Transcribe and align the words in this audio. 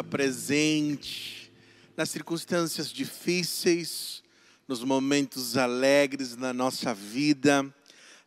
está 0.00 0.02
presente 0.02 1.52
nas 1.94 2.08
circunstâncias 2.08 2.90
difíceis, 2.90 4.22
nos 4.66 4.82
momentos 4.82 5.58
alegres 5.58 6.36
na 6.36 6.54
nossa 6.54 6.94
vida, 6.94 7.66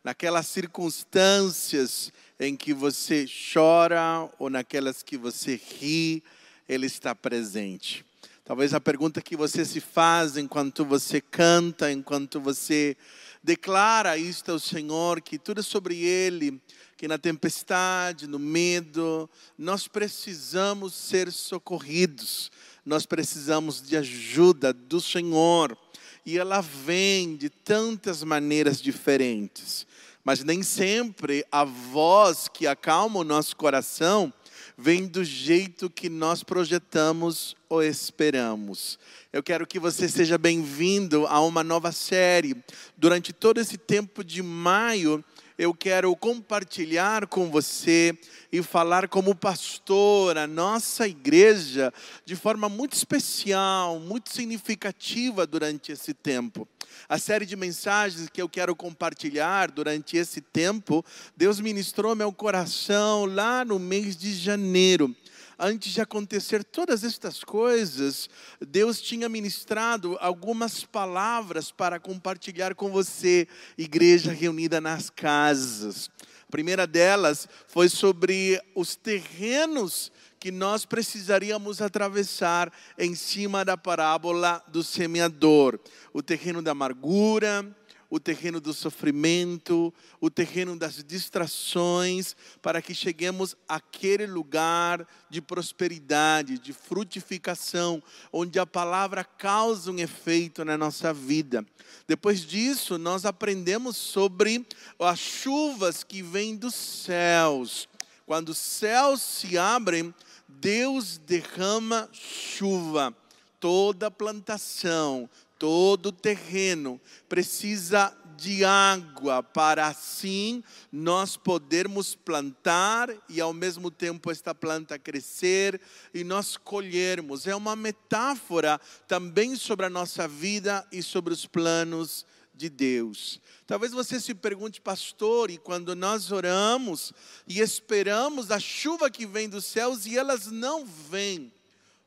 naquelas 0.03 0.45
circunstâncias 0.45 2.13
em 2.39 2.55
que 2.55 2.73
você 2.75 3.25
chora 3.51 4.29
ou 4.37 4.51
naquelas 4.51 5.01
que 5.01 5.17
você 5.17 5.59
ri, 5.79 6.23
Ele 6.69 6.85
está 6.85 7.15
presente. 7.15 8.05
Talvez 8.45 8.75
a 8.75 8.79
pergunta 8.79 9.19
que 9.19 9.35
você 9.35 9.65
se 9.65 9.79
faz 9.79 10.37
enquanto 10.37 10.85
você 10.85 11.19
canta, 11.19 11.91
enquanto 11.91 12.39
você 12.39 12.95
declara 13.41 14.15
isto 14.15 14.51
ao 14.51 14.59
Senhor, 14.59 15.21
que 15.21 15.39
tudo 15.39 15.61
é 15.61 15.63
sobre 15.63 15.97
Ele, 15.97 16.61
que 16.97 17.07
na 17.07 17.17
tempestade, 17.17 18.27
no 18.27 18.39
medo, 18.39 19.29
nós 19.57 19.87
precisamos 19.87 20.93
ser 20.93 21.31
socorridos, 21.31 22.51
nós 22.85 23.05
precisamos 23.05 23.81
de 23.81 23.97
ajuda 23.97 24.73
do 24.73 25.01
Senhor. 25.01 25.77
E 26.25 26.37
ela 26.37 26.61
vem 26.61 27.35
de 27.35 27.49
tantas 27.49 28.23
maneiras 28.23 28.81
diferentes, 28.81 29.85
mas 30.23 30.43
nem 30.43 30.63
sempre 30.63 31.45
a 31.51 31.65
voz 31.65 32.47
que 32.47 32.65
acalma 32.65 33.19
o 33.19 33.25
nosso 33.25 33.55
coração 33.57 34.33
vem 34.77 35.05
do 35.05 35.23
jeito 35.23 35.89
que 35.89 36.09
nós 36.09 36.43
projetamos 36.43 37.55
ou 37.69 37.83
esperamos. 37.83 38.97
Eu 39.31 39.43
quero 39.43 39.67
que 39.67 39.79
você 39.79 40.07
seja 40.07 40.37
bem-vindo 40.37 41.25
a 41.27 41.39
uma 41.41 41.63
nova 41.63 41.91
série. 41.91 42.55
Durante 42.97 43.31
todo 43.31 43.59
esse 43.59 43.77
tempo 43.77 44.23
de 44.23 44.41
maio, 44.41 45.23
eu 45.57 45.73
quero 45.73 46.15
compartilhar 46.15 47.27
com 47.27 47.49
você 47.49 48.17
e 48.51 48.61
falar 48.61 49.07
como 49.07 49.35
pastor 49.35 50.37
a 50.37 50.47
nossa 50.47 51.07
igreja 51.07 51.93
de 52.25 52.35
forma 52.35 52.67
muito 52.67 52.93
especial, 52.93 53.99
muito 53.99 54.31
significativa 54.31 55.45
durante 55.45 55.91
esse 55.91 56.13
tempo. 56.13 56.67
A 57.07 57.17
série 57.17 57.45
de 57.45 57.55
mensagens 57.55 58.29
que 58.29 58.41
eu 58.41 58.49
quero 58.49 58.75
compartilhar 58.75 59.71
durante 59.71 60.17
esse 60.17 60.41
tempo, 60.41 61.03
Deus 61.35 61.59
ministrou 61.59 62.15
meu 62.15 62.31
coração 62.31 63.25
lá 63.25 63.63
no 63.65 63.79
mês 63.79 64.15
de 64.15 64.33
janeiro 64.33 65.15
antes 65.63 65.93
de 65.93 66.01
acontecer 66.01 66.61
todas 66.61 67.05
estas 67.05 67.41
coisas, 67.41 68.29
Deus 68.59 69.01
tinha 69.01 69.29
ministrado 69.29 70.17
algumas 70.19 70.83
palavras 70.83 71.71
para 71.71 72.01
compartilhar 72.01 72.75
com 72.75 72.91
você, 72.91 73.47
igreja 73.77 74.33
reunida 74.33 74.81
nas 74.81 75.09
casas. 75.09 76.09
A 76.47 76.51
primeira 76.51 76.85
delas 76.85 77.47
foi 77.65 77.87
sobre 77.87 78.61
os 78.75 78.97
terrenos 78.97 80.11
que 80.37 80.51
nós 80.51 80.83
precisaríamos 80.83 81.81
atravessar 81.81 82.69
em 82.97 83.15
cima 83.15 83.63
da 83.63 83.77
parábola 83.77 84.61
do 84.67 84.83
semeador: 84.83 85.79
o 86.11 86.21
terreno 86.21 86.61
da 86.61 86.71
amargura, 86.71 87.65
o 88.13 88.19
terreno 88.19 88.61
do 88.61 88.75
sofrimento, 88.75 89.91
o 90.21 90.29
terreno 90.29 90.77
das 90.77 91.03
distrações, 91.03 92.35
para 92.61 92.79
que 92.79 92.93
cheguemos 92.93 93.55
àquele 93.67 94.27
lugar 94.27 95.03
de 95.31 95.41
prosperidade, 95.41 96.59
de 96.59 96.73
frutificação, 96.73 98.03
onde 98.31 98.59
a 98.59 98.67
palavra 98.67 99.23
causa 99.23 99.91
um 99.91 99.97
efeito 99.97 100.63
na 100.63 100.77
nossa 100.77 101.11
vida. 101.11 101.65
Depois 102.07 102.41
disso, 102.41 102.99
nós 102.99 103.25
aprendemos 103.25 103.97
sobre 103.97 104.63
as 104.99 105.17
chuvas 105.17 106.03
que 106.03 106.21
vêm 106.21 106.55
dos 106.55 106.75
céus. 106.75 107.89
Quando 108.27 108.49
os 108.49 108.59
céus 108.59 109.23
se 109.23 109.57
abrem, 109.57 110.13
Deus 110.47 111.17
derrama 111.17 112.07
chuva. 112.13 113.11
Toda 113.59 114.11
plantação, 114.11 115.27
todo 115.63 116.11
terreno 116.11 116.99
precisa 117.29 118.13
de 118.35 118.65
água 118.65 119.41
para 119.41 119.87
assim 119.87 120.61
nós 120.91 121.37
podermos 121.37 122.15
plantar 122.15 123.09
e 123.29 123.39
ao 123.39 123.53
mesmo 123.53 123.89
tempo 123.89 124.29
esta 124.29 124.53
planta 124.53 124.99
crescer 124.99 125.79
e 126.13 126.21
nós 126.21 126.57
colhermos. 126.57 127.47
É 127.47 127.55
uma 127.55 127.77
metáfora 127.77 128.77
também 129.07 129.55
sobre 129.55 129.85
a 129.85 129.89
nossa 129.89 130.27
vida 130.27 130.85
e 130.91 131.01
sobre 131.01 131.33
os 131.33 131.45
planos 131.45 132.25
de 132.53 132.67
Deus. 132.67 133.39
Talvez 133.65 133.93
você 133.93 134.19
se 134.19 134.35
pergunte, 134.35 134.81
pastor, 134.81 135.49
e 135.49 135.57
quando 135.57 135.95
nós 135.95 136.29
oramos 136.29 137.13
e 137.47 137.61
esperamos 137.61 138.51
a 138.51 138.59
chuva 138.59 139.09
que 139.09 139.25
vem 139.25 139.47
dos 139.47 139.63
céus 139.63 140.05
e 140.05 140.17
elas 140.17 140.47
não 140.47 140.85
vêm, 140.85 141.53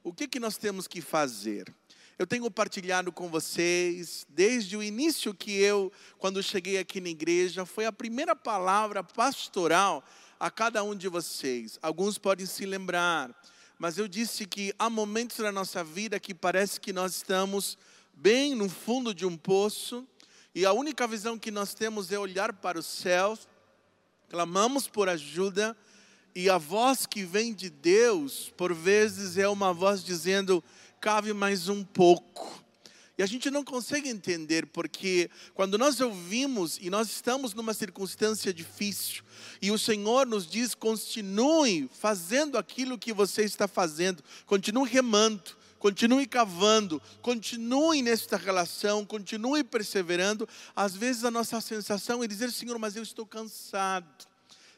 o 0.04 0.12
que, 0.12 0.28
que 0.28 0.38
nós 0.38 0.58
temos 0.58 0.86
que 0.86 1.00
fazer? 1.00 1.74
Eu 2.18 2.26
tenho 2.26 2.50
partilhado 2.50 3.12
com 3.12 3.28
vocês, 3.28 4.26
desde 4.30 4.74
o 4.74 4.82
início 4.82 5.34
que 5.34 5.52
eu, 5.52 5.92
quando 6.16 6.42
cheguei 6.42 6.78
aqui 6.78 6.98
na 6.98 7.10
igreja, 7.10 7.66
foi 7.66 7.84
a 7.84 7.92
primeira 7.92 8.34
palavra 8.34 9.04
pastoral 9.04 10.02
a 10.40 10.50
cada 10.50 10.82
um 10.82 10.94
de 10.94 11.08
vocês. 11.08 11.78
Alguns 11.82 12.16
podem 12.16 12.46
se 12.46 12.64
lembrar, 12.64 13.38
mas 13.78 13.98
eu 13.98 14.08
disse 14.08 14.46
que 14.46 14.72
há 14.78 14.88
momentos 14.88 15.40
na 15.40 15.52
nossa 15.52 15.84
vida 15.84 16.18
que 16.18 16.32
parece 16.32 16.80
que 16.80 16.90
nós 16.90 17.16
estamos 17.16 17.76
bem 18.14 18.54
no 18.54 18.70
fundo 18.70 19.12
de 19.12 19.26
um 19.26 19.36
poço 19.36 20.08
e 20.54 20.64
a 20.64 20.72
única 20.72 21.06
visão 21.06 21.38
que 21.38 21.50
nós 21.50 21.74
temos 21.74 22.10
é 22.10 22.18
olhar 22.18 22.50
para 22.50 22.78
os 22.78 22.86
céus, 22.86 23.46
clamamos 24.30 24.88
por 24.88 25.06
ajuda 25.06 25.76
e 26.36 26.50
a 26.50 26.58
voz 26.58 27.06
que 27.06 27.24
vem 27.24 27.54
de 27.54 27.70
Deus, 27.70 28.52
por 28.58 28.74
vezes, 28.74 29.38
é 29.38 29.48
uma 29.48 29.72
voz 29.72 30.04
dizendo: 30.04 30.62
cave 31.00 31.32
mais 31.32 31.68
um 31.68 31.84
pouco. 31.84 32.64
E 33.18 33.22
a 33.22 33.26
gente 33.26 33.50
não 33.50 33.64
consegue 33.64 34.10
entender 34.10 34.66
porque 34.66 35.30
quando 35.54 35.78
nós 35.78 36.00
ouvimos 36.00 36.78
e 36.80 36.90
nós 36.90 37.08
estamos 37.08 37.54
numa 37.54 37.72
circunstância 37.72 38.52
difícil 38.52 39.24
e 39.62 39.70
o 39.70 39.78
Senhor 39.78 40.26
nos 40.26 40.46
diz 40.46 40.74
continue 40.74 41.88
fazendo 41.98 42.58
aquilo 42.58 42.98
que 42.98 43.14
você 43.14 43.42
está 43.42 43.66
fazendo, 43.66 44.22
continue 44.44 44.86
remando, 44.86 45.56
continue 45.78 46.26
cavando, 46.26 47.00
continue 47.22 48.02
nesta 48.02 48.36
relação, 48.36 49.02
continue 49.02 49.64
perseverando. 49.64 50.46
Às 50.74 50.94
vezes 50.94 51.24
a 51.24 51.30
nossa 51.30 51.58
sensação 51.62 52.22
é 52.22 52.26
dizer, 52.26 52.52
Senhor, 52.52 52.78
mas 52.78 52.96
eu 52.96 53.02
estou 53.02 53.24
cansado, 53.24 54.26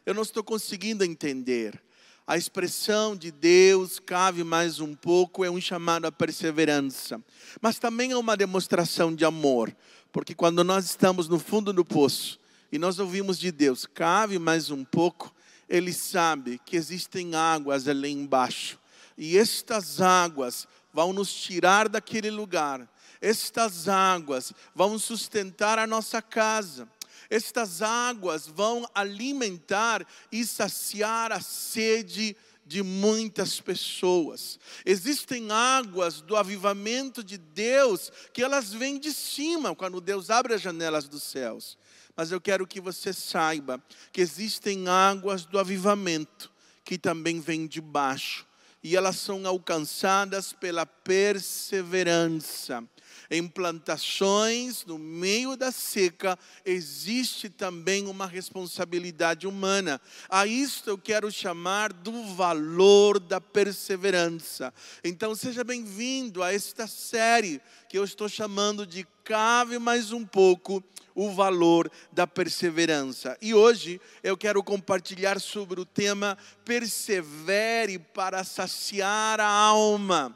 eu 0.07 0.15
não 0.15 0.23
estou 0.23 0.45
conseguindo 0.45 1.03
entender 1.03 1.83
a 2.29 2.37
expressão 2.37 3.17
de 3.17 3.31
Deus 3.31 3.99
cabe 3.99 4.45
mais 4.45 4.81
um 4.81 4.95
pouco, 4.95 5.47
é 5.47 5.51
um 5.51 5.59
chamado 5.59 6.05
à 6.05 6.13
perseverança, 6.13 7.19
mas 7.59 7.79
também 7.79 8.13
é 8.13 8.17
uma 8.19 8.37
demonstração 8.37 9.15
de 9.15 9.25
amor, 9.25 9.75
porque 10.13 10.35
quando 10.35 10.63
nós 10.63 10.85
estamos 10.85 11.27
no 11.27 11.39
fundo 11.39 11.73
do 11.73 11.87
poço 11.87 12.39
e 12.71 12.79
nós 12.79 12.99
ouvimos 12.99 13.39
de 13.39 13.51
Deus, 13.51 13.87
cabe 13.87 14.39
mais 14.39 14.69
um 14.71 14.85
pouco, 14.85 15.35
Ele 15.67 15.91
sabe 15.91 16.61
que 16.67 16.77
existem 16.77 17.35
águas 17.35 17.89
ali 17.89 18.11
embaixo, 18.11 18.79
e 19.17 19.39
estas 19.39 19.99
águas 19.99 20.69
vão 20.93 21.15
nos 21.15 21.33
tirar 21.33 21.89
daquele 21.89 22.31
lugar, 22.31 22.87
estas 23.23 23.89
águas 23.89 24.53
vão 24.75 24.99
sustentar 24.99 25.79
a 25.79 25.87
nossa 25.87 26.21
casa 26.21 26.87
estas 27.31 27.83
águas 27.83 28.47
vão 28.47 28.89
alimentar 28.95 30.07
e 30.33 30.45
saciar 30.45 31.33
a 31.33 31.41
sede 31.41 32.37
de 32.65 32.83
muitas 32.83 33.61
pessoas. 33.61 34.59
Existem 34.85 35.51
águas 35.51 36.21
do 36.21 36.37
avivamento 36.37 37.25
de 37.25 37.39
Deus 37.39 38.13
que 38.33 38.43
elas 38.43 38.73
vêm 38.73 38.99
de 38.99 39.13
cima 39.13 39.75
quando 39.75 40.01
Deus 40.01 40.29
abre 40.29 40.55
as 40.55 40.61
janelas 40.61 41.09
dos 41.09 41.23
céus. 41.23 41.79
Mas 42.15 42.31
eu 42.31 42.41
quero 42.41 42.67
que 42.67 42.81
você 42.81 43.13
saiba 43.13 43.83
que 44.13 44.21
existem 44.21 44.89
águas 44.89 45.45
do 45.47 45.59
avivamento 45.59 46.53
que 46.85 46.99
também 46.99 47.41
vêm 47.41 47.67
de 47.67 47.81
baixo 47.81 48.47
e 48.83 48.97
elas 48.97 49.17
são 49.17 49.47
alcançadas 49.47 50.53
pela 50.53 50.85
perseverança 50.87 52.85
em 53.31 53.47
plantações, 53.47 54.85
no 54.87 54.99
meio 54.99 55.57
da 55.57 55.71
seca, 55.71 56.39
existe 56.65 57.49
também 57.49 58.07
uma 58.07 58.27
responsabilidade 58.27 59.47
humana. 59.47 60.01
A 60.29 60.47
isto 60.47 60.89
eu 60.89 60.97
quero 60.97 61.31
chamar 61.31 61.93
do 61.93 62.35
valor 62.35 63.19
da 63.19 63.41
perseverança. 63.41 64.73
Então 65.05 65.35
seja 65.35 65.63
bem-vindo 65.63 66.43
a 66.43 66.53
esta 66.53 66.87
série 66.87 67.61
que 67.89 67.99
eu 67.99 68.05
estou 68.05 68.29
chamando 68.29 68.87
de 68.87 69.07
Cave 69.25 69.79
mais 69.79 70.11
um 70.11 70.25
pouco 70.25 70.83
o 71.15 71.31
valor 71.33 71.91
da 72.13 72.27
perseverança. 72.27 73.37
E 73.43 73.53
hoje 73.53 74.01
eu 74.23 74.37
quero 74.37 74.63
compartilhar 74.63 75.39
sobre 75.39 75.81
o 75.81 75.85
tema 75.85 76.39
persevere 76.65 77.99
para 77.99 78.43
saciar 78.45 79.41
a 79.41 79.49
alma 79.49 80.35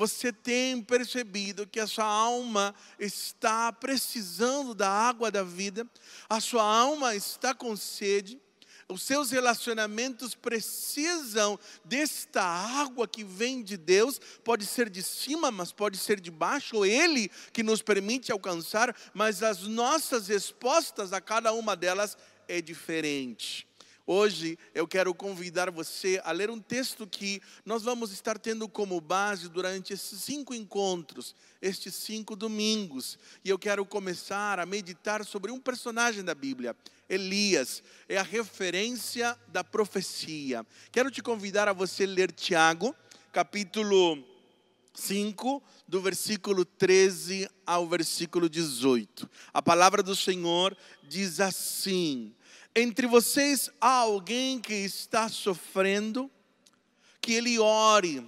você 0.00 0.32
tem 0.32 0.80
percebido 0.80 1.66
que 1.66 1.78
a 1.78 1.86
sua 1.86 2.06
alma 2.06 2.74
está 2.98 3.70
precisando 3.70 4.74
da 4.74 4.88
água 4.88 5.30
da 5.30 5.42
vida, 5.42 5.86
a 6.26 6.40
sua 6.40 6.62
alma 6.62 7.14
está 7.14 7.52
com 7.52 7.76
sede, 7.76 8.40
os 8.88 9.02
seus 9.02 9.30
relacionamentos 9.30 10.34
precisam 10.34 11.58
desta 11.84 12.42
água 12.42 13.06
que 13.06 13.22
vem 13.22 13.62
de 13.62 13.76
Deus, 13.76 14.18
pode 14.42 14.64
ser 14.64 14.88
de 14.88 15.02
cima, 15.02 15.50
mas 15.50 15.70
pode 15.70 15.98
ser 15.98 16.18
de 16.18 16.30
baixo, 16.30 16.82
Ele 16.82 17.30
que 17.52 17.62
nos 17.62 17.82
permite 17.82 18.32
alcançar, 18.32 18.96
mas 19.12 19.42
as 19.42 19.64
nossas 19.64 20.28
respostas 20.28 21.12
a 21.12 21.20
cada 21.20 21.52
uma 21.52 21.76
delas 21.76 22.16
é 22.48 22.62
diferente. 22.62 23.69
Hoje 24.06 24.58
eu 24.74 24.88
quero 24.88 25.14
convidar 25.14 25.70
você 25.70 26.20
a 26.24 26.32
ler 26.32 26.50
um 26.50 26.58
texto 26.58 27.06
que 27.06 27.40
nós 27.64 27.82
vamos 27.82 28.12
estar 28.12 28.38
tendo 28.38 28.68
como 28.68 29.00
base 29.00 29.48
durante 29.48 29.92
esses 29.92 30.22
cinco 30.22 30.54
encontros, 30.54 31.34
estes 31.60 31.94
cinco 31.94 32.34
domingos. 32.34 33.18
E 33.44 33.50
eu 33.50 33.58
quero 33.58 33.84
começar 33.84 34.58
a 34.58 34.66
meditar 34.66 35.24
sobre 35.24 35.52
um 35.52 35.60
personagem 35.60 36.24
da 36.24 36.34
Bíblia. 36.34 36.74
Elias 37.08 37.82
é 38.08 38.16
a 38.16 38.22
referência 38.22 39.38
da 39.48 39.62
profecia. 39.62 40.66
Quero 40.90 41.10
te 41.10 41.22
convidar 41.22 41.68
a 41.68 41.72
você 41.72 42.06
ler 42.06 42.32
Tiago, 42.32 42.94
capítulo 43.32 44.24
5, 44.94 45.62
do 45.86 46.00
versículo 46.00 46.64
13 46.64 47.48
ao 47.66 47.86
versículo 47.88 48.48
18. 48.48 49.28
A 49.52 49.62
palavra 49.62 50.02
do 50.02 50.14
Senhor 50.14 50.76
diz 51.02 51.40
assim: 51.40 52.32
entre 52.74 53.06
vocês 53.06 53.70
há 53.80 53.98
alguém 53.98 54.60
que 54.60 54.74
está 54.74 55.28
sofrendo, 55.28 56.30
que 57.20 57.32
ele 57.34 57.58
ore. 57.58 58.26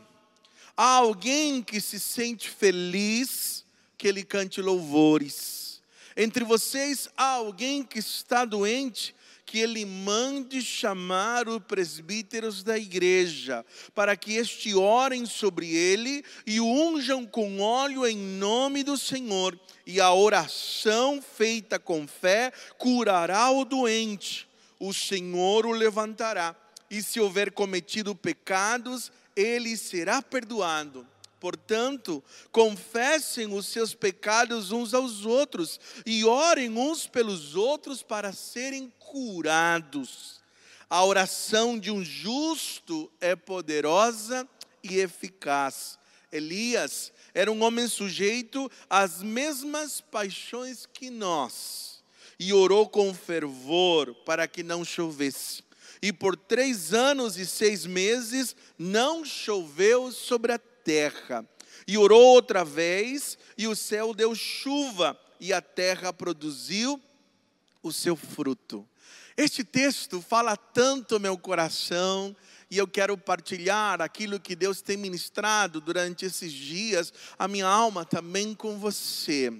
Há 0.76 0.96
alguém 0.96 1.62
que 1.62 1.80
se 1.80 2.00
sente 2.00 2.50
feliz, 2.50 3.64
que 3.96 4.08
ele 4.08 4.24
cante 4.24 4.60
louvores. 4.60 5.80
Entre 6.16 6.44
vocês 6.44 7.08
há 7.16 7.32
alguém 7.32 7.82
que 7.82 7.98
está 7.98 8.44
doente, 8.44 9.14
que 9.52 9.58
ele 9.58 9.84
mande 9.84 10.62
chamar 10.62 11.46
os 11.46 11.62
presbíteros 11.62 12.62
da 12.62 12.78
igreja, 12.78 13.62
para 13.94 14.16
que 14.16 14.32
este 14.36 14.74
orem 14.74 15.26
sobre 15.26 15.76
ele 15.76 16.24
e 16.46 16.58
o 16.58 16.64
unjam 16.64 17.26
com 17.26 17.60
óleo 17.60 18.06
em 18.06 18.16
nome 18.16 18.82
do 18.82 18.96
Senhor, 18.96 19.60
e 19.86 20.00
a 20.00 20.10
oração 20.10 21.20
feita 21.20 21.78
com 21.78 22.08
fé 22.08 22.50
curará 22.78 23.50
o 23.50 23.66
doente. 23.66 24.48
O 24.80 24.94
Senhor 24.94 25.66
o 25.66 25.72
levantará, 25.72 26.56
e 26.90 27.02
se 27.02 27.20
houver 27.20 27.52
cometido 27.52 28.14
pecados, 28.14 29.12
ele 29.36 29.76
será 29.76 30.22
perdoado. 30.22 31.06
Portanto, 31.42 32.22
confessem 32.52 33.52
os 33.52 33.66
seus 33.66 33.96
pecados 33.96 34.70
uns 34.70 34.94
aos 34.94 35.26
outros 35.26 35.80
e 36.06 36.24
orem 36.24 36.70
uns 36.70 37.08
pelos 37.08 37.56
outros 37.56 38.00
para 38.00 38.32
serem 38.32 38.92
curados. 39.00 40.40
A 40.88 41.04
oração 41.04 41.76
de 41.76 41.90
um 41.90 42.04
justo 42.04 43.10
é 43.20 43.34
poderosa 43.34 44.48
e 44.84 45.00
eficaz. 45.00 45.98
Elias 46.30 47.12
era 47.34 47.50
um 47.50 47.60
homem 47.64 47.88
sujeito 47.88 48.70
às 48.88 49.20
mesmas 49.20 50.00
paixões 50.00 50.86
que 50.86 51.10
nós 51.10 52.04
e 52.38 52.52
orou 52.52 52.88
com 52.88 53.12
fervor 53.12 54.14
para 54.24 54.46
que 54.46 54.62
não 54.62 54.84
chovesse. 54.84 55.64
E 56.00 56.12
por 56.12 56.36
três 56.36 56.94
anos 56.94 57.36
e 57.36 57.44
seis 57.44 57.84
meses 57.84 58.54
não 58.78 59.24
choveu 59.24 60.12
sobre 60.12 60.52
a 60.52 60.58
terra. 60.84 61.46
E 61.86 61.98
orou 61.98 62.22
outra 62.34 62.64
vez, 62.64 63.38
e 63.56 63.66
o 63.66 63.74
céu 63.74 64.14
deu 64.14 64.34
chuva, 64.34 65.18
e 65.40 65.52
a 65.52 65.60
terra 65.60 66.12
produziu 66.12 67.00
o 67.82 67.92
seu 67.92 68.14
fruto. 68.14 68.88
Este 69.36 69.64
texto 69.64 70.20
fala 70.20 70.56
tanto 70.56 71.18
meu 71.18 71.36
coração, 71.38 72.36
e 72.72 72.78
eu 72.78 72.88
quero 72.88 73.18
partilhar 73.18 74.00
aquilo 74.00 74.40
que 74.40 74.56
Deus 74.56 74.80
tem 74.80 74.96
ministrado 74.96 75.78
durante 75.78 76.24
esses 76.24 76.50
dias, 76.50 77.12
a 77.38 77.46
minha 77.46 77.66
alma 77.66 78.02
também 78.02 78.54
com 78.54 78.78
você. 78.78 79.52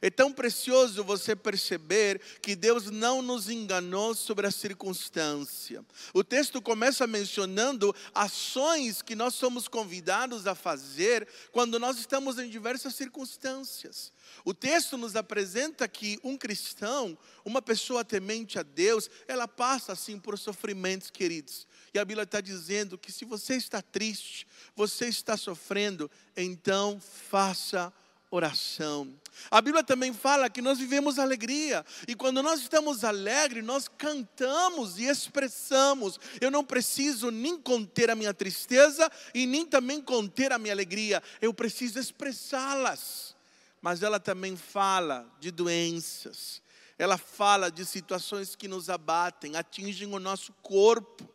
É 0.00 0.08
tão 0.08 0.32
precioso 0.32 1.02
você 1.02 1.34
perceber 1.34 2.20
que 2.40 2.54
Deus 2.54 2.88
não 2.88 3.22
nos 3.22 3.50
enganou 3.50 4.14
sobre 4.14 4.46
a 4.46 4.52
circunstância. 4.52 5.84
O 6.14 6.22
texto 6.22 6.62
começa 6.62 7.08
mencionando 7.08 7.92
ações 8.14 9.02
que 9.02 9.16
nós 9.16 9.34
somos 9.34 9.66
convidados 9.66 10.46
a 10.46 10.54
fazer 10.54 11.26
quando 11.50 11.76
nós 11.76 11.98
estamos 11.98 12.38
em 12.38 12.48
diversas 12.48 12.94
circunstâncias. 12.94 14.12
O 14.44 14.54
texto 14.54 14.96
nos 14.96 15.16
apresenta 15.16 15.88
que 15.88 16.20
um 16.22 16.36
cristão, 16.36 17.18
uma 17.44 17.60
pessoa 17.60 18.04
temente 18.04 18.60
a 18.60 18.62
Deus, 18.62 19.10
ela 19.26 19.48
passa 19.48 19.92
assim 19.92 20.20
por 20.20 20.38
sofrimentos, 20.38 21.10
queridos. 21.10 21.66
E 21.92 21.98
a 21.98 22.04
Bíblia 22.04 22.22
está 22.22 22.40
dizendo 22.40 22.96
que 22.96 23.10
se 23.10 23.24
você 23.24 23.54
está 23.56 23.82
triste, 23.82 24.46
você 24.76 25.06
está 25.08 25.36
sofrendo, 25.36 26.10
então 26.36 27.00
faça 27.00 27.92
oração. 28.30 29.12
A 29.50 29.60
Bíblia 29.60 29.82
também 29.82 30.12
fala 30.12 30.48
que 30.48 30.62
nós 30.62 30.78
vivemos 30.78 31.18
alegria, 31.18 31.84
e 32.06 32.14
quando 32.14 32.42
nós 32.42 32.60
estamos 32.60 33.02
alegres, 33.02 33.64
nós 33.64 33.88
cantamos 33.88 34.98
e 34.98 35.06
expressamos. 35.06 36.18
Eu 36.40 36.50
não 36.50 36.64
preciso 36.64 37.30
nem 37.30 37.58
conter 37.58 38.08
a 38.08 38.14
minha 38.14 38.32
tristeza 38.32 39.10
e 39.34 39.46
nem 39.46 39.66
também 39.66 40.00
conter 40.00 40.52
a 40.52 40.58
minha 40.58 40.72
alegria, 40.72 41.20
eu 41.40 41.52
preciso 41.52 41.98
expressá-las. 41.98 43.34
Mas 43.82 44.02
ela 44.02 44.20
também 44.20 44.56
fala 44.56 45.26
de 45.40 45.50
doenças, 45.50 46.62
ela 46.98 47.16
fala 47.16 47.70
de 47.70 47.84
situações 47.84 48.54
que 48.54 48.68
nos 48.68 48.90
abatem, 48.90 49.56
atingem 49.56 50.12
o 50.14 50.20
nosso 50.20 50.52
corpo 50.62 51.28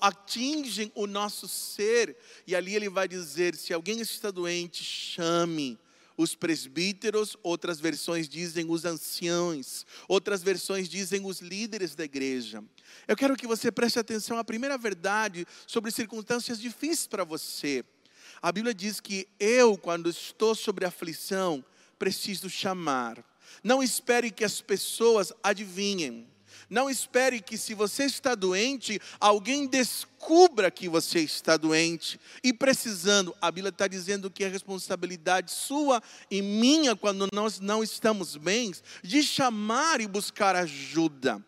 atingem 0.00 0.90
o 0.94 1.06
nosso 1.06 1.46
ser, 1.48 2.16
e 2.46 2.54
ali 2.54 2.74
ele 2.74 2.88
vai 2.88 3.06
dizer: 3.06 3.54
se 3.54 3.72
alguém 3.72 4.00
está 4.00 4.30
doente, 4.30 4.82
chame 4.84 5.78
os 6.22 6.34
presbíteros, 6.34 7.36
outras 7.42 7.80
versões 7.80 8.28
dizem 8.28 8.66
os 8.68 8.84
anciãos, 8.84 9.86
outras 10.06 10.42
versões 10.42 10.88
dizem 10.88 11.24
os 11.24 11.40
líderes 11.40 11.94
da 11.94 12.04
igreja. 12.04 12.62
Eu 13.08 13.16
quero 13.16 13.36
que 13.36 13.46
você 13.46 13.72
preste 13.72 13.98
atenção 13.98 14.38
à 14.38 14.44
primeira 14.44 14.76
verdade 14.76 15.46
sobre 15.66 15.90
circunstâncias 15.90 16.60
difíceis 16.60 17.06
para 17.06 17.24
você. 17.24 17.82
A 18.42 18.52
Bíblia 18.52 18.74
diz 18.74 19.00
que 19.00 19.26
eu, 19.38 19.78
quando 19.78 20.10
estou 20.10 20.54
sobre 20.54 20.84
aflição, 20.84 21.64
preciso 21.98 22.50
chamar. 22.50 23.24
Não 23.64 23.82
espere 23.82 24.30
que 24.30 24.44
as 24.44 24.60
pessoas 24.60 25.32
adivinhem. 25.42 26.26
Não 26.70 26.88
espere 26.88 27.40
que, 27.40 27.58
se 27.58 27.74
você 27.74 28.04
está 28.04 28.36
doente, 28.36 29.00
alguém 29.18 29.66
descubra 29.66 30.70
que 30.70 30.88
você 30.88 31.18
está 31.18 31.56
doente 31.56 32.20
e 32.44 32.52
precisando. 32.52 33.34
A 33.42 33.50
Bíblia 33.50 33.70
está 33.70 33.88
dizendo 33.88 34.30
que 34.30 34.44
é 34.44 34.48
responsabilidade 34.48 35.50
sua 35.50 36.00
e 36.30 36.40
minha, 36.40 36.94
quando 36.94 37.26
nós 37.32 37.58
não 37.58 37.82
estamos 37.82 38.36
bem, 38.36 38.72
de 39.02 39.20
chamar 39.24 40.00
e 40.00 40.06
buscar 40.06 40.54
ajuda. 40.54 41.44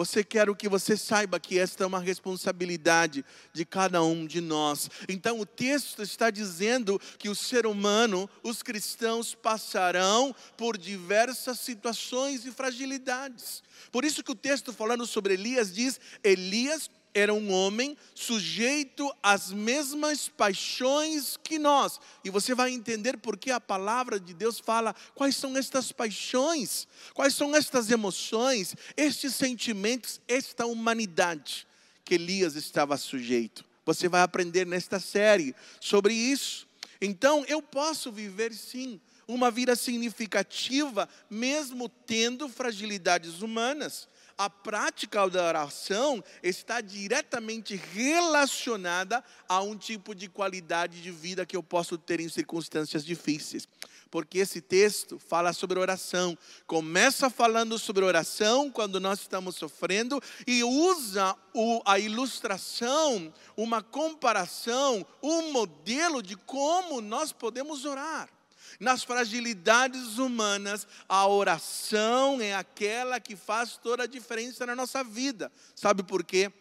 Você 0.00 0.24
quer 0.24 0.48
o 0.48 0.56
que 0.56 0.66
você 0.66 0.96
saiba 0.96 1.38
que 1.38 1.58
esta 1.58 1.84
é 1.84 1.86
uma 1.86 2.00
responsabilidade 2.00 3.22
de 3.52 3.66
cada 3.66 4.02
um 4.02 4.26
de 4.26 4.40
nós. 4.40 4.88
Então 5.06 5.38
o 5.38 5.44
texto 5.44 6.02
está 6.02 6.30
dizendo 6.30 6.98
que 7.18 7.28
o 7.28 7.34
ser 7.34 7.66
humano, 7.66 8.26
os 8.42 8.62
cristãos 8.62 9.34
passarão 9.34 10.34
por 10.56 10.78
diversas 10.78 11.60
situações 11.60 12.46
e 12.46 12.50
fragilidades. 12.50 13.62
Por 13.92 14.02
isso 14.02 14.24
que 14.24 14.32
o 14.32 14.34
texto 14.34 14.72
falando 14.72 15.06
sobre 15.06 15.34
Elias 15.34 15.70
diz: 15.70 16.00
Elias 16.24 16.88
era 17.12 17.32
um 17.34 17.52
homem 17.52 17.96
sujeito 18.14 19.12
às 19.22 19.50
mesmas 19.50 20.28
paixões 20.28 21.36
que 21.42 21.58
nós. 21.58 22.00
E 22.24 22.30
você 22.30 22.54
vai 22.54 22.70
entender 22.70 23.16
por 23.18 23.36
que 23.36 23.50
a 23.50 23.60
palavra 23.60 24.20
de 24.20 24.32
Deus 24.32 24.58
fala 24.58 24.94
quais 25.14 25.36
são 25.36 25.56
estas 25.56 25.92
paixões, 25.92 26.86
quais 27.14 27.34
são 27.34 27.54
estas 27.54 27.90
emoções, 27.90 28.74
estes 28.96 29.34
sentimentos, 29.34 30.20
esta 30.28 30.66
humanidade 30.66 31.66
que 32.04 32.14
Elias 32.14 32.54
estava 32.54 32.96
sujeito. 32.96 33.64
Você 33.84 34.08
vai 34.08 34.22
aprender 34.22 34.66
nesta 34.66 35.00
série 35.00 35.54
sobre 35.80 36.14
isso. 36.14 36.68
Então, 37.00 37.44
eu 37.48 37.62
posso 37.62 38.12
viver 38.12 38.52
sim 38.52 39.00
uma 39.26 39.50
vida 39.50 39.74
significativa, 39.76 41.08
mesmo 41.28 41.88
tendo 41.88 42.48
fragilidades 42.48 43.42
humanas 43.42 44.08
a 44.40 44.48
prática 44.48 45.28
da 45.28 45.48
oração 45.48 46.24
está 46.42 46.80
diretamente 46.80 47.76
relacionada 47.76 49.22
a 49.46 49.60
um 49.60 49.76
tipo 49.76 50.14
de 50.14 50.30
qualidade 50.30 51.02
de 51.02 51.10
vida 51.10 51.44
que 51.44 51.54
eu 51.54 51.62
posso 51.62 51.98
ter 51.98 52.20
em 52.20 52.28
circunstâncias 52.30 53.04
difíceis. 53.04 53.68
Porque 54.10 54.38
esse 54.38 54.62
texto 54.62 55.18
fala 55.18 55.52
sobre 55.52 55.78
oração. 55.78 56.38
Começa 56.66 57.28
falando 57.28 57.78
sobre 57.78 58.02
oração 58.02 58.70
quando 58.70 58.98
nós 58.98 59.20
estamos 59.20 59.56
sofrendo 59.56 60.18
e 60.46 60.64
usa 60.64 61.36
o, 61.52 61.82
a 61.84 61.98
ilustração, 61.98 63.30
uma 63.54 63.82
comparação, 63.82 65.06
um 65.22 65.52
modelo 65.52 66.22
de 66.22 66.34
como 66.34 67.02
nós 67.02 67.30
podemos 67.30 67.84
orar. 67.84 68.39
Nas 68.78 69.02
fragilidades 69.02 70.18
humanas, 70.18 70.86
a 71.08 71.26
oração 71.26 72.40
é 72.40 72.54
aquela 72.54 73.18
que 73.18 73.34
faz 73.34 73.76
toda 73.76 74.04
a 74.04 74.06
diferença 74.06 74.64
na 74.64 74.76
nossa 74.76 75.02
vida. 75.02 75.50
Sabe 75.74 76.02
por 76.02 76.22
quê? 76.22 76.52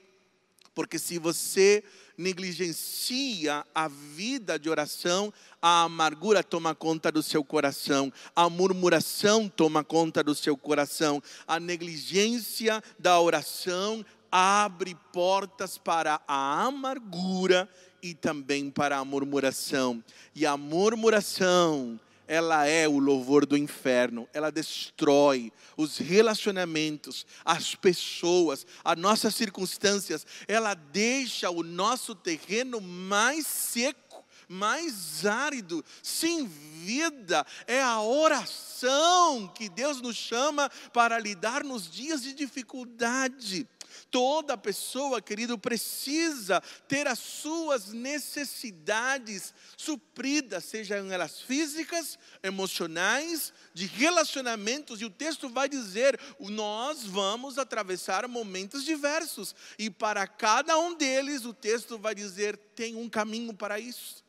Porque 0.73 0.97
se 0.97 1.19
você 1.19 1.83
negligencia 2.17 3.65
a 3.73 3.87
vida 3.87 4.57
de 4.57 4.69
oração, 4.69 5.33
a 5.61 5.83
amargura 5.83 6.43
toma 6.43 6.75
conta 6.75 7.11
do 7.11 7.23
seu 7.23 7.43
coração, 7.43 8.11
a 8.35 8.49
murmuração 8.49 9.49
toma 9.49 9.83
conta 9.83 10.23
do 10.23 10.35
seu 10.35 10.55
coração, 10.55 11.21
a 11.47 11.59
negligência 11.59 12.83
da 12.97 13.19
oração 13.19 14.05
abre 14.31 14.95
portas 15.11 15.77
para 15.77 16.21
a 16.27 16.63
amargura 16.63 17.69
e 18.01 18.13
também 18.13 18.69
para 18.69 18.97
a 18.97 19.05
murmuração. 19.05 20.03
E 20.35 20.45
a 20.45 20.55
murmuração, 20.57 21.99
ela 22.27 22.65
é 22.65 22.87
o 22.87 22.99
louvor 22.99 23.45
do 23.45 23.57
inferno, 23.57 24.27
ela 24.33 24.51
destrói 24.51 25.51
os 25.75 25.97
relacionamentos, 25.97 27.25
as 27.43 27.73
pessoas, 27.73 28.65
as 28.83 28.97
nossas 28.97 29.35
circunstâncias, 29.35 30.25
ela 30.47 30.73
deixa 30.73 31.49
o 31.49 31.63
nosso 31.63 32.13
terreno 32.13 32.79
mais 32.79 33.47
seco, 33.47 34.25
mais 34.47 35.25
árido, 35.25 35.83
sem 36.03 36.45
vida. 36.45 37.45
É 37.67 37.81
a 37.81 38.01
oração 38.01 39.47
que 39.55 39.69
Deus 39.69 40.01
nos 40.01 40.15
chama 40.15 40.69
para 40.91 41.19
lidar 41.19 41.63
nos 41.63 41.89
dias 41.89 42.21
de 42.21 42.33
dificuldade. 42.33 43.67
Toda 44.11 44.57
pessoa, 44.57 45.21
querido, 45.21 45.55
precisa 45.55 46.61
ter 46.87 47.05
as 47.05 47.19
suas 47.19 47.89
necessidades 47.93 49.53
supridas, 49.77 50.65
sejam 50.65 51.11
elas 51.11 51.41
físicas, 51.41 52.17
emocionais, 52.41 53.53
de 53.71 53.85
relacionamentos, 53.85 54.99
e 54.99 55.05
o 55.05 55.11
texto 55.11 55.47
vai 55.47 55.69
dizer: 55.69 56.19
nós 56.39 57.05
vamos 57.05 57.59
atravessar 57.59 58.27
momentos 58.27 58.83
diversos, 58.83 59.55
e 59.77 59.91
para 59.91 60.25
cada 60.25 60.77
um 60.79 60.95
deles, 60.95 61.45
o 61.45 61.53
texto 61.53 61.99
vai 61.99 62.15
dizer: 62.15 62.57
tem 62.75 62.95
um 62.95 63.07
caminho 63.07 63.53
para 63.53 63.79
isso. 63.79 64.23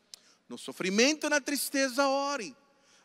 No 0.47 0.59
sofrimento, 0.59 1.31
na 1.31 1.41
tristeza, 1.41 2.07
ore. 2.07 2.55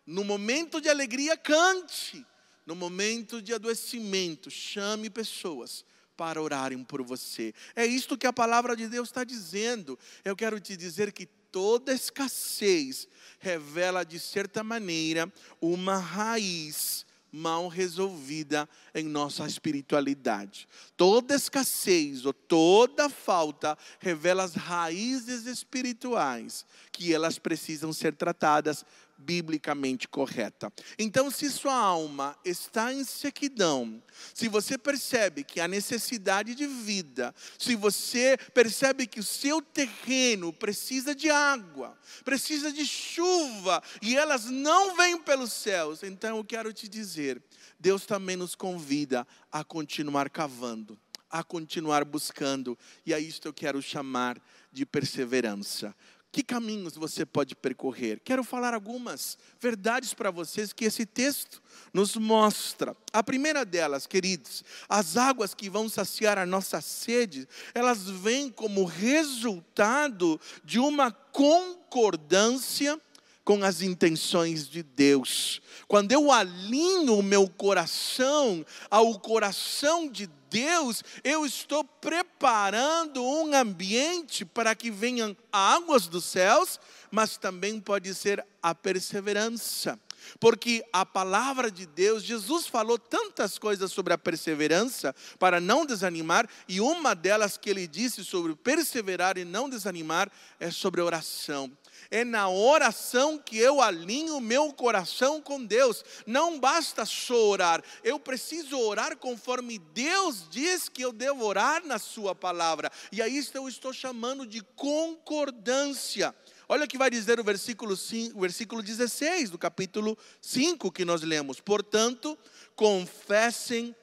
No 0.06 0.26
momento 0.26 0.82
de 0.82 0.90
alegria, 0.90 1.38
cante. 1.38 2.26
No 2.66 2.76
momento 2.76 3.42
de 3.42 3.54
adoecimento, 3.54 4.50
chame 4.50 5.10
pessoas 5.10 5.86
para 6.16 6.42
orarem 6.42 6.84
por 6.84 7.02
você. 7.02 7.54
É 7.76 7.86
isto 7.86 8.18
que 8.18 8.28
a 8.28 8.34
palavra 8.34 8.76
de 8.76 8.88
Deus 8.88 9.10
está 9.10 9.24
dizendo. 9.24 9.98
Eu 10.24 10.36
quero 10.36 10.60
te 10.60 10.76
dizer 10.76 11.12
que 11.12 11.26
toda 11.52 11.94
escassez 11.94 13.08
revela, 13.40 14.04
de 14.04 14.20
certa 14.20 14.64
maneira, 14.64 15.32
uma 15.62 15.98
raiz 15.98 17.06
mal 17.36 17.68
resolvida 17.68 18.68
em 18.94 19.04
nossa 19.04 19.46
espiritualidade. 19.46 20.68
Toda 20.96 21.36
escassez 21.36 22.26
ou 22.26 22.34
toda 22.34 23.10
falta 23.10 23.78
revela 24.00 24.44
as 24.44 24.56
raízes 24.56 25.46
espirituais 25.46 26.66
que 26.94 27.14
elas 27.14 27.38
precisam 27.38 27.92
ser 27.92 28.16
tratadas 28.16 28.86
biblicamente 29.18 30.08
correta. 30.08 30.72
Então, 31.00 31.32
se 31.32 31.50
sua 31.50 31.74
alma 31.74 32.38
está 32.44 32.94
em 32.94 33.04
sequidão, 33.04 34.02
se 34.34 34.48
você 34.48 34.78
percebe 34.78 35.44
que 35.44 35.60
há 35.60 35.68
necessidade 35.68 36.54
de 36.54 36.68
vida, 36.68 37.34
se 37.58 37.76
você 37.76 38.38
percebe 38.54 39.08
que 39.08 39.20
o 39.20 39.24
seu 39.24 39.62
terreno 39.62 40.52
precisa 40.52 41.16
de 41.16 41.30
água, 41.30 41.98
precisa 42.24 42.72
de 42.72 42.86
chuva 42.86 43.82
e 44.02 44.16
elas 44.16 44.46
não 44.46 44.96
vêm 44.96 45.18
pelos 45.18 45.54
céus, 45.54 46.04
então 46.04 46.38
eu 46.38 46.44
quero 46.44 46.74
te 46.74 46.88
dizer, 46.88 47.42
Deus 47.80 48.06
também 48.06 48.36
nos 48.36 48.56
convida 48.56 49.28
a 49.52 49.64
continuar 49.64 50.30
cavando, 50.30 51.00
a 51.30 51.44
continuar 51.44 52.06
buscando, 52.06 52.78
e 53.06 53.14
a 53.14 53.20
isto 53.20 53.48
eu 53.48 53.54
quero 53.54 53.82
chamar 53.82 54.42
de 54.72 54.86
perseverança. 54.86 55.96
Que 56.36 56.44
caminhos 56.44 56.96
você 56.96 57.26
pode 57.26 57.56
percorrer? 57.56 58.20
Quero 58.22 58.44
falar 58.44 58.74
algumas 58.74 59.38
verdades 59.58 60.14
para 60.14 60.30
vocês 60.30 60.74
que 60.74 60.84
esse 60.84 61.06
texto 61.06 61.64
nos 61.94 62.18
mostra. 62.18 62.94
A 63.14 63.24
primeira 63.24 63.64
delas, 63.64 64.06
queridos, 64.06 64.62
as 64.90 65.16
águas 65.16 65.54
que 65.54 65.70
vão 65.70 65.88
saciar 65.88 66.38
a 66.38 66.46
nossa 66.46 66.82
sede, 66.82 67.48
elas 67.74 68.10
vêm 68.10 68.50
como 68.50 68.84
resultado 68.84 70.38
de 70.62 70.78
uma 70.78 71.10
concordância 71.10 73.00
com 73.46 73.64
as 73.64 73.84
intenções 73.84 74.68
de 74.68 74.82
Deus. 74.82 75.62
Quando 75.88 76.12
eu 76.12 76.32
alinho 76.32 77.16
o 77.16 77.24
meu 77.24 77.48
coração 77.48 78.66
ao 78.90 79.20
coração 79.20 80.10
de 80.10 80.28
Deus, 80.50 81.04
eu 81.24 81.46
estou 81.46 81.84
preparando 81.84 83.24
um 83.24 83.54
ambiente 83.54 84.44
para 84.44 84.74
que 84.74 84.90
venham 84.90 85.38
águas 85.52 86.08
dos 86.08 86.26
céus, 86.26 86.80
mas 87.12 87.38
também 87.38 87.80
pode 87.80 88.16
ser 88.16 88.44
a 88.64 88.74
perseverança. 88.74 90.00
Porque 90.40 90.84
a 90.92 91.06
palavra 91.06 91.70
de 91.70 91.86
Deus, 91.86 92.24
Jesus 92.24 92.66
falou 92.66 92.98
tantas 92.98 93.60
coisas 93.60 93.92
sobre 93.92 94.12
a 94.12 94.18
perseverança 94.18 95.14
para 95.38 95.60
não 95.60 95.86
desanimar, 95.86 96.50
e 96.68 96.82
uma 96.82 97.14
delas 97.14 97.58
que 97.58 97.70
ele 97.70 97.86
disse 97.86 98.24
sobre 98.24 98.56
perseverar 98.56 99.38
e 99.38 99.46
não 99.46 99.70
desanimar 99.70 100.32
é 100.60 100.72
sobre 100.72 101.00
oração 101.00 101.72
é 102.16 102.24
na 102.24 102.48
oração 102.48 103.38
que 103.38 103.58
eu 103.58 103.82
alinho 103.82 104.40
meu 104.40 104.72
coração 104.72 105.42
com 105.42 105.62
Deus. 105.62 106.02
Não 106.26 106.58
basta 106.58 107.06
só 107.06 107.36
orar, 107.36 107.84
eu 108.06 108.18
preciso 108.18 108.80
orar 108.80 109.18
conforme 109.18 109.80
Deus 109.94 110.48
diz 110.50 110.88
que 110.88 111.02
eu 111.02 111.12
devo 111.12 111.44
orar 111.44 111.86
na 111.86 112.00
Sua 112.00 112.34
palavra. 112.34 112.90
E 113.12 113.22
aí 113.22 113.44
eu 113.54 113.68
estou 113.68 113.92
chamando 113.92 114.48
de 114.48 114.62
concordância. 114.78 116.34
Olha 116.70 116.86
o 116.86 116.88
que 116.88 116.98
vai 116.98 117.10
dizer 117.10 117.38
o 117.38 117.44
versículo, 117.44 117.98
5, 117.98 118.38
o 118.38 118.42
versículo 118.42 118.82
16 118.82 119.50
do 119.50 119.58
capítulo 119.58 120.18
5 120.40 120.90
que 120.94 121.04
nós 121.04 121.22
lemos. 121.22 121.60
Portanto, 121.60 122.38
confessem 122.78 123.94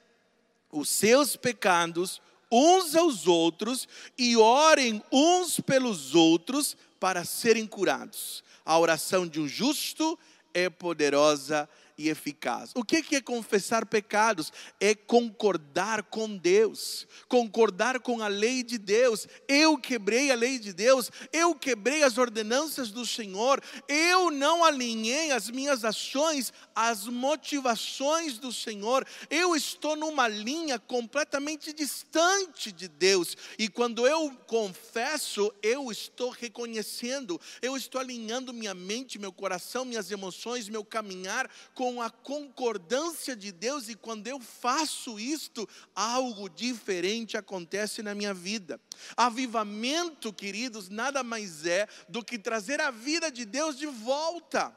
os 0.71 0.91
seus 0.91 1.35
pecados 1.35 2.21
uns 2.51 2.95
aos 2.95 3.27
outros 3.27 3.89
e 4.19 4.37
orem 4.37 5.03
uns 5.11 5.61
pelos 5.61 6.15
outros 6.15 6.77
para 7.03 7.25
serem 7.25 7.67
curados. 7.67 8.45
A 8.65 8.79
oração 8.79 9.27
de 9.27 9.41
um 9.41 9.49
justo 9.49 10.17
é 10.55 10.71
poderosa 10.71 11.69
e 11.69 11.82
eficaz. 11.99 12.71
O 12.75 12.85
que 12.85 13.17
é 13.17 13.21
confessar 13.21 13.87
pecados? 13.87 14.53
É 14.81 14.95
concordar 14.95 16.03
com 16.05 16.37
Deus, 16.37 17.07
concordar 17.29 18.01
com 18.01 18.23
a 18.23 18.29
lei 18.29 18.63
de 18.63 18.79
Deus. 18.79 19.27
Eu 19.47 19.77
quebrei 19.79 20.31
a 20.31 20.35
lei 20.35 20.59
de 20.59 20.73
Deus, 20.73 21.11
eu 21.33 21.55
quebrei 21.55 22.03
as 22.03 22.19
ordenanças 22.19 22.91
do 22.91 23.07
Senhor, 23.07 23.63
eu 23.89 24.31
não 24.31 24.65
alinhei 24.65 25.33
as 25.33 25.51
minhas 25.51 25.85
ações 25.85 26.53
às 26.75 27.07
motivações 27.07 28.39
do 28.39 28.53
Senhor, 28.53 29.07
eu 29.31 29.55
estou 29.55 29.97
numa 29.97 30.29
linha 30.29 30.79
completamente 30.79 31.73
distante 31.73 32.73
de 32.73 32.89
Deus, 32.89 33.37
e 33.59 33.69
quando 33.69 34.07
eu 34.07 34.31
confesso, 34.47 35.53
eu 35.63 35.91
estou 35.91 36.31
reconhecendo, 36.31 37.41
eu 37.61 37.77
estou 37.77 38.01
alinhando 38.01 38.53
minha 38.53 38.75
mente, 38.75 39.19
meu 39.19 39.33
coração, 39.33 39.85
minhas 39.85 40.11
emoções, 40.11 40.69
meu 40.69 40.85
caminhar 40.85 41.51
com 41.75 41.82
com 41.83 42.01
a 42.01 42.09
concordância 42.09 43.35
de 43.35 43.51
Deus, 43.51 43.89
e 43.89 43.97
quando 43.97 44.29
eu 44.29 44.39
faço 44.39 45.19
isto, 45.19 45.69
algo 45.97 46.49
diferente 46.49 47.37
acontece 47.37 48.05
na 48.05 48.15
minha 48.15 48.33
vida. 48.33 48.81
Avivamento, 49.17 50.33
queridos, 50.33 50.89
nada 50.89 51.25
mais 51.25 51.67
é 51.67 51.89
do 52.09 52.25
que 52.25 52.39
trazer 52.39 52.81
a 52.81 52.93
vida 52.93 53.33
de 53.33 53.45
Deus 53.45 53.77
de 53.77 53.87
volta. 53.87 54.73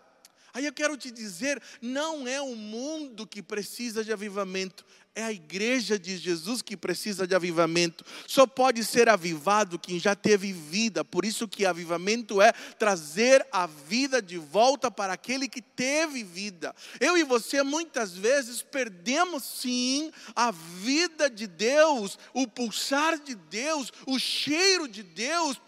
Aí 0.51 0.65
eu 0.65 0.73
quero 0.73 0.97
te 0.97 1.11
dizer: 1.11 1.61
não 1.79 2.27
é 2.27 2.41
o 2.41 2.55
mundo 2.55 3.27
que 3.27 3.43
precisa 3.43 4.03
de 4.03 4.11
avivamento, 4.11 4.83
é 5.15 5.23
a 5.23 5.31
igreja 5.31 5.97
de 5.97 6.17
Jesus 6.17 6.61
que 6.61 6.75
precisa 6.75 7.25
de 7.25 7.33
avivamento. 7.33 8.05
Só 8.27 8.45
pode 8.45 8.83
ser 8.83 9.07
avivado 9.07 9.79
quem 9.79 9.97
já 9.97 10.13
teve 10.13 10.51
vida. 10.51 11.05
Por 11.05 11.23
isso 11.23 11.47
que 11.47 11.65
avivamento 11.65 12.41
é 12.41 12.51
trazer 12.77 13.45
a 13.51 13.65
vida 13.65 14.21
de 14.21 14.37
volta 14.37 14.91
para 14.91 15.13
aquele 15.13 15.47
que 15.47 15.61
teve 15.61 16.21
vida. 16.21 16.75
Eu 16.99 17.17
e 17.17 17.23
você 17.23 17.63
muitas 17.63 18.13
vezes 18.13 18.61
perdemos 18.61 19.43
sim 19.43 20.11
a 20.35 20.51
vida 20.51 21.29
de 21.29 21.47
Deus, 21.47 22.19
o 22.33 22.45
pulsar 22.45 23.17
de 23.17 23.35
Deus, 23.35 23.93
o 24.05 24.19
cheiro 24.19 24.87
de 24.87 25.01
Deus 25.01 25.59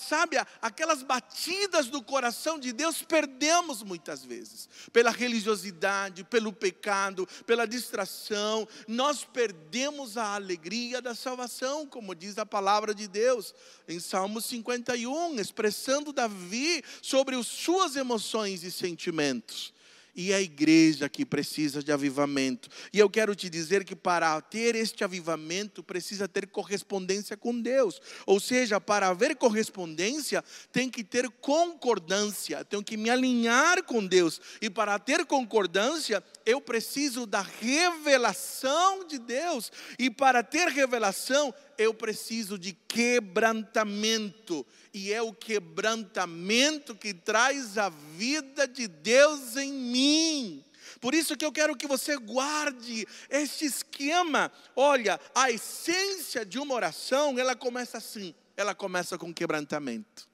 sabe, 0.00 0.36
aquelas 0.60 1.02
batidas 1.02 1.86
do 1.86 2.02
coração 2.02 2.58
de 2.58 2.72
Deus, 2.72 3.02
perdemos 3.02 3.82
muitas 3.82 4.24
vezes, 4.24 4.68
pela 4.92 5.10
religiosidade, 5.10 6.24
pelo 6.24 6.52
pecado, 6.52 7.28
pela 7.46 7.66
distração, 7.66 8.68
nós 8.86 9.24
perdemos 9.24 10.16
a 10.16 10.34
alegria 10.34 11.00
da 11.00 11.14
salvação, 11.14 11.86
como 11.86 12.14
diz 12.14 12.38
a 12.38 12.46
palavra 12.46 12.94
de 12.94 13.08
Deus 13.08 13.54
em 13.88 13.98
Salmo 13.98 14.40
51, 14.40 15.40
expressando 15.40 16.12
Davi 16.12 16.82
sobre 17.00 17.36
as 17.36 17.46
suas 17.46 17.96
emoções 17.96 18.62
e 18.64 18.70
sentimentos. 18.70 19.72
E 20.14 20.32
a 20.32 20.40
igreja 20.40 21.08
que 21.08 21.24
precisa 21.24 21.82
de 21.82 21.90
avivamento. 21.90 22.68
E 22.92 22.98
eu 22.98 23.08
quero 23.08 23.34
te 23.34 23.48
dizer 23.48 23.84
que 23.84 23.96
para 23.96 24.40
ter 24.40 24.74
este 24.74 25.02
avivamento 25.02 25.82
precisa 25.82 26.28
ter 26.28 26.46
correspondência 26.46 27.36
com 27.36 27.58
Deus. 27.58 28.00
Ou 28.26 28.38
seja, 28.38 28.80
para 28.80 29.08
haver 29.08 29.36
correspondência, 29.36 30.44
tem 30.70 30.90
que 30.90 31.02
ter 31.02 31.30
concordância, 31.30 32.64
tenho 32.64 32.82
que 32.82 32.96
me 32.96 33.08
alinhar 33.08 33.82
com 33.84 34.06
Deus. 34.06 34.40
E 34.60 34.68
para 34.68 34.98
ter 34.98 35.24
concordância, 35.24 36.22
eu 36.44 36.60
preciso 36.60 37.26
da 37.26 37.40
revelação 37.40 39.06
de 39.06 39.18
Deus. 39.18 39.72
E 39.98 40.10
para 40.10 40.42
ter 40.42 40.68
revelação, 40.68 41.54
eu 41.82 41.94
preciso 41.94 42.58
de 42.58 42.72
quebrantamento, 42.88 44.66
e 44.92 45.12
é 45.12 45.20
o 45.20 45.32
quebrantamento 45.32 46.94
que 46.94 47.12
traz 47.12 47.78
a 47.78 47.88
vida 47.88 48.66
de 48.66 48.86
Deus 48.86 49.56
em 49.56 49.72
mim. 49.72 50.64
Por 51.00 51.14
isso 51.14 51.36
que 51.36 51.44
eu 51.44 51.52
quero 51.52 51.76
que 51.76 51.86
você 51.86 52.16
guarde 52.16 53.06
este 53.28 53.64
esquema. 53.64 54.52
Olha, 54.76 55.20
a 55.34 55.50
essência 55.50 56.44
de 56.44 56.58
uma 56.58 56.74
oração, 56.74 57.38
ela 57.38 57.56
começa 57.56 57.98
assim, 57.98 58.34
ela 58.56 58.74
começa 58.74 59.18
com 59.18 59.32
quebrantamento. 59.32 60.28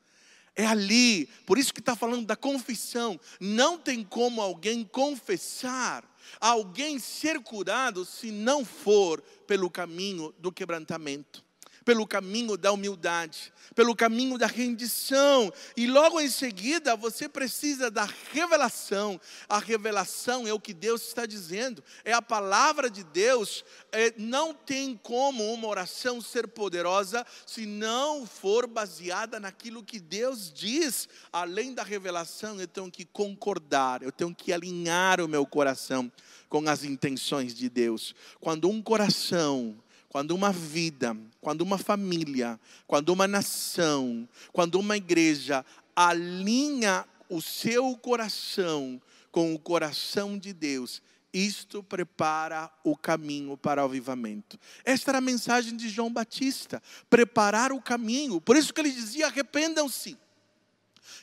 É 0.59 0.67
ali, 0.67 1.27
por 1.47 1.57
isso 1.57 1.73
que 1.73 1.79
está 1.79 1.95
falando 1.95 2.27
da 2.27 2.35
confissão. 2.35 3.19
Não 3.39 3.79
tem 3.79 4.03
como 4.03 4.43
alguém 4.43 4.85
confessar, 4.85 6.05
alguém 6.41 6.99
ser 6.99 7.41
curado, 7.41 8.05
se 8.05 8.31
não 8.31 8.65
for 8.65 9.21
pelo 9.47 9.71
caminho 9.71 10.35
do 10.39 10.53
quebrantamento 10.53 11.48
pelo 11.89 12.07
caminho 12.07 12.55
da 12.55 12.71
humildade, 12.71 13.51
pelo 13.75 13.97
caminho 13.97 14.37
da 14.37 14.47
rendição. 14.47 15.51
E 15.75 15.87
logo 15.87 16.21
em 16.21 16.29
seguida 16.29 16.95
você 16.95 17.27
precisa 17.27 17.91
da 17.91 18.07
revelação. 18.31 19.19
A 19.49 19.59
revelação 19.59 20.47
é 20.47 20.53
o 20.53 20.61
que 20.61 20.75
Deus 20.75 21.09
está 21.09 21.25
dizendo, 21.25 21.83
é 22.05 22.13
a 22.13 22.21
palavra 22.21 22.91
de 22.91 23.03
Deus. 23.03 23.65
É, 23.91 24.13
não 24.19 24.53
tem 24.53 25.01
como 25.03 25.51
uma 25.51 25.67
oração 25.67 26.21
ser 26.21 26.47
poderosa 26.47 27.25
se 27.47 27.65
não 27.65 28.27
for 28.27 28.67
baseada 28.67 29.41
naquilo 29.41 29.83
que 29.83 29.99
Deus 29.99 30.53
diz. 30.53 31.09
Além 31.33 31.73
da 31.73 31.83
revelação, 31.83 32.61
eu 32.61 32.69
tenho 32.69 32.91
que 32.91 33.07
concordar, 33.07 34.03
eu 34.03 34.13
tenho 34.13 34.35
que 34.35 34.53
alinhar 34.53 35.23
o 35.23 35.27
meu 35.27 35.47
coração 35.47 36.13
com 36.51 36.69
as 36.69 36.85
intenções 36.85 37.55
de 37.55 37.71
Deus. 37.71 38.15
Quando 38.41 38.69
um 38.69 38.83
coração 38.83 39.75
quando 40.09 40.33
uma 40.33 40.53
vida, 40.53 41.17
quando 41.41 41.63
uma 41.63 41.79
família, 41.79 42.59
quando 42.87 43.11
uma 43.11 43.29
nação, 43.29 44.29
quando 44.53 44.79
uma 44.79 44.97
igreja 44.97 45.65
alinha 45.95 47.05
o 47.29 47.43
seu 47.43 47.97
coração 47.97 49.01
com 49.31 49.55
o 49.55 49.59
coração 49.59 50.39
de 50.39 50.53
Deus, 50.53 51.03
isto 51.33 51.83
prepara 51.83 52.71
o 52.83 52.97
caminho 52.97 53.57
para 53.57 53.83
o 53.83 53.85
avivamento. 53.85 54.59
Esta 54.85 55.11
era 55.11 55.19
a 55.19 55.23
mensagem 55.23 55.77
de 55.77 55.89
João 55.89 56.11
Batista: 56.11 56.83
preparar 57.11 57.71
o 57.71 57.83
caminho. 57.83 58.41
Por 58.41 58.57
isso 58.57 58.73
que 58.73 58.81
ele 58.81 58.91
dizia: 58.91 59.27
arrependam-se. 59.27 60.17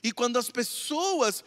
E 0.04 0.12
quando 0.12 0.38
as 0.38 0.50
pessoas 0.51 1.44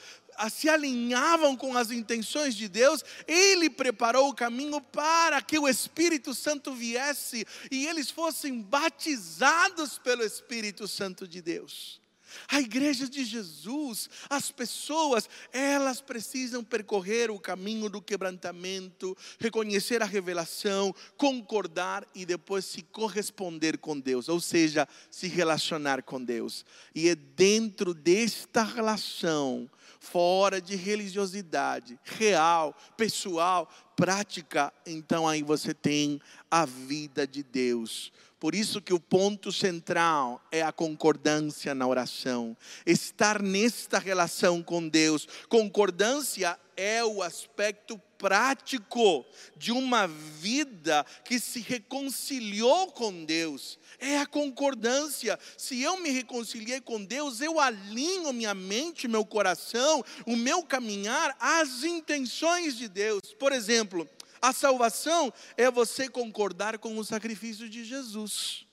se 0.50 0.68
alinhavam 0.68 1.56
com 1.56 1.76
as 1.76 1.90
intenções 1.90 2.54
de 2.54 2.68
Deus, 2.68 3.04
Ele 3.26 3.68
preparou 3.68 4.28
o 4.28 4.34
caminho 4.34 4.80
para 4.80 5.42
que 5.42 5.58
o 5.58 5.68
Espírito 5.68 6.34
Santo 6.34 6.72
viesse 6.72 7.46
e 7.70 7.86
eles 7.86 8.10
fossem 8.10 8.60
batizados 8.60 9.98
pelo 9.98 10.22
Espírito 10.22 10.86
Santo 10.86 11.26
de 11.26 11.42
Deus. 11.42 12.00
A 12.48 12.60
igreja 12.60 13.08
de 13.08 13.24
Jesus, 13.24 14.08
as 14.28 14.50
pessoas, 14.50 15.28
elas 15.52 16.00
precisam 16.00 16.62
percorrer 16.62 17.30
o 17.30 17.40
caminho 17.40 17.88
do 17.88 18.02
quebrantamento, 18.02 19.16
reconhecer 19.38 20.02
a 20.02 20.06
revelação, 20.06 20.94
concordar 21.16 22.06
e 22.14 22.26
depois 22.26 22.64
se 22.64 22.82
corresponder 22.82 23.78
com 23.78 23.98
Deus, 23.98 24.28
ou 24.28 24.40
seja, 24.40 24.86
se 25.10 25.26
relacionar 25.26 26.02
com 26.02 26.22
Deus. 26.22 26.64
E 26.94 27.08
é 27.08 27.14
dentro 27.14 27.94
desta 27.94 28.62
relação 28.62 29.68
fora 30.00 30.60
de 30.60 30.76
religiosidade, 30.76 31.98
real, 32.04 32.74
pessoal, 32.96 33.68
prática, 33.96 34.72
então 34.86 35.26
aí 35.26 35.42
você 35.42 35.74
tem 35.74 36.20
a 36.50 36.64
vida 36.64 37.26
de 37.26 37.42
Deus. 37.42 38.12
Por 38.40 38.54
isso 38.54 38.80
que 38.80 38.94
o 38.94 39.00
ponto 39.00 39.50
central 39.50 40.40
é 40.52 40.62
a 40.62 40.70
concordância 40.70 41.74
na 41.74 41.86
oração. 41.86 42.56
Estar 42.86 43.42
nesta 43.42 43.98
relação 43.98 44.62
com 44.62 44.88
Deus. 44.88 45.26
Concordância 45.48 46.58
é 46.76 47.04
o 47.04 47.20
aspecto 47.20 48.00
prático 48.16 49.26
de 49.56 49.72
uma 49.72 50.06
vida 50.06 51.04
que 51.24 51.40
se 51.40 51.60
reconciliou 51.60 52.92
com 52.92 53.24
Deus. 53.24 53.78
É 53.98 54.18
a 54.18 54.26
concordância. 54.26 55.36
Se 55.56 55.82
eu 55.82 55.98
me 55.98 56.10
reconciliei 56.10 56.80
com 56.80 57.04
Deus, 57.04 57.40
eu 57.40 57.58
alinho 57.58 58.32
minha 58.32 58.54
mente, 58.54 59.08
meu 59.08 59.24
coração, 59.24 60.04
o 60.24 60.36
meu 60.36 60.62
caminhar 60.62 61.36
às 61.40 61.82
intenções 61.82 62.76
de 62.76 62.88
Deus. 62.88 63.34
Por 63.36 63.52
exemplo, 63.52 64.08
a 64.40 64.52
salvação 64.52 65.32
é 65.56 65.70
você 65.70 66.08
concordar 66.08 66.78
com 66.78 66.96
o 66.98 67.04
sacrifício 67.04 67.68
de 67.68 67.84
Jesus. 67.84 68.66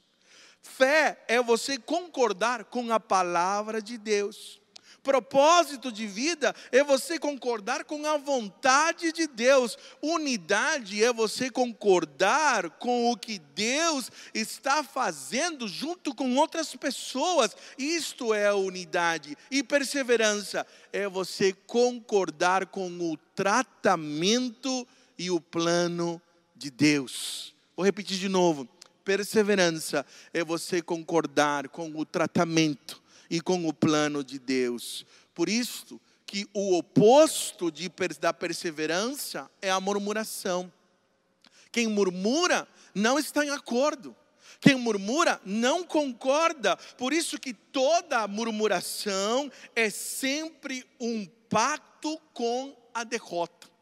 Fé 0.62 1.23
é 1.28 1.41
você 1.41 1.78
concordar 1.78 2.65
com 2.65 2.91
a 2.91 2.99
palavra 2.99 3.82
de 3.82 3.97
Deus. 3.97 4.60
Propósito 5.06 5.91
de 5.91 6.08
vida 6.08 6.56
é 6.71 6.84
você 6.84 7.19
concordar 7.19 7.84
com 7.84 8.08
a 8.08 8.17
vontade 8.17 9.12
de 9.12 9.28
Deus. 9.28 9.78
Unidade 10.01 11.04
é 11.04 11.13
você 11.13 11.51
concordar 11.51 12.71
com 12.71 13.12
o 13.12 13.15
que 13.15 13.38
Deus 13.38 14.10
está 14.34 14.84
fazendo 14.84 15.67
junto 15.67 16.15
com 16.15 16.36
outras 16.38 16.75
pessoas. 16.75 17.56
Isto 17.78 18.34
é 18.34 18.47
a 18.47 18.56
unidade. 18.56 19.38
E 19.51 19.62
perseverança 19.62 20.65
é 20.91 21.08
você 21.08 21.54
concordar 21.54 22.65
com 22.65 22.89
o 22.99 23.15
tratamento 23.36 24.88
e 25.17 25.32
o 25.32 25.39
plano 25.39 26.21
de 26.56 26.69
Deus. 26.69 27.56
Vou 27.75 27.86
repetir 27.86 28.17
de 28.17 28.30
novo. 28.30 28.67
Perseverança 29.04 30.06
é 30.34 30.43
você 30.43 30.82
concordar 30.82 31.69
com 31.69 31.91
o 31.95 32.06
tratamento 32.06 33.01
e 33.30 33.39
com 33.39 33.67
o 33.67 33.73
plano 33.73 34.23
de 34.23 34.39
Deus. 34.39 35.06
Por 35.34 35.49
isso 35.49 35.99
que 36.25 36.47
o 36.54 36.78
oposto 36.78 37.71
de, 37.71 37.91
da 38.19 38.34
perseverança 38.34 39.49
é 39.62 39.69
a 39.69 39.80
murmuração. 39.80 40.71
Quem 41.71 41.88
murmura 41.88 42.67
não 42.93 43.19
está 43.19 43.45
em 43.45 43.49
acordo. 43.49 44.15
Quem 44.60 44.75
murmura 44.75 45.39
não 45.45 45.84
concorda. 45.84 46.78
Por 46.97 47.13
isso 47.13 47.38
que 47.38 47.54
toda 47.54 48.28
murmuração 48.28 49.51
é 49.75 49.89
sempre 49.89 50.86
um 50.99 51.25
pacto 51.49 52.19
com 52.34 52.75
a 52.93 53.04
derrota 53.04 53.74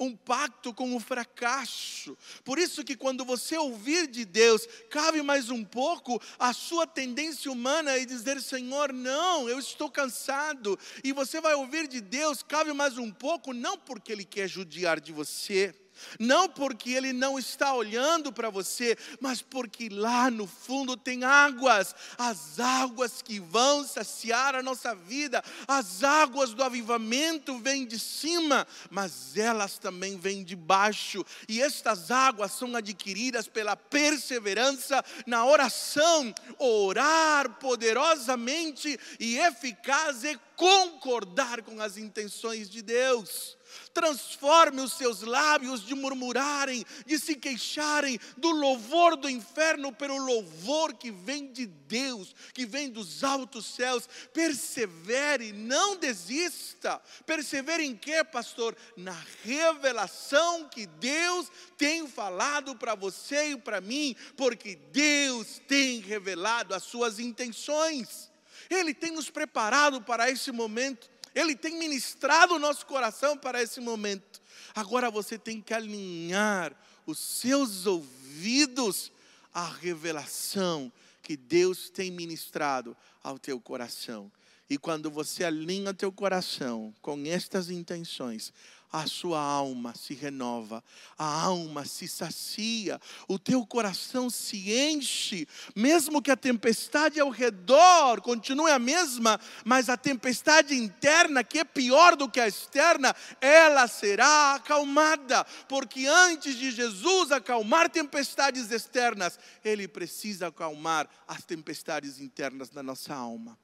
um 0.00 0.16
pacto 0.16 0.72
com 0.72 0.96
o 0.96 0.98
fracasso. 0.98 2.16
Por 2.42 2.58
isso 2.58 2.82
que 2.82 2.96
quando 2.96 3.22
você 3.22 3.58
ouvir 3.58 4.06
de 4.06 4.24
Deus, 4.24 4.66
cabe 4.88 5.20
mais 5.20 5.50
um 5.50 5.62
pouco 5.62 6.20
a 6.38 6.54
sua 6.54 6.86
tendência 6.86 7.52
humana 7.52 7.98
e 7.98 8.06
dizer: 8.06 8.40
Senhor, 8.40 8.92
não, 8.94 9.48
eu 9.48 9.58
estou 9.58 9.90
cansado. 9.90 10.78
E 11.04 11.12
você 11.12 11.40
vai 11.40 11.54
ouvir 11.54 11.86
de 11.86 12.00
Deus, 12.00 12.42
cabe 12.42 12.72
mais 12.72 12.96
um 12.96 13.12
pouco, 13.12 13.52
não 13.52 13.76
porque 13.76 14.10
Ele 14.10 14.24
quer 14.24 14.48
judiar 14.48 14.98
de 14.98 15.12
você, 15.12 15.74
não 16.18 16.48
porque 16.48 16.90
Ele 16.90 17.12
não 17.12 17.38
está 17.38 17.74
olhando 17.74 18.32
para 18.32 18.50
você, 18.50 18.96
mas 19.20 19.42
porque 19.42 19.88
lá 19.88 20.30
no 20.30 20.46
fundo 20.46 20.96
tem 20.96 21.24
águas, 21.24 21.94
as 22.18 22.58
águas 22.58 23.22
que 23.22 23.38
vão 23.40 23.86
saciar 23.86 24.54
a 24.54 24.62
nossa 24.62 24.94
vida, 24.94 25.42
as 25.66 26.02
águas 26.02 26.54
do 26.54 26.62
avivamento 26.62 27.58
vêm 27.58 27.86
de 27.86 27.98
cima, 27.98 28.66
mas 28.90 29.36
elas 29.36 29.78
também 29.78 30.18
vêm 30.18 30.44
de 30.44 30.56
baixo, 30.56 31.24
e 31.48 31.60
estas 31.60 32.10
águas 32.10 32.52
são 32.52 32.74
adquiridas 32.76 33.46
pela 33.48 33.76
perseverança 33.76 35.04
na 35.26 35.44
oração, 35.44 36.34
orar 36.58 37.58
poderosamente 37.58 38.98
e 39.18 39.38
eficaz 39.38 40.24
e 40.24 40.38
concordar 40.56 41.62
com 41.62 41.80
as 41.80 41.96
intenções 41.96 42.68
de 42.68 42.82
Deus. 42.82 43.56
Transforme 43.92 44.80
os 44.80 44.92
seus 44.94 45.22
lábios 45.22 45.84
de 45.84 45.94
murmurarem, 45.94 46.84
de 47.06 47.18
se 47.18 47.34
queixarem 47.34 48.18
do 48.36 48.50
louvor 48.50 49.16
do 49.16 49.28
inferno 49.28 49.92
pelo 49.92 50.16
louvor 50.16 50.94
que 50.94 51.10
vem 51.10 51.52
de 51.52 51.66
Deus, 51.66 52.34
que 52.54 52.64
vem 52.64 52.88
dos 52.88 53.24
altos 53.24 53.66
céus. 53.66 54.08
Persevere, 54.32 55.52
não 55.52 55.96
desista. 55.96 57.00
Persevere 57.26 57.84
em 57.84 57.96
quê, 57.96 58.22
pastor? 58.22 58.76
Na 58.96 59.16
revelação 59.42 60.68
que 60.68 60.86
Deus 60.86 61.50
tem 61.76 62.06
falado 62.06 62.76
para 62.76 62.94
você 62.94 63.50
e 63.50 63.56
para 63.56 63.80
mim, 63.80 64.14
porque 64.36 64.76
Deus 64.92 65.60
tem 65.66 66.00
revelado 66.00 66.74
as 66.74 66.84
suas 66.84 67.18
intenções. 67.18 68.30
Ele 68.68 68.94
tem 68.94 69.10
nos 69.10 69.28
preparado 69.28 70.00
para 70.00 70.30
esse 70.30 70.52
momento. 70.52 71.09
Ele 71.34 71.54
tem 71.54 71.78
ministrado 71.78 72.54
o 72.54 72.58
nosso 72.58 72.86
coração 72.86 73.36
para 73.36 73.62
esse 73.62 73.80
momento. 73.80 74.40
Agora 74.74 75.10
você 75.10 75.38
tem 75.38 75.60
que 75.60 75.74
alinhar 75.74 76.74
os 77.06 77.18
seus 77.18 77.86
ouvidos 77.86 79.12
à 79.52 79.64
revelação 79.66 80.92
que 81.22 81.36
Deus 81.36 81.90
tem 81.90 82.10
ministrado 82.10 82.96
ao 83.22 83.38
teu 83.38 83.60
coração. 83.60 84.30
E 84.68 84.78
quando 84.78 85.10
você 85.10 85.44
alinha 85.44 85.92
teu 85.92 86.12
coração 86.12 86.94
com 87.02 87.20
estas 87.26 87.70
intenções, 87.70 88.52
a 88.92 89.06
sua 89.06 89.40
alma 89.40 89.94
se 89.94 90.14
renova, 90.14 90.82
a 91.16 91.42
alma 91.42 91.84
se 91.84 92.08
sacia, 92.08 93.00
o 93.28 93.38
teu 93.38 93.64
coração 93.64 94.28
se 94.28 94.72
enche, 94.72 95.46
mesmo 95.76 96.20
que 96.20 96.30
a 96.30 96.36
tempestade 96.36 97.20
ao 97.20 97.30
redor 97.30 98.20
continue 98.20 98.70
a 98.70 98.78
mesma, 98.78 99.38
mas 99.64 99.88
a 99.88 99.96
tempestade 99.96 100.74
interna, 100.74 101.44
que 101.44 101.60
é 101.60 101.64
pior 101.64 102.16
do 102.16 102.28
que 102.28 102.40
a 102.40 102.48
externa, 102.48 103.14
ela 103.40 103.86
será 103.86 104.54
acalmada, 104.54 105.44
porque 105.68 106.06
antes 106.06 106.56
de 106.56 106.72
Jesus 106.72 107.30
acalmar 107.30 107.88
tempestades 107.88 108.72
externas, 108.72 109.38
ele 109.64 109.86
precisa 109.86 110.48
acalmar 110.48 111.08
as 111.28 111.44
tempestades 111.44 112.20
internas 112.20 112.70
da 112.70 112.82
nossa 112.82 113.14
alma. 113.14 113.56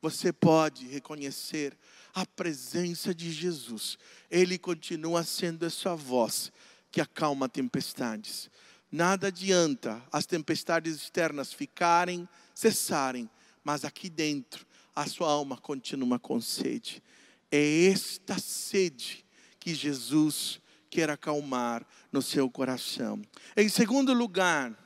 Você 0.00 0.32
pode 0.32 0.88
reconhecer 0.88 1.78
a 2.14 2.26
presença 2.26 3.14
de 3.14 3.32
Jesus, 3.32 3.98
Ele 4.30 4.58
continua 4.58 5.24
sendo 5.24 5.64
essa 5.64 5.96
voz 5.96 6.52
que 6.90 7.00
acalma 7.00 7.48
tempestades. 7.48 8.50
Nada 8.90 9.28
adianta 9.28 10.02
as 10.12 10.26
tempestades 10.26 10.96
externas 10.96 11.52
ficarem, 11.52 12.28
cessarem, 12.54 13.30
mas 13.64 13.84
aqui 13.84 14.10
dentro 14.10 14.66
a 14.94 15.06
sua 15.06 15.30
alma 15.30 15.56
continua 15.56 16.18
com 16.18 16.40
sede. 16.40 17.02
É 17.50 17.86
esta 17.86 18.38
sede 18.38 19.24
que 19.58 19.74
Jesus 19.74 20.60
quer 20.90 21.08
acalmar 21.08 21.86
no 22.10 22.20
seu 22.20 22.50
coração. 22.50 23.22
Em 23.56 23.68
segundo 23.70 24.12
lugar, 24.12 24.76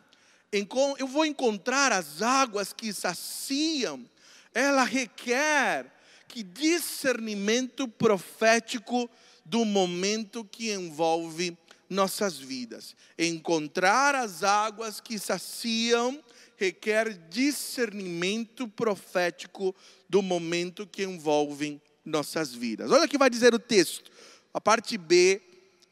eu 0.52 1.08
vou 1.08 1.24
encontrar 1.24 1.90
as 1.90 2.22
águas 2.22 2.72
que 2.72 2.92
saciam, 2.92 4.08
ela 4.54 4.84
requer 4.84 5.92
que 6.28 6.42
discernimento 6.42 7.88
profético 7.88 9.08
do 9.44 9.64
momento 9.64 10.44
que 10.44 10.72
envolve 10.72 11.56
nossas 11.88 12.36
vidas. 12.38 12.96
Encontrar 13.18 14.14
as 14.14 14.42
águas 14.42 15.00
que 15.00 15.18
saciam 15.18 16.22
requer 16.56 17.12
discernimento 17.28 18.66
profético 18.66 19.74
do 20.08 20.22
momento 20.22 20.86
que 20.86 21.04
envolve 21.04 21.80
nossas 22.04 22.54
vidas. 22.54 22.90
Olha 22.90 23.04
o 23.04 23.08
que 23.08 23.18
vai 23.18 23.30
dizer 23.30 23.54
o 23.54 23.58
texto. 23.58 24.10
A 24.52 24.60
parte 24.60 24.96
B 24.96 25.42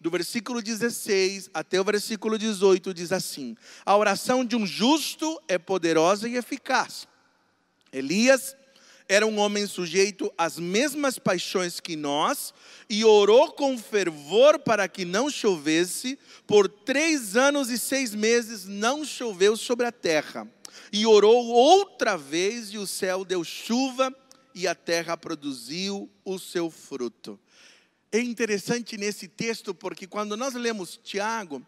do 0.00 0.10
versículo 0.10 0.62
16 0.62 1.50
até 1.52 1.80
o 1.80 1.84
versículo 1.84 2.38
18 2.38 2.94
diz 2.94 3.12
assim: 3.12 3.56
A 3.84 3.96
oração 3.96 4.44
de 4.44 4.56
um 4.56 4.66
justo 4.66 5.40
é 5.46 5.58
poderosa 5.58 6.28
e 6.28 6.36
eficaz. 6.36 7.06
Elias 7.92 8.56
era 9.08 9.26
um 9.26 9.38
homem 9.38 9.66
sujeito 9.66 10.32
às 10.36 10.58
mesmas 10.58 11.18
paixões 11.18 11.78
que 11.78 11.94
nós 11.94 12.54
e 12.88 13.04
orou 13.04 13.52
com 13.52 13.76
fervor 13.76 14.58
para 14.58 14.88
que 14.88 15.04
não 15.04 15.28
chovesse. 15.28 16.18
Por 16.46 16.68
três 16.68 17.36
anos 17.36 17.68
e 17.70 17.78
seis 17.78 18.14
meses 18.14 18.64
não 18.64 19.04
choveu 19.04 19.56
sobre 19.56 19.86
a 19.86 19.92
terra. 19.92 20.48
E 20.92 21.06
orou 21.06 21.46
outra 21.46 22.16
vez 22.16 22.72
e 22.72 22.78
o 22.78 22.86
céu 22.86 23.24
deu 23.24 23.44
chuva 23.44 24.14
e 24.54 24.66
a 24.66 24.74
terra 24.74 25.16
produziu 25.16 26.08
o 26.24 26.38
seu 26.38 26.70
fruto. 26.70 27.38
É 28.10 28.20
interessante 28.20 28.96
nesse 28.96 29.28
texto 29.28 29.74
porque 29.74 30.06
quando 30.06 30.36
nós 30.36 30.54
lemos 30.54 30.98
Tiago, 31.02 31.64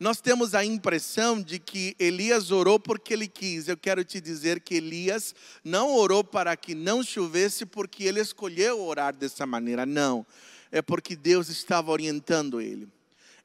nós 0.00 0.18
temos 0.18 0.54
a 0.54 0.64
impressão 0.64 1.42
de 1.42 1.58
que 1.58 1.94
Elias 1.98 2.50
orou 2.50 2.80
porque 2.80 3.12
ele 3.12 3.28
quis. 3.28 3.68
Eu 3.68 3.76
quero 3.76 4.02
te 4.02 4.18
dizer 4.18 4.60
que 4.60 4.76
Elias 4.76 5.34
não 5.62 5.94
orou 5.94 6.24
para 6.24 6.56
que 6.56 6.74
não 6.74 7.02
chovesse 7.02 7.66
porque 7.66 8.04
ele 8.04 8.18
escolheu 8.18 8.80
orar 8.80 9.14
dessa 9.14 9.44
maneira. 9.44 9.84
Não. 9.84 10.26
É 10.72 10.80
porque 10.80 11.14
Deus 11.14 11.50
estava 11.50 11.90
orientando 11.90 12.62
ele. 12.62 12.88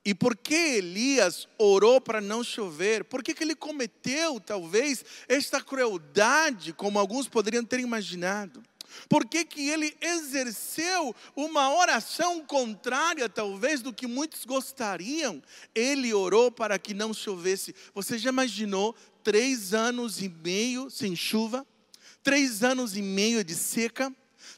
E 0.05 0.13
por 0.13 0.37
que 0.37 0.55
Elias 0.55 1.45
orou 1.57 1.99
para 1.99 2.21
não 2.21 2.41
chover? 2.41 3.03
Por 3.03 3.21
que, 3.21 3.33
que 3.33 3.43
ele 3.43 3.55
cometeu, 3.55 4.39
talvez, 4.39 5.03
esta 5.27 5.59
crueldade, 5.59 6.71
como 6.71 6.99
alguns 6.99 7.27
poderiam 7.27 7.65
ter 7.65 7.81
imaginado? 7.81 8.63
Por 9.07 9.25
que, 9.25 9.45
que 9.45 9.69
ele 9.69 9.95
exerceu 10.01 11.15
uma 11.35 11.73
oração 11.73 12.45
contrária, 12.45 13.27
talvez, 13.29 13.81
do 13.81 13.93
que 13.93 14.07
muitos 14.07 14.45
gostariam? 14.45 15.41
Ele 15.73 16.13
orou 16.13 16.51
para 16.51 16.79
que 16.79 16.93
não 16.93 17.13
chovesse. 17.13 17.75
Você 17.93 18.17
já 18.17 18.29
imaginou 18.29 18.95
três 19.23 19.73
anos 19.73 20.21
e 20.21 20.29
meio 20.29 20.89
sem 20.89 21.15
chuva? 21.15 21.65
Três 22.23 22.63
anos 22.63 22.95
e 22.95 23.01
meio 23.01 23.43
de 23.43 23.55
seca? 23.55 24.13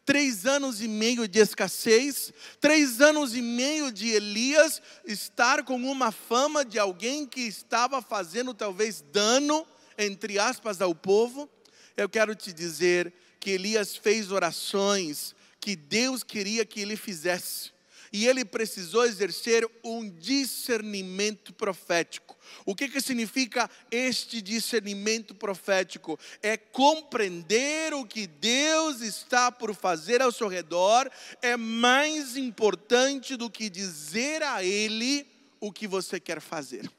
três 0.08 0.46
anos 0.46 0.82
e 0.82 0.88
meio 0.88 1.28
de 1.28 1.40
escassez, 1.40 2.32
três 2.62 3.02
anos 3.02 3.36
e 3.36 3.42
meio 3.42 3.92
de 3.92 4.08
Elias 4.08 4.82
estar 5.06 5.64
com 5.64 5.76
uma 5.76 6.14
fama 6.14 6.64
de 6.64 6.80
alguém 6.80 7.26
que 7.26 7.42
estava 7.42 8.02
fazendo 8.02 8.54
talvez 8.54 9.04
dano, 9.12 9.68
entre 9.98 10.40
aspas, 10.40 10.82
ao 10.82 10.96
povo. 10.96 11.50
Eu 11.98 12.08
quero 12.08 12.34
te 12.36 12.54
dizer 12.54 13.14
que 13.48 13.52
Elias 13.52 13.96
fez 13.96 14.30
orações 14.30 15.34
que 15.58 15.74
Deus 15.74 16.22
queria 16.22 16.66
que 16.66 16.82
ele 16.82 16.98
fizesse. 16.98 17.72
E 18.12 18.28
ele 18.28 18.44
precisou 18.44 19.06
exercer 19.06 19.66
um 19.82 20.10
discernimento 20.10 21.54
profético. 21.54 22.38
O 22.66 22.76
que, 22.76 22.90
que 22.90 23.00
significa 23.00 23.70
este 23.90 24.42
discernimento 24.42 25.34
profético? 25.34 26.20
É 26.44 26.58
compreender 26.58 27.94
o 27.94 28.06
que 28.06 28.28
Deus 28.28 29.00
está 29.00 29.50
por 29.50 29.74
fazer 29.74 30.22
ao 30.22 30.34
seu 30.34 30.50
redor, 30.50 31.10
é 31.42 31.56
mais 31.56 32.36
importante 32.36 33.38
do 33.38 33.50
que 33.50 33.70
dizer 33.70 34.44
a 34.44 34.62
Ele 34.62 35.26
o 35.62 35.72
que 35.72 35.88
você 35.88 36.20
quer 36.20 36.42
fazer. 36.42 36.92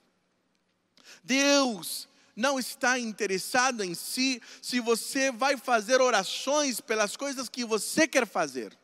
Deus 1.22 2.08
não 2.38 2.56
está 2.56 2.96
interessado 2.96 3.82
em 3.82 3.94
si 3.94 4.40
se 4.62 4.78
você 4.78 5.32
vai 5.32 5.56
fazer 5.56 6.00
orações 6.00 6.80
pelas 6.80 7.16
coisas 7.16 7.48
que 7.48 7.64
você 7.64 8.06
quer 8.06 8.26
fazer. 8.26 8.78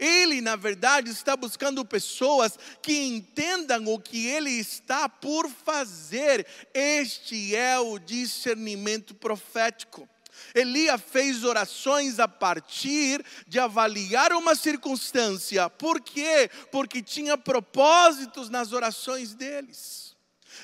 Ele, 0.00 0.40
na 0.40 0.56
verdade, 0.56 1.08
está 1.08 1.36
buscando 1.36 1.84
pessoas 1.84 2.58
que 2.82 2.92
entendam 3.04 3.86
o 3.86 4.00
que 4.00 4.26
ele 4.26 4.50
está 4.50 5.08
por 5.08 5.48
fazer. 5.48 6.44
Este 6.74 7.54
é 7.54 7.78
o 7.78 8.00
discernimento 8.00 9.14
profético. 9.14 10.08
Elias 10.52 11.00
fez 11.00 11.44
orações 11.44 12.18
a 12.18 12.26
partir 12.26 13.24
de 13.46 13.60
avaliar 13.60 14.32
uma 14.32 14.56
circunstância. 14.56 15.70
Por 15.70 16.00
quê? 16.00 16.50
Porque 16.72 17.00
tinha 17.00 17.38
propósitos 17.38 18.48
nas 18.48 18.72
orações 18.72 19.34
deles. 19.34 20.07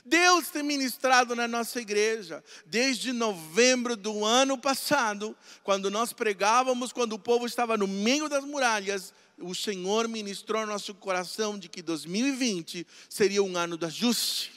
Deus 0.04 0.48
tem 0.48 0.62
ministrado 0.62 1.34
na 1.34 1.46
nossa 1.46 1.80
igreja 1.80 2.42
desde 2.66 3.12
novembro 3.12 3.96
do 3.96 4.24
ano 4.24 4.56
passado, 4.56 5.36
quando 5.62 5.90
nós 5.90 6.12
pregávamos, 6.12 6.92
quando 6.92 7.14
o 7.14 7.18
povo 7.18 7.46
estava 7.46 7.76
no 7.76 7.86
meio 7.86 8.28
das 8.28 8.44
muralhas. 8.44 9.12
O 9.38 9.54
Senhor 9.54 10.06
ministrou 10.08 10.62
no 10.62 10.72
nosso 10.72 10.94
coração 10.94 11.58
de 11.58 11.68
que 11.68 11.82
2020 11.82 12.86
seria 13.08 13.42
um 13.42 13.56
ano 13.56 13.76
de 13.76 13.86
ajuste, 13.86 14.52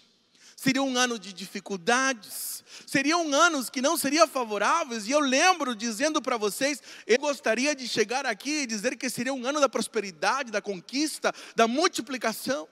seria 0.56 0.84
um 0.84 0.98
ano 0.98 1.18
de 1.18 1.34
dificuldades, 1.34 2.64
seriam 2.86 3.34
anos 3.34 3.70
que 3.70 3.82
não 3.82 3.98
seriam 3.98 4.28
favoráveis, 4.28 5.08
e 5.08 5.12
eu 5.12 5.20
lembro 5.20 5.76
dizendo 5.76 6.22
para 6.22 6.38
vocês, 6.38 6.82
eu 7.06 7.18
gostaria 7.20 7.76
de 7.76 7.88
chegar 7.88 8.26
aqui 8.26 8.62
e 8.62 8.68
dizer 8.68 8.96
que 8.96 9.10
seria 9.10 9.34
um 9.34 9.46
ano 9.46 9.60
da 9.60 9.70
prosperidade, 9.70 10.52
da 10.52 10.62
conquista, 10.62 11.34
da 11.56 11.68
multiplicação. 11.68 12.68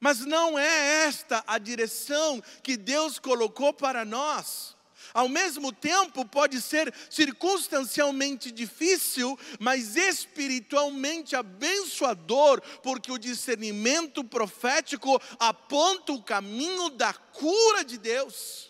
Mas 0.00 0.20
não 0.20 0.58
é 0.58 1.04
esta 1.04 1.44
a 1.46 1.58
direção 1.58 2.42
que 2.62 2.76
Deus 2.76 3.18
colocou 3.18 3.72
para 3.72 4.04
nós. 4.04 4.74
Ao 5.12 5.28
mesmo 5.28 5.72
tempo, 5.72 6.24
pode 6.24 6.60
ser 6.60 6.92
circunstancialmente 7.10 8.50
difícil, 8.50 9.38
mas 9.58 9.96
espiritualmente 9.96 11.34
abençoador, 11.34 12.60
porque 12.82 13.10
o 13.10 13.18
discernimento 13.18 14.22
profético 14.24 15.20
aponta 15.38 16.12
o 16.12 16.22
caminho 16.22 16.90
da 16.90 17.12
cura 17.12 17.84
de 17.84 17.98
Deus. 17.98 18.69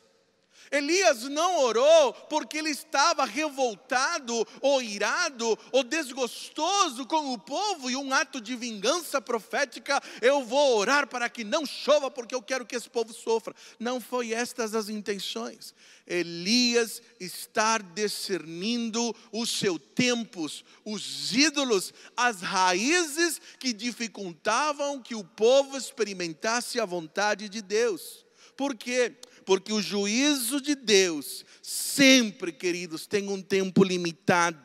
Elias 0.70 1.24
não 1.24 1.64
orou 1.64 2.12
porque 2.12 2.58
ele 2.58 2.70
estava 2.70 3.24
revoltado, 3.24 4.46
ou 4.60 4.80
irado, 4.80 5.58
ou 5.72 5.82
desgostoso 5.82 7.04
com 7.06 7.32
o 7.32 7.38
povo, 7.38 7.90
e 7.90 7.96
um 7.96 8.12
ato 8.12 8.40
de 8.40 8.54
vingança 8.54 9.20
profética, 9.20 10.00
eu 10.22 10.44
vou 10.44 10.76
orar 10.78 11.08
para 11.08 11.28
que 11.28 11.42
não 11.42 11.66
chova, 11.66 12.10
porque 12.10 12.34
eu 12.34 12.42
quero 12.42 12.64
que 12.64 12.76
esse 12.76 12.88
povo 12.88 13.12
sofra. 13.12 13.54
Não 13.78 14.00
foi 14.00 14.32
estas 14.32 14.74
as 14.74 14.88
intenções. 14.88 15.74
Elias 16.06 17.02
está 17.18 17.78
discernindo 17.78 19.14
os 19.32 19.50
seus 19.50 19.80
tempos, 19.94 20.64
os 20.84 21.32
ídolos, 21.32 21.92
as 22.16 22.40
raízes 22.40 23.40
que 23.58 23.72
dificultavam 23.72 25.02
que 25.02 25.14
o 25.14 25.24
povo 25.24 25.76
experimentasse 25.76 26.78
a 26.78 26.84
vontade 26.84 27.48
de 27.48 27.60
Deus. 27.60 28.24
Por 28.56 28.76
quê? 28.76 29.16
Porque 29.44 29.72
o 29.72 29.82
juízo 29.82 30.60
de 30.60 30.74
Deus, 30.74 31.44
sempre, 31.62 32.52
queridos, 32.52 33.06
tem 33.06 33.28
um 33.28 33.40
tempo 33.40 33.82
limitado 33.82 34.58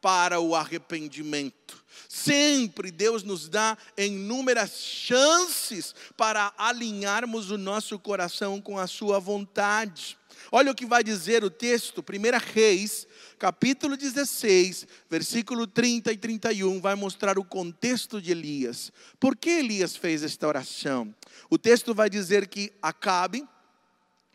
para 0.00 0.40
o 0.40 0.54
arrependimento. 0.54 1.82
Sempre 2.08 2.90
Deus 2.90 3.22
nos 3.22 3.48
dá 3.48 3.76
inúmeras 3.96 4.78
chances 4.78 5.94
para 6.16 6.52
alinharmos 6.56 7.50
o 7.50 7.58
nosso 7.58 7.98
coração 7.98 8.60
com 8.60 8.78
a 8.78 8.86
Sua 8.86 9.18
vontade. 9.18 10.16
Olha 10.52 10.70
o 10.70 10.74
que 10.74 10.86
vai 10.86 11.02
dizer 11.02 11.42
o 11.42 11.50
texto, 11.50 12.00
1 12.00 12.52
Reis, 12.52 13.06
capítulo 13.38 13.96
16, 13.96 14.86
versículo 15.10 15.66
30 15.66 16.12
e 16.12 16.16
31, 16.16 16.80
vai 16.80 16.94
mostrar 16.94 17.38
o 17.38 17.44
contexto 17.44 18.20
de 18.20 18.30
Elias. 18.30 18.92
Por 19.18 19.36
que 19.36 19.50
Elias 19.50 19.96
fez 19.96 20.22
esta 20.22 20.46
oração? 20.46 21.14
O 21.50 21.58
texto 21.58 21.94
vai 21.94 22.08
dizer 22.08 22.46
que 22.46 22.72
Acabe, 22.80 23.44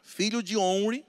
filho 0.10 0.42
de 0.42 0.58
Onre, 0.58 1.06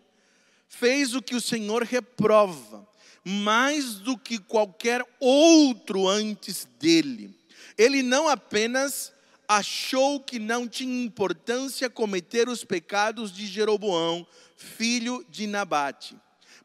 fez 0.69 1.15
o 1.15 1.23
que 1.23 1.35
o 1.35 1.41
Senhor 1.41 1.83
reprova, 1.83 2.87
mais 3.25 3.95
do 3.95 4.17
que 4.17 4.39
qualquer 4.39 5.05
outro 5.19 6.07
antes 6.07 6.69
dele. 6.79 7.35
Ele 7.79 8.03
não 8.03 8.29
apenas 8.29 9.13
achou 9.49 10.21
que 10.21 10.39
não 10.39 10.69
tinha 10.69 11.05
importância 11.05 11.89
cometer 11.89 12.49
os 12.49 12.63
pecados 12.63 13.33
de 13.33 13.47
Jeroboão, 13.47 14.27
filho 14.55 15.25
de 15.31 15.47
Nabate, 15.47 16.15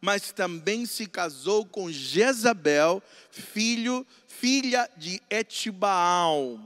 mas 0.02 0.34
também 0.34 0.86
se 0.86 1.08
casou 1.08 1.66
com 1.66 1.92
Jezabel, 1.92 3.02
filho, 3.32 4.06
filha 4.28 4.90
de 4.98 5.22
Etibaal, 5.30 6.60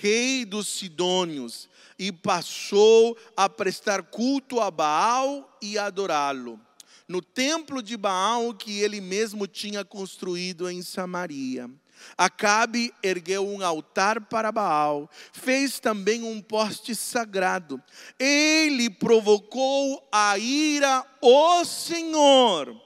rei 0.00 0.44
dos 0.44 0.66
Sidônios, 0.68 1.68
e 1.98 2.12
passou 2.12 3.16
a 3.36 3.48
prestar 3.48 4.02
culto 4.02 4.60
a 4.60 4.70
Baal 4.70 5.56
e 5.62 5.78
adorá-lo. 5.78 6.60
No 7.08 7.22
templo 7.22 7.82
de 7.82 7.96
Baal 7.96 8.52
que 8.52 8.80
ele 8.80 9.00
mesmo 9.00 9.46
tinha 9.46 9.84
construído 9.84 10.68
em 10.68 10.82
Samaria. 10.82 11.70
Acabe 12.16 12.92
ergueu 13.02 13.46
um 13.46 13.64
altar 13.64 14.20
para 14.20 14.52
Baal, 14.52 15.10
fez 15.32 15.80
também 15.80 16.22
um 16.22 16.40
poste 16.40 16.94
sagrado. 16.94 17.82
Ele 18.18 18.90
provocou 18.90 20.06
a 20.12 20.36
ira 20.38 21.04
o 21.22 21.64
Senhor, 21.64 22.76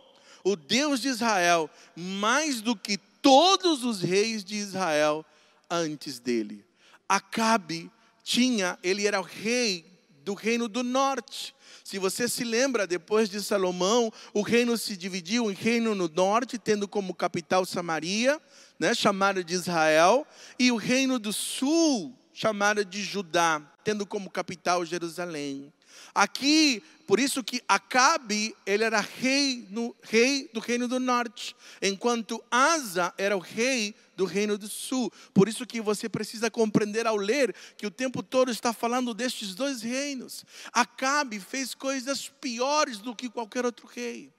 o 0.45 0.55
Deus 0.55 1.01
de 1.01 1.09
Israel, 1.09 1.69
mais 1.97 2.61
do 2.61 2.77
que 2.77 2.97
todos 3.21 3.85
os 3.85 4.01
reis 4.01 4.45
de 4.45 4.57
Israel 4.57 5.25
antes 5.69 6.19
dele. 6.19 6.65
Acabe 7.09 7.91
tinha, 8.23 8.79
ele 8.83 9.07
era 9.07 9.21
o 9.21 9.25
rei 9.25 9.85
do 10.25 10.35
reino 10.35 10.69
do 10.69 10.83
norte. 10.83 11.55
Se 11.83 11.99
você 11.99 12.29
se 12.29 12.45
lembra, 12.45 12.87
depois 12.87 13.29
de 13.29 13.43
Salomão, 13.43 14.13
o 14.33 14.43
reino 14.43 14.77
se 14.79 14.97
dividiu 14.97 15.51
em 15.51 15.55
reino 15.55 15.95
no 15.95 16.09
norte, 16.09 16.59
tendo 16.59 16.87
como 16.87 17.15
capital 17.15 17.65
Samaria, 17.65 18.41
né, 18.79 18.95
chamado 18.95 19.43
de 19.43 19.55
Israel, 19.55 20.27
e 20.59 20.71
o 20.71 20.77
reino 20.77 21.19
do 21.19 21.33
sul, 21.33 22.17
chamado 22.41 22.83
de 22.87 23.03
Judá, 23.03 23.61
tendo 23.85 24.07
como 24.07 24.31
capital 24.31 24.83
Jerusalém. 24.83 25.71
Aqui, 26.15 26.83
por 27.07 27.21
isso 27.21 27.45
que 27.45 27.63
Acabe, 27.69 28.57
ele 28.65 28.83
era 28.83 28.99
rei, 28.99 29.67
no, 29.69 29.95
rei 30.01 30.49
do 30.51 30.59
reino 30.59 30.89
do 30.89 30.99
norte, 30.99 31.55
enquanto 31.83 32.43
Asa 32.51 33.13
era 33.19 33.37
o 33.37 33.41
rei 33.41 33.95
do 34.17 34.25
reino 34.25 34.57
do 34.57 34.69
sul. 34.69 35.13
Por 35.35 35.49
isso 35.49 35.67
que 35.67 35.83
você 35.83 36.09
precisa 36.09 36.51
compreender 36.51 37.07
ao 37.07 37.17
ler 37.17 37.55
que 37.77 37.87
o 37.87 37.91
tempo 37.91 38.23
todo 38.23 38.51
está 38.51 38.73
falando 38.73 39.13
destes 39.13 39.55
dois 39.55 39.83
reinos. 39.83 40.43
Acabe 40.73 41.39
fez 41.41 41.75
coisas 41.75 42.31
piores 42.41 43.01
do 43.01 43.15
que 43.15 43.29
qualquer 43.29 43.67
outro 43.67 43.87
rei. 43.87 44.33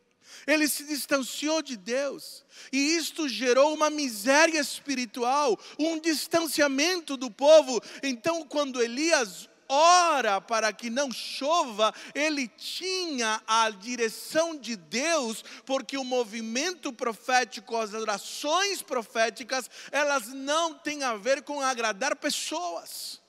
Ele 0.45 0.67
se 0.67 0.83
distanciou 0.83 1.61
de 1.61 1.77
Deus, 1.77 2.43
e 2.71 2.95
isto 2.95 3.27
gerou 3.27 3.73
uma 3.73 3.89
miséria 3.89 4.59
espiritual, 4.59 5.59
um 5.77 5.99
distanciamento 5.99 7.15
do 7.15 7.29
povo. 7.29 7.81
Então, 8.03 8.43
quando 8.45 8.81
Elias 8.81 9.49
ora 9.71 10.41
para 10.41 10.73
que 10.73 10.89
não 10.89 11.11
chova, 11.11 11.93
ele 12.13 12.47
tinha 12.49 13.41
a 13.47 13.69
direção 13.69 14.57
de 14.57 14.75
Deus, 14.75 15.43
porque 15.65 15.97
o 15.97 16.03
movimento 16.03 16.91
profético, 16.91 17.77
as 17.77 17.93
orações 17.93 18.81
proféticas, 18.81 19.69
elas 19.89 20.27
não 20.27 20.73
têm 20.73 21.03
a 21.03 21.15
ver 21.15 21.43
com 21.43 21.61
agradar 21.61 22.17
pessoas. 22.17 23.20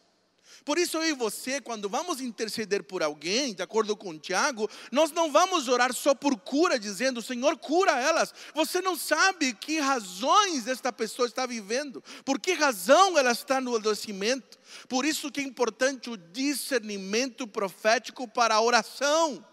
Por 0.64 0.78
isso 0.78 0.96
eu 0.96 1.04
e 1.04 1.12
você, 1.12 1.60
quando 1.60 1.88
vamos 1.88 2.20
interceder 2.20 2.82
por 2.82 3.02
alguém, 3.02 3.54
de 3.54 3.62
acordo 3.62 3.96
com 3.96 4.18
Tiago, 4.18 4.68
nós 4.90 5.10
não 5.10 5.30
vamos 5.32 5.68
orar 5.68 5.92
só 5.92 6.14
por 6.14 6.38
cura, 6.38 6.78
dizendo, 6.78 7.22
Senhor, 7.22 7.58
cura 7.58 7.92
elas. 7.92 8.34
Você 8.54 8.80
não 8.80 8.96
sabe 8.96 9.52
que 9.54 9.78
razões 9.78 10.66
esta 10.66 10.92
pessoa 10.92 11.26
está 11.26 11.46
vivendo, 11.46 12.02
por 12.24 12.40
que 12.40 12.52
razão 12.52 13.18
ela 13.18 13.32
está 13.32 13.60
no 13.60 13.76
adoecimento. 13.76 14.58
Por 14.88 15.04
isso 15.04 15.30
que 15.30 15.40
é 15.40 15.44
importante 15.44 16.10
o 16.10 16.16
discernimento 16.16 17.46
profético 17.46 18.26
para 18.26 18.54
a 18.54 18.60
oração 18.60 19.44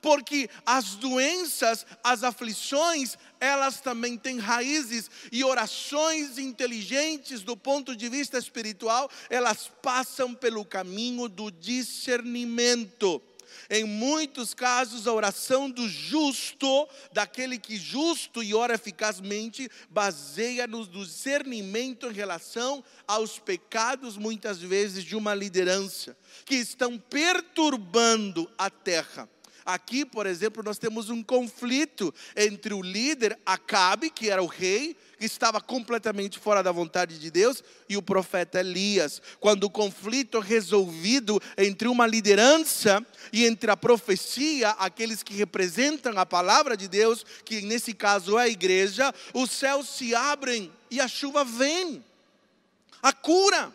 porque 0.00 0.48
as 0.64 0.94
doenças, 0.94 1.86
as 2.02 2.22
aflições, 2.22 3.16
elas 3.40 3.80
também 3.80 4.16
têm 4.16 4.38
raízes 4.38 5.10
e 5.30 5.44
orações 5.44 6.38
inteligentes 6.38 7.42
do 7.42 7.56
ponto 7.56 7.94
de 7.94 8.08
vista 8.08 8.38
espiritual, 8.38 9.10
elas 9.28 9.70
passam 9.82 10.34
pelo 10.34 10.64
caminho 10.64 11.28
do 11.28 11.50
discernimento. 11.50 13.22
Em 13.68 13.84
muitos 13.84 14.54
casos, 14.54 15.06
a 15.06 15.12
oração 15.12 15.70
do 15.70 15.88
justo, 15.88 16.88
daquele 17.12 17.58
que 17.58 17.76
justo 17.76 18.42
e 18.42 18.54
ora 18.54 18.74
eficazmente, 18.74 19.68
baseia 19.88 20.66
no 20.66 20.86
discernimento 20.86 22.06
em 22.08 22.12
relação 22.12 22.84
aos 23.06 23.38
pecados, 23.38 24.16
muitas 24.16 24.58
vezes, 24.58 25.04
de 25.04 25.16
uma 25.16 25.34
liderança, 25.34 26.16
que 26.44 26.54
estão 26.54 26.98
perturbando 26.98 28.50
a 28.56 28.70
terra. 28.70 29.28
Aqui, 29.66 30.04
por 30.04 30.26
exemplo, 30.26 30.62
nós 30.62 30.78
temos 30.78 31.10
um 31.10 31.24
conflito 31.24 32.14
entre 32.36 32.72
o 32.72 32.80
líder 32.80 33.36
Acabe, 33.44 34.10
que 34.10 34.30
era 34.30 34.40
o 34.40 34.46
rei, 34.46 34.96
que 35.18 35.24
estava 35.24 35.60
completamente 35.60 36.38
fora 36.38 36.62
da 36.62 36.70
vontade 36.70 37.18
de 37.18 37.30
Deus, 37.32 37.64
e 37.88 37.96
o 37.96 38.02
profeta 38.02 38.60
Elias. 38.60 39.20
Quando 39.40 39.64
o 39.64 39.70
conflito 39.70 40.38
é 40.38 40.40
resolvido 40.40 41.42
entre 41.58 41.88
uma 41.88 42.06
liderança 42.06 43.04
e 43.32 43.44
entre 43.44 43.68
a 43.68 43.76
profecia, 43.76 44.70
aqueles 44.70 45.24
que 45.24 45.34
representam 45.34 46.16
a 46.16 46.24
palavra 46.24 46.76
de 46.76 46.86
Deus, 46.86 47.26
que 47.44 47.60
nesse 47.62 47.92
caso 47.92 48.38
é 48.38 48.44
a 48.44 48.48
igreja, 48.48 49.12
os 49.34 49.50
céus 49.50 49.88
se 49.88 50.14
abrem 50.14 50.70
e 50.88 51.00
a 51.00 51.08
chuva 51.08 51.44
vem. 51.44 52.04
A 53.02 53.12
cura. 53.12 53.72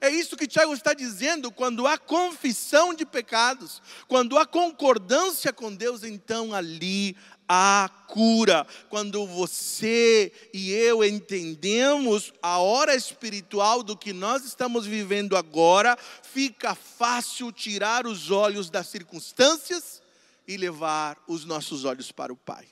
É 0.00 0.10
isso 0.10 0.36
que 0.36 0.46
Tiago 0.46 0.74
está 0.74 0.92
dizendo, 0.92 1.50
quando 1.50 1.86
há 1.86 1.96
confissão 1.96 2.92
de 2.92 3.06
pecados, 3.06 3.80
quando 4.08 4.36
há 4.38 4.44
concordância 4.44 5.52
com 5.52 5.74
Deus, 5.74 6.02
então 6.02 6.52
ali 6.52 7.16
há 7.48 7.88
cura. 8.08 8.66
Quando 8.88 9.26
você 9.26 10.32
e 10.52 10.72
eu 10.72 11.04
entendemos 11.04 12.32
a 12.42 12.58
hora 12.58 12.94
espiritual 12.94 13.82
do 13.82 13.96
que 13.96 14.12
nós 14.12 14.44
estamos 14.44 14.86
vivendo 14.86 15.36
agora, 15.36 15.96
fica 16.22 16.74
fácil 16.74 17.52
tirar 17.52 18.06
os 18.06 18.30
olhos 18.30 18.70
das 18.70 18.88
circunstâncias 18.88 20.02
e 20.46 20.56
levar 20.56 21.16
os 21.26 21.44
nossos 21.44 21.84
olhos 21.84 22.12
para 22.12 22.32
o 22.32 22.36
Pai. 22.36 22.66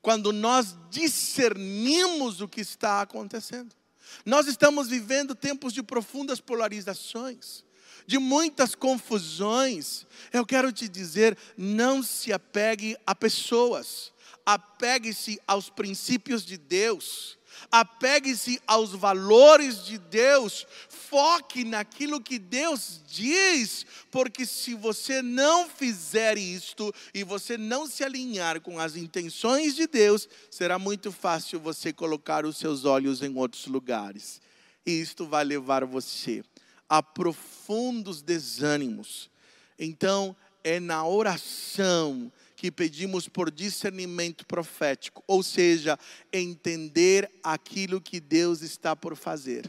Quando 0.00 0.32
nós 0.32 0.76
discernimos 0.90 2.40
o 2.40 2.48
que 2.48 2.60
está 2.60 3.02
acontecendo. 3.02 3.81
Nós 4.24 4.46
estamos 4.46 4.88
vivendo 4.88 5.34
tempos 5.34 5.72
de 5.72 5.82
profundas 5.82 6.40
polarizações. 6.40 7.64
de 8.04 8.18
muitas 8.18 8.74
confusões, 8.74 10.06
eu 10.32 10.44
quero 10.44 10.72
te 10.72 10.88
dizer: 10.88 11.36
não 11.56 12.02
se 12.02 12.32
apegue 12.32 12.96
a 13.06 13.14
pessoas, 13.14 14.12
apegue-se 14.44 15.40
aos 15.46 15.70
princípios 15.70 16.44
de 16.44 16.56
Deus, 16.56 17.38
apegue-se 17.70 18.60
aos 18.66 18.92
valores 18.92 19.84
de 19.84 19.98
Deus, 19.98 20.66
foque 20.88 21.64
naquilo 21.64 22.20
que 22.20 22.38
Deus 22.38 23.00
diz, 23.06 23.86
porque 24.10 24.46
se 24.46 24.74
você 24.74 25.22
não 25.22 25.68
fizer 25.68 26.38
isto 26.38 26.92
e 27.14 27.22
você 27.24 27.56
não 27.56 27.86
se 27.86 28.02
alinhar 28.02 28.60
com 28.60 28.78
as 28.78 28.96
intenções 28.96 29.74
de 29.74 29.86
Deus, 29.86 30.28
será 30.50 30.78
muito 30.78 31.12
fácil 31.12 31.60
você 31.60 31.92
colocar 31.92 32.44
os 32.44 32.56
seus 32.56 32.84
olhos 32.84 33.22
em 33.22 33.36
outros 33.36 33.66
lugares. 33.66 34.40
E 34.84 35.00
isto 35.00 35.26
vai 35.26 35.44
levar 35.44 35.84
você 35.84 36.42
a 36.88 37.02
profundos 37.02 38.20
desânimos. 38.20 39.30
Então, 39.78 40.36
é 40.64 40.78
na 40.78 41.06
oração 41.06 42.30
que 42.62 42.70
pedimos 42.70 43.26
por 43.28 43.50
discernimento 43.50 44.46
profético, 44.46 45.20
ou 45.26 45.42
seja, 45.42 45.98
entender 46.32 47.28
aquilo 47.42 48.00
que 48.00 48.20
Deus 48.20 48.62
está 48.62 48.94
por 48.94 49.16
fazer. 49.16 49.68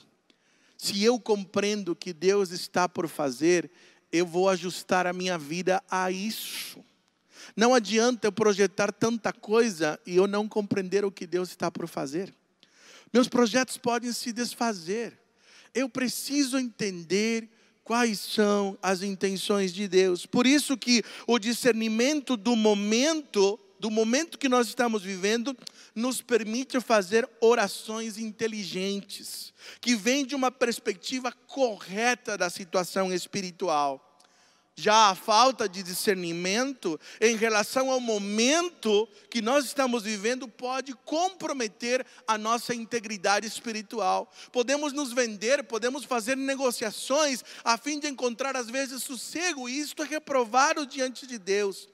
Se 0.78 1.04
eu 1.04 1.20
compreendo 1.20 1.96
que 1.96 2.14
Deus 2.14 2.52
está 2.52 2.88
por 2.88 3.08
fazer, 3.08 3.72
eu 4.12 4.28
vou 4.28 4.48
ajustar 4.48 5.08
a 5.08 5.12
minha 5.12 5.40
vida 5.40 5.82
a 5.90 6.12
isso. 6.12 6.86
Não 7.56 7.74
adianta 7.74 8.28
eu 8.28 8.32
projetar 8.32 8.92
tanta 8.92 9.34
coisa 9.34 10.00
e 10.06 10.16
eu 10.16 10.28
não 10.28 10.48
compreender 10.48 11.04
o 11.04 11.12
que 11.12 11.26
Deus 11.26 11.50
está 11.50 11.72
por 11.72 11.88
fazer. 11.88 12.32
Meus 13.12 13.28
projetos 13.28 13.76
podem 13.76 14.14
se 14.14 14.32
desfazer 14.32 15.18
eu 15.74 15.90
preciso 15.90 16.58
entender 16.58 17.50
quais 17.84 18.20
são 18.20 18.78
as 18.82 19.02
intenções 19.02 19.74
de 19.74 19.88
Deus. 19.88 20.26
Por 20.26 20.48
isso 20.48 20.78
que 20.78 21.04
o 21.28 21.38
discernimento 21.38 22.38
do 22.38 22.56
momento, 22.56 23.60
do 23.80 23.92
momento 23.92 24.38
que 24.38 24.50
nós 24.50 24.68
estamos 24.68 25.04
vivendo, 25.04 25.56
nos 25.94 26.22
permite 26.22 26.80
fazer 26.80 27.30
orações 27.42 28.18
inteligentes, 28.18 29.54
que 29.80 29.96
vêm 29.96 30.26
de 30.26 30.36
uma 30.36 30.50
perspectiva 30.50 31.32
correta 31.32 32.38
da 32.38 32.50
situação 32.50 33.14
espiritual. 33.14 34.03
Já 34.76 35.10
a 35.10 35.16
falta 35.16 35.70
de 35.70 35.84
discernimento 35.84 37.00
em 37.22 37.36
relação 37.36 37.92
ao 37.92 38.00
momento 38.00 39.08
que 39.30 39.40
nós 39.40 39.66
estamos 39.66 40.02
vivendo 40.04 40.48
pode 40.48 40.94
comprometer 41.06 42.04
a 42.28 42.40
nossa 42.40 42.74
integridade 42.74 43.46
espiritual. 43.46 44.32
Podemos 44.52 44.92
nos 44.92 45.14
vender, 45.14 45.64
podemos 45.64 46.06
fazer 46.06 46.36
negociações 46.36 47.44
a 47.64 47.78
fim 47.78 48.00
de 48.00 48.08
encontrar 48.08 48.58
às 48.58 48.68
vezes 48.68 49.04
sossego, 49.04 49.70
e 49.70 49.80
isto 49.80 50.02
é 50.02 50.06
reprovado 50.08 50.88
diante 50.88 51.28
de 51.28 51.38
Deus. 51.38 51.88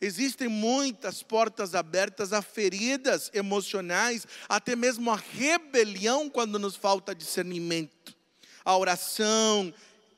Existem 0.00 0.46
muitas 0.46 1.22
portas 1.24 1.74
abertas 1.74 2.32
a 2.32 2.40
feridas 2.40 3.30
emocionais, 3.34 4.26
até 4.48 4.76
mesmo 4.76 5.10
a 5.10 5.16
rebelião 5.16 6.30
quando 6.30 6.58
nos 6.58 6.76
falta 6.76 7.14
discernimento. 7.14 8.14
A 8.64 8.76
oração 8.76 9.74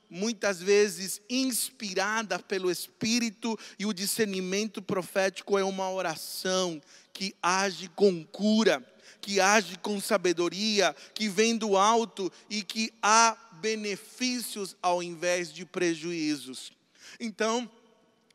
muitas 0.09 0.61
vezes 0.61 1.21
inspirada 1.29 2.38
pelo 2.38 2.71
Espírito, 2.71 3.59
e 3.79 3.87
o 3.87 3.93
discernimento 3.93 4.81
profético 4.81 5.59
é 5.59 5.64
uma 5.64 5.90
oração 5.90 6.81
que 7.12 7.35
age 7.43 7.88
com 7.88 8.25
cura, 8.25 8.85
que 9.21 9.40
age 9.40 9.79
com 9.79 10.01
sabedoria, 10.01 10.95
que 11.14 11.29
vem 11.29 11.57
do 11.57 11.77
alto 11.77 12.31
e 12.51 12.62
que 12.62 12.93
há 13.03 13.37
benefícios 13.61 14.77
ao 14.83 15.03
invés 15.03 15.53
de 15.53 15.64
prejuízos. 15.64 16.73
Então, 17.19 17.71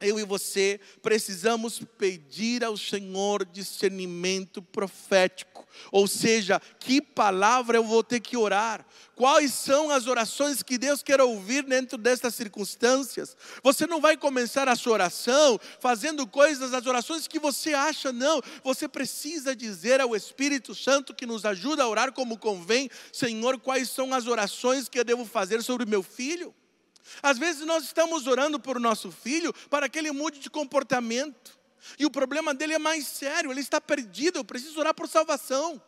eu 0.02 0.20
e 0.20 0.24
você 0.24 0.80
precisamos 1.02 1.82
pedir 1.98 2.64
ao 2.64 2.78
Senhor 2.78 3.46
discernimento 3.46 4.62
profético, 4.62 5.68
ou 5.92 6.08
seja, 6.08 6.62
que 6.80 7.02
palavra 7.02 7.78
eu 7.78 7.84
vou 7.84 8.04
ter 8.04 8.20
que 8.20 8.38
orar, 8.38 8.86
quais 9.16 9.54
são 9.54 9.90
as 9.90 10.08
orações 10.08 10.64
que 10.64 10.78
Deus 10.78 11.04
quer 11.04 11.20
ouvir 11.20 11.64
dentro 11.64 11.98
destas 11.98 12.36
circunstâncias. 12.36 13.36
Você 13.62 13.86
não 13.86 14.00
vai 14.00 14.16
começar 14.16 14.70
a 14.70 14.76
sua 14.76 14.94
oração 14.94 15.60
fazendo 15.80 16.26
coisas, 16.26 16.74
as 16.74 16.86
orações 16.86 17.28
que 17.28 17.40
você 17.40 17.74
acha, 17.74 18.14
não, 18.14 18.42
você 18.64 18.88
precisa 18.88 19.56
dizer 19.56 20.00
ao 20.00 20.16
Espírito 20.16 20.74
Santo 20.74 21.14
que 21.14 21.26
nos 21.26 21.46
ajuda 21.46 21.84
a 21.84 21.90
orar 21.90 22.14
como 22.14 22.38
convém: 22.38 22.90
Senhor, 23.12 23.60
quais 23.60 23.90
são 23.90 24.14
as 24.14 24.28
orações 24.28 24.88
que 24.88 24.98
eu 24.98 25.04
devo 25.04 25.26
fazer 25.26 25.62
sobre 25.62 25.86
meu 25.86 26.02
filho? 26.02 26.54
Às 27.22 27.38
vezes 27.38 27.66
nós 27.66 27.84
estamos 27.84 28.28
orando 28.28 28.60
por 28.60 28.80
nosso 28.80 29.12
filho 29.12 29.54
para 29.70 29.90
que 29.90 29.98
ele 29.98 30.12
mude 30.12 30.40
de 30.40 30.50
comportamento. 30.50 31.58
E 31.98 32.06
o 32.06 32.12
problema 32.12 32.54
dele 32.54 32.74
é 32.74 32.80
mais 32.80 33.08
sério, 33.08 33.52
ele 33.52 33.62
está 33.62 33.80
perdido, 33.80 34.40
eu 34.40 34.44
preciso 34.44 34.80
orar 34.80 34.94
por 34.94 35.08
salvação. 35.08 35.82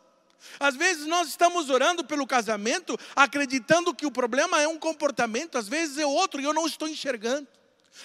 Às 0.58 0.74
vezes 0.74 1.06
nós 1.06 1.28
estamos 1.28 1.70
orando 1.70 2.04
pelo 2.04 2.26
casamento, 2.26 2.98
acreditando 3.14 3.94
que 3.94 4.06
o 4.06 4.10
problema 4.10 4.60
é 4.60 4.66
um 4.66 4.78
comportamento, 4.78 5.56
às 5.56 5.68
vezes 5.68 5.98
é 5.98 6.06
outro 6.06 6.40
e 6.40 6.44
eu 6.44 6.52
não 6.52 6.66
estou 6.66 6.88
enxergando. 6.88 7.46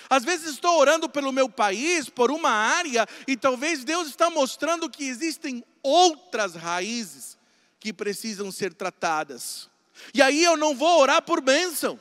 Às 0.10 0.24
vezes 0.24 0.52
estou 0.52 0.78
orando 0.78 1.10
pelo 1.10 1.32
meu 1.32 1.50
país, 1.50 2.10
por 2.10 2.30
uma 2.30 2.50
área, 2.50 3.08
e 3.28 3.36
talvez 3.38 3.84
Deus 3.84 4.10
está 4.10 4.30
mostrando 4.30 4.90
que 4.90 5.06
existem 5.06 5.64
outras 5.82 6.56
raízes 6.56 7.38
que 7.80 7.94
precisam 7.94 8.52
ser 8.52 8.74
tratadas. 8.74 9.70
E 10.14 10.22
aí 10.22 10.44
eu 10.44 10.58
não 10.58 10.76
vou 10.76 11.00
orar 11.00 11.22
por 11.22 11.42
bênção. 11.42 12.00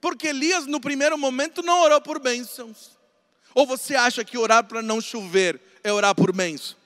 Porque 0.00 0.28
Elias, 0.28 0.66
no 0.66 0.80
primeiro 0.80 1.16
momento, 1.18 1.62
não 1.62 1.82
orou 1.82 2.00
por 2.00 2.18
bênçãos. 2.18 2.96
Ou 3.54 3.66
você 3.66 3.94
acha 3.94 4.24
que 4.24 4.36
orar 4.36 4.64
para 4.64 4.82
não 4.82 5.00
chover 5.00 5.60
é 5.82 5.92
orar 5.92 6.14
por 6.14 6.32
bênção? 6.32 6.76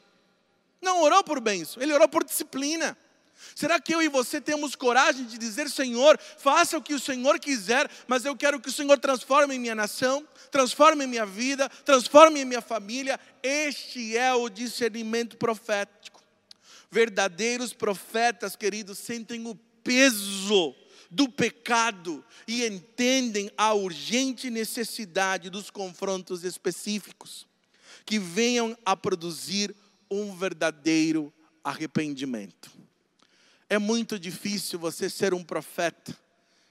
Não 0.80 1.02
orou 1.02 1.22
por 1.22 1.40
bênção, 1.40 1.82
ele 1.82 1.92
orou 1.92 2.08
por 2.08 2.24
disciplina. 2.24 2.96
Será 3.54 3.80
que 3.80 3.94
eu 3.94 4.02
e 4.02 4.08
você 4.08 4.40
temos 4.40 4.74
coragem 4.74 5.24
de 5.24 5.36
dizer, 5.36 5.68
Senhor, 5.68 6.18
faça 6.38 6.78
o 6.78 6.82
que 6.82 6.94
o 6.94 7.00
Senhor 7.00 7.38
quiser, 7.38 7.90
mas 8.06 8.24
eu 8.24 8.36
quero 8.36 8.60
que 8.60 8.68
o 8.68 8.72
Senhor 8.72 8.98
transforme 8.98 9.58
minha 9.58 9.74
nação, 9.74 10.26
transforme 10.50 11.06
minha 11.06 11.26
vida, 11.26 11.68
transforme 11.84 12.44
minha 12.44 12.60
família? 12.60 13.18
Este 13.42 14.16
é 14.16 14.32
o 14.32 14.48
discernimento 14.48 15.36
profético. 15.36 16.22
Verdadeiros 16.90 17.72
profetas, 17.72 18.56
queridos, 18.56 18.98
sentem 18.98 19.46
o 19.46 19.54
peso 19.82 20.74
do 21.10 21.28
pecado 21.28 22.24
e 22.46 22.64
entendem 22.64 23.50
a 23.56 23.74
urgente 23.74 24.48
necessidade 24.48 25.50
dos 25.50 25.70
confrontos 25.70 26.44
específicos 26.44 27.46
que 28.06 28.18
venham 28.18 28.76
a 28.84 28.96
produzir 28.96 29.74
um 30.10 30.34
verdadeiro 30.36 31.32
arrependimento. 31.62 32.70
É 33.68 33.78
muito 33.78 34.18
difícil 34.18 34.78
você 34.78 35.08
ser 35.08 35.34
um 35.34 35.44
profeta 35.44 36.16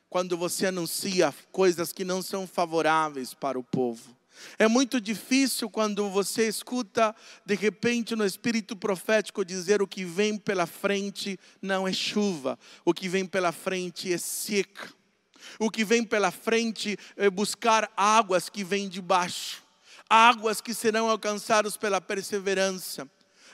quando 0.10 0.38
você 0.38 0.66
anuncia 0.66 1.34
coisas 1.52 1.94
que 1.94 2.04
não 2.04 2.22
são 2.22 2.48
favoráveis 2.48 3.34
para 3.34 3.60
o 3.60 3.64
povo. 3.64 4.18
É 4.58 4.68
muito 4.68 5.00
difícil 5.00 5.70
quando 5.70 6.10
você 6.10 6.48
escuta, 6.48 7.16
de 7.46 7.56
repente, 7.56 8.16
no 8.16 8.26
espírito 8.26 8.76
profético 8.76 9.46
dizer 9.46 9.82
o 9.82 9.88
que 9.88 10.06
vem 10.06 10.38
pela 10.38 10.66
frente 10.66 11.40
não 11.62 11.88
é 11.88 11.94
chuva, 11.94 12.58
o 12.86 12.94
que 12.94 13.10
vem 13.10 13.26
pela 13.26 13.52
frente 13.52 14.12
é 14.12 14.18
seca. 14.18 14.90
O 15.58 15.70
que 15.70 15.84
vem 15.84 16.04
pela 16.04 16.32
frente 16.32 16.98
é 17.16 17.30
buscar 17.30 17.92
águas 17.96 18.50
que 18.50 18.64
vêm 18.64 18.88
de 18.88 19.02
baixo, 19.02 19.64
águas 20.10 20.62
que 20.62 20.74
serão 20.74 21.10
alcançadas 21.10 21.78
pela 21.78 22.02
perseverança, 22.02 23.10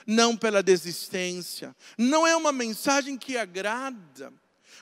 não 0.06 0.36
pela 0.36 0.62
desistência. 0.62 1.74
Não 1.96 2.26
é 2.26 2.36
uma 2.36 2.52
mensagem 2.52 3.16
que 3.16 3.36
agrada, 3.36 4.32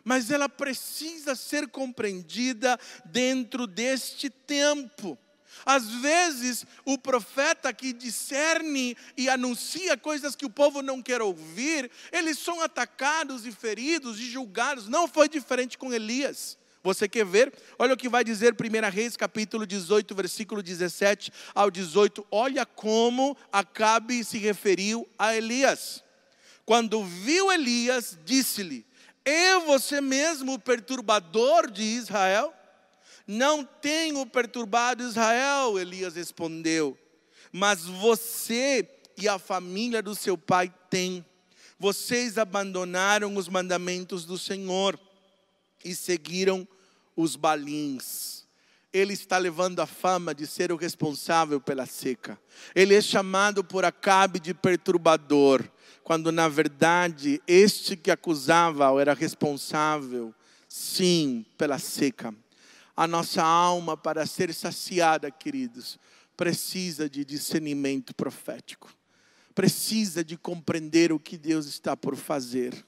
mas 0.05 0.31
ela 0.31 0.49
precisa 0.49 1.35
ser 1.35 1.69
compreendida 1.69 2.79
dentro 3.05 3.67
deste 3.67 4.29
tempo. 4.29 5.19
Às 5.65 5.89
vezes, 5.89 6.67
o 6.85 6.99
profeta 6.99 7.73
que 7.73 7.93
discerne 7.93 8.97
e 9.17 9.29
anuncia 9.29 9.97
coisas 9.97 10.37
que 10.37 10.47
o 10.47 10.51
povo 10.51 10.83
não 10.83 11.03
quer 11.03 11.23
ouvir, 11.23 11.91
eles 12.13 12.39
são 12.39 12.61
atacados 12.61 13.47
e 13.47 13.53
feridos 13.53 14.19
e 14.19 14.31
julgados. 14.31 14.89
Não 14.89 15.09
foi 15.09 15.29
diferente 15.29 15.79
com 15.79 15.93
Elias. 15.93 16.59
Você 16.85 17.09
quer 17.09 17.25
ver? 17.25 17.51
Olha 17.79 17.95
o 17.95 17.97
que 17.97 18.11
vai 18.11 18.23
dizer 18.23 18.55
1 18.55 18.91
Reis, 18.91 19.17
capítulo 19.17 19.67
18, 19.67 20.15
versículo 20.15 20.63
17 20.63 21.33
ao 21.55 21.71
18. 21.71 22.27
Olha 22.31 22.67
como 22.67 23.35
Acabe 23.51 24.23
se 24.23 24.37
referiu 24.37 25.09
a 25.19 25.35
Elias. 25.35 26.05
Quando 26.67 27.03
viu 27.03 27.51
Elias, 27.51 28.19
disse-lhe: 28.23 28.85
É 29.25 29.59
você 29.61 30.03
mesmo 30.03 30.53
o 30.53 30.59
perturbador 30.59 31.71
de 31.71 31.83
Israel? 31.83 32.53
Não 33.27 33.65
tenho 33.65 34.27
perturbado 34.27 35.03
Israel, 35.03 35.79
Elias 35.79 36.15
respondeu, 36.15 36.97
mas 37.51 37.85
você 37.85 38.89
e 39.17 39.29
a 39.29 39.39
família 39.39 40.03
do 40.03 40.15
seu 40.15 40.37
pai 40.37 40.73
têm. 40.91 41.25
Vocês 41.79 42.39
abandonaram 42.39 43.37
os 43.37 43.49
mandamentos 43.49 44.25
do 44.25 44.39
Senhor 44.39 44.99
e 45.85 45.95
seguiram 45.95 46.67
os 47.17 47.37
balins. 47.37 48.45
Ele 48.93 49.13
está 49.13 49.39
levando 49.39 49.81
a 49.81 49.87
fama 49.87 50.35
de 50.35 50.47
ser 50.47 50.71
o 50.71 50.77
responsável 50.77 51.61
pela 51.61 51.85
seca. 51.85 52.39
Ele 52.75 52.95
é 52.95 53.01
chamado 53.01 53.65
por 53.65 53.85
Acabe 53.85 54.39
de 54.39 54.55
perturbador, 54.55 55.69
quando 56.05 56.31
na 56.31 56.49
verdade 56.49 57.43
este 57.47 57.97
que 57.97 58.11
acusava 58.11 58.85
era 59.01 59.15
responsável, 59.15 60.33
sim, 60.69 61.45
pela 61.59 61.79
seca. 61.79 62.33
A 62.97 63.07
nossa 63.07 63.43
alma, 63.43 63.97
para 63.97 64.25
ser 64.25 64.55
saciada, 64.55 65.31
queridos, 65.31 65.99
precisa 66.37 67.09
de 67.09 67.25
discernimento 67.25 68.15
profético, 68.15 68.95
precisa 69.55 70.25
de 70.25 70.37
compreender 70.37 71.13
o 71.13 71.19
que 71.19 71.37
Deus 71.37 71.67
está 71.67 71.97
por 71.97 72.17
fazer. 72.17 72.85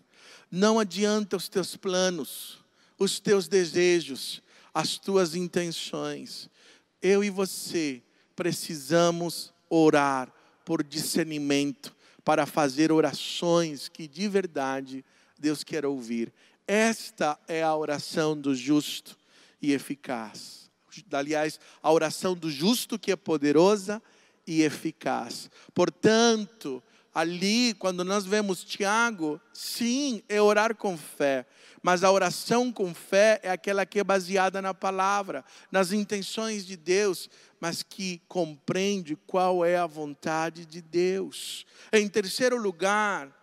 Não 0.50 0.78
adianta 0.78 1.36
os 1.36 1.48
teus 1.48 1.76
planos, 1.76 2.58
os 2.98 3.18
teus 3.18 3.48
desejos, 3.48 4.42
as 4.72 4.96
tuas 4.96 5.34
intenções. 5.34 6.48
Eu 7.02 7.24
e 7.24 7.30
você 7.30 8.02
precisamos 8.34 9.52
orar 9.68 10.32
por 10.64 10.82
discernimento, 10.82 11.94
para 12.24 12.44
fazer 12.44 12.90
orações 12.90 13.88
que 13.88 14.08
de 14.08 14.28
verdade 14.28 15.04
Deus 15.38 15.62
quer 15.62 15.86
ouvir. 15.86 16.32
Esta 16.66 17.38
é 17.46 17.62
a 17.62 17.74
oração 17.74 18.36
do 18.36 18.52
justo 18.52 19.16
e 19.60 19.72
eficaz. 19.72 20.70
Aliás, 21.12 21.60
a 21.82 21.92
oração 21.92 22.34
do 22.34 22.50
justo 22.50 22.98
que 22.98 23.12
é 23.12 23.16
poderosa 23.16 24.02
e 24.46 24.62
eficaz. 24.62 25.50
Portanto, 25.74 26.82
ali, 27.14 27.74
quando 27.74 28.04
nós 28.04 28.24
vemos 28.24 28.62
Tiago, 28.64 29.40
sim, 29.52 30.22
é 30.28 30.40
orar 30.40 30.74
com 30.74 30.96
fé, 30.96 31.46
mas 31.82 32.02
a 32.02 32.10
oração 32.10 32.72
com 32.72 32.94
fé 32.94 33.40
é 33.42 33.50
aquela 33.50 33.84
que 33.84 33.98
é 33.98 34.04
baseada 34.04 34.62
na 34.62 34.72
palavra, 34.72 35.44
nas 35.70 35.92
intenções 35.92 36.64
de 36.64 36.76
Deus, 36.76 37.28
mas 37.60 37.82
que 37.82 38.20
compreende 38.28 39.16
qual 39.26 39.64
é 39.64 39.76
a 39.76 39.86
vontade 39.86 40.64
de 40.64 40.80
Deus. 40.80 41.66
Em 41.92 42.08
terceiro 42.08 42.56
lugar, 42.56 43.35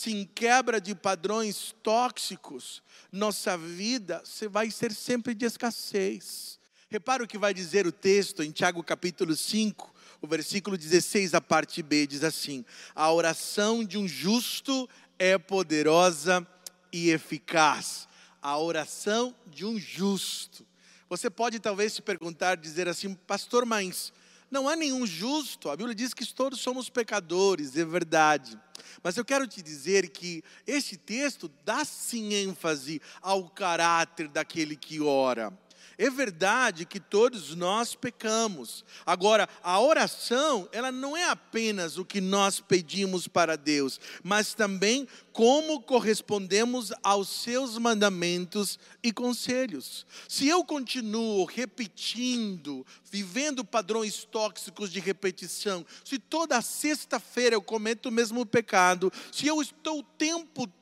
se 0.00 0.12
em 0.12 0.24
quebra 0.24 0.80
de 0.80 0.94
padrões 0.94 1.74
tóxicos, 1.82 2.82
nossa 3.12 3.58
vida 3.58 4.22
vai 4.48 4.70
ser 4.70 4.94
sempre 4.94 5.34
de 5.34 5.44
escassez. 5.44 6.58
Repara 6.88 7.22
o 7.22 7.26
que 7.26 7.36
vai 7.36 7.52
dizer 7.52 7.86
o 7.86 7.92
texto 7.92 8.42
em 8.42 8.50
Tiago 8.50 8.82
capítulo 8.82 9.36
5, 9.36 9.94
o 10.22 10.26
versículo 10.26 10.78
16, 10.78 11.34
a 11.34 11.40
parte 11.42 11.82
B, 11.82 12.06
diz 12.06 12.24
assim: 12.24 12.64
A 12.94 13.12
oração 13.12 13.84
de 13.84 13.98
um 13.98 14.08
justo 14.08 14.88
é 15.18 15.36
poderosa 15.36 16.46
e 16.90 17.10
eficaz. 17.10 18.08
A 18.40 18.56
oração 18.56 19.36
de 19.48 19.66
um 19.66 19.78
justo. 19.78 20.66
Você 21.10 21.28
pode 21.28 21.60
talvez 21.60 21.92
se 21.92 22.00
perguntar, 22.00 22.56
dizer 22.56 22.88
assim, 22.88 23.12
pastor, 23.12 23.66
mas 23.66 24.14
não 24.50 24.68
há 24.68 24.74
nenhum 24.74 25.06
justo. 25.06 25.70
A 25.70 25.76
Bíblia 25.76 25.94
diz 25.94 26.12
que 26.12 26.26
todos 26.34 26.60
somos 26.60 26.90
pecadores, 26.90 27.76
é 27.76 27.84
verdade. 27.84 28.58
Mas 29.02 29.16
eu 29.16 29.24
quero 29.24 29.46
te 29.46 29.62
dizer 29.62 30.10
que 30.10 30.42
este 30.66 30.96
texto 30.96 31.50
dá 31.64 31.84
sim 31.84 32.34
ênfase 32.34 33.00
ao 33.22 33.48
caráter 33.48 34.28
daquele 34.28 34.76
que 34.76 35.00
ora. 35.00 35.56
É 36.00 36.08
verdade 36.08 36.86
que 36.86 36.98
todos 36.98 37.54
nós 37.54 37.94
pecamos. 37.94 38.86
Agora, 39.04 39.46
a 39.62 39.78
oração, 39.78 40.66
ela 40.72 40.90
não 40.90 41.14
é 41.14 41.28
apenas 41.28 41.98
o 41.98 42.06
que 42.06 42.22
nós 42.22 42.58
pedimos 42.58 43.28
para 43.28 43.54
Deus, 43.54 44.00
mas 44.22 44.54
também 44.54 45.06
como 45.30 45.82
correspondemos 45.82 46.90
aos 47.02 47.28
seus 47.28 47.76
mandamentos 47.76 48.78
e 49.02 49.12
conselhos. 49.12 50.06
Se 50.26 50.48
eu 50.48 50.64
continuo 50.64 51.44
repetindo, 51.44 52.86
vivendo 53.04 53.62
padrões 53.62 54.24
tóxicos 54.24 54.90
de 54.90 55.00
repetição, 55.00 55.84
se 56.02 56.18
toda 56.18 56.62
sexta-feira 56.62 57.56
eu 57.56 57.60
cometo 57.60 58.06
o 58.06 58.12
mesmo 58.12 58.46
pecado, 58.46 59.12
se 59.30 59.46
eu 59.46 59.60
estou 59.60 59.98
o 59.98 60.02
tempo 60.02 60.66
todo 60.66 60.79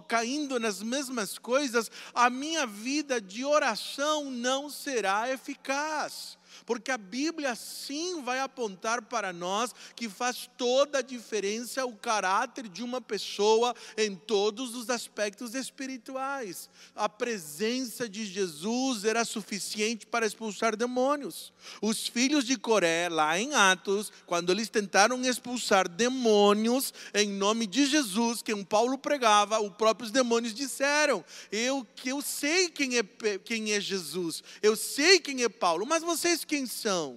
caindo 0.00 0.58
nas 0.58 0.82
mesmas 0.82 1.38
coisas, 1.38 1.90
a 2.14 2.30
minha 2.30 2.66
vida 2.66 3.20
de 3.20 3.44
oração 3.44 4.30
não 4.30 4.70
será 4.70 5.30
eficaz 5.30 6.38
porque 6.64 6.90
a 6.90 6.98
Bíblia 6.98 7.54
sim 7.54 8.22
vai 8.22 8.40
apontar 8.40 9.02
para 9.02 9.32
nós 9.32 9.74
que 9.96 10.08
faz 10.08 10.48
toda 10.56 10.98
a 10.98 11.02
diferença 11.02 11.84
o 11.84 11.96
caráter 11.96 12.68
de 12.68 12.82
uma 12.82 13.00
pessoa 13.00 13.74
em 13.96 14.14
todos 14.14 14.74
os 14.74 14.88
aspectos 14.90 15.54
espirituais. 15.54 16.68
A 16.94 17.08
presença 17.08 18.08
de 18.08 18.24
Jesus 18.24 19.04
era 19.04 19.24
suficiente 19.24 20.06
para 20.06 20.26
expulsar 20.26 20.76
demônios. 20.76 21.52
Os 21.80 22.06
filhos 22.06 22.44
de 22.44 22.56
Coré, 22.56 23.08
lá 23.08 23.38
em 23.38 23.54
Atos, 23.54 24.12
quando 24.26 24.50
eles 24.50 24.68
tentaram 24.68 25.24
expulsar 25.24 25.88
demônios 25.88 26.92
em 27.12 27.28
nome 27.28 27.66
de 27.66 27.86
Jesus, 27.86 28.42
que 28.42 28.54
um 28.54 28.64
Paulo 28.64 28.98
pregava, 28.98 29.60
os 29.60 29.72
próprios 29.74 30.10
demônios 30.10 30.54
disseram: 30.54 31.24
Eu 31.50 31.86
que 31.96 32.08
eu 32.10 32.20
sei 32.22 32.68
quem 32.68 32.98
é 32.98 33.02
quem 33.44 33.72
é 33.72 33.80
Jesus, 33.80 34.42
eu 34.62 34.76
sei 34.76 35.20
quem 35.20 35.42
é 35.42 35.48
Paulo, 35.48 35.86
mas 35.86 36.02
vocês 36.02 36.43
quem 36.46 36.66
são? 36.66 37.16